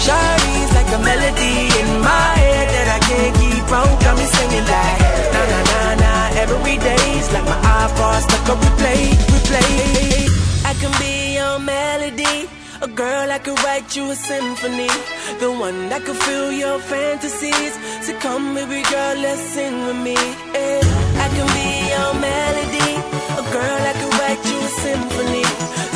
Shawty's 0.00 0.72
like 0.72 0.88
a 0.96 1.00
melody 1.04 1.68
in 1.80 1.88
my 2.00 2.32
head 2.40 2.68
that 2.74 2.88
I 2.96 3.00
can't 3.08 3.34
keep 3.40 3.68
out. 3.72 3.92
Got 4.00 4.16
me 4.16 4.24
singing 4.24 4.66
like 4.72 5.00
na 5.34 5.42
na 5.52 5.60
na 5.70 5.80
na 6.00 6.12
every 6.40 6.76
day's 6.78 7.28
like 7.32 7.44
my 7.44 7.58
iPod 7.84 8.20
stuck 8.24 8.48
on 8.52 8.58
replay, 8.64 9.12
replay. 9.32 10.32
I 10.64 10.72
can 10.80 10.92
be 11.00 11.36
your 11.36 11.58
melody 11.58 12.61
a 12.82 12.88
girl 12.88 13.30
I 13.30 13.38
could 13.38 13.58
write 13.62 13.94
you 13.96 14.10
a 14.10 14.16
symphony. 14.16 14.90
The 15.38 15.50
one 15.50 15.88
that 15.88 16.02
could 16.04 16.16
fill 16.16 16.50
your 16.50 16.78
fantasies. 16.80 17.74
So 18.04 18.12
come, 18.18 18.54
baby 18.54 18.82
girl, 18.90 19.16
let's 19.24 19.40
sing 19.54 19.86
with 19.86 20.00
me. 20.08 20.18
Yeah. 20.54 20.82
I 21.24 21.26
can 21.34 21.48
be 21.58 21.68
your 21.94 22.12
melody. 22.26 22.92
A 23.40 23.44
girl 23.56 23.80
I 23.90 23.94
could 24.00 24.14
write 24.18 24.42
you 24.50 24.58
a 24.58 24.72
symphony. 24.86 25.46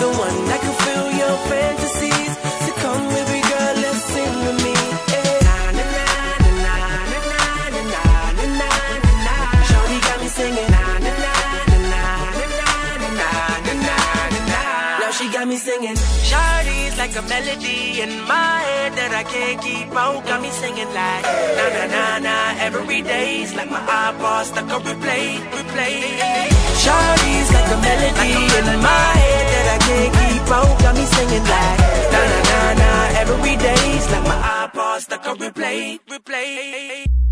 The 0.03 0.11
one 0.27 0.39
that 0.51 0.61
could 0.65 0.79
fill 0.87 1.09
your 1.23 1.37
fantasies. 1.51 2.26
like 17.17 17.25
a 17.25 17.29
melody 17.29 18.01
in 18.01 18.11
my 18.29 18.61
head 18.61 18.93
that 18.93 19.13
I 19.13 19.25
can't 19.25 19.61
keep 19.63 19.89
out. 19.97 20.25
Got 20.27 20.43
me 20.43 20.51
singing 20.51 20.89
like 20.93 21.25
na 21.57 21.67
na 21.73 21.85
na 21.87 22.19
na 22.19 22.37
every 22.61 23.03
day's 23.03 23.55
like 23.55 23.71
my 23.71 23.81
iPod 23.81 24.45
stuck 24.45 24.69
on 24.71 24.83
replay, 24.83 25.39
replay. 25.57 25.97
Shawty's 26.83 27.49
like 27.57 27.69
a 27.73 27.79
melody 27.81 28.33
in 28.59 28.67
my 28.85 29.09
head 29.23 29.45
that 29.53 29.67
I 29.75 29.79
can't 29.89 30.13
keep 30.21 30.51
out. 30.53 30.79
Got 30.81 30.95
me 30.95 31.05
singing 31.17 31.47
like 31.55 31.79
na 32.13 32.21
na 32.33 32.41
na 32.51 32.61
na 32.81 32.91
every 33.21 33.57
day's 33.57 34.07
like 34.13 34.25
my 34.25 34.39
iPod 34.69 35.01
stuck 35.01 35.27
on 35.27 35.39
replay, 35.39 35.99
replay. 36.09 37.26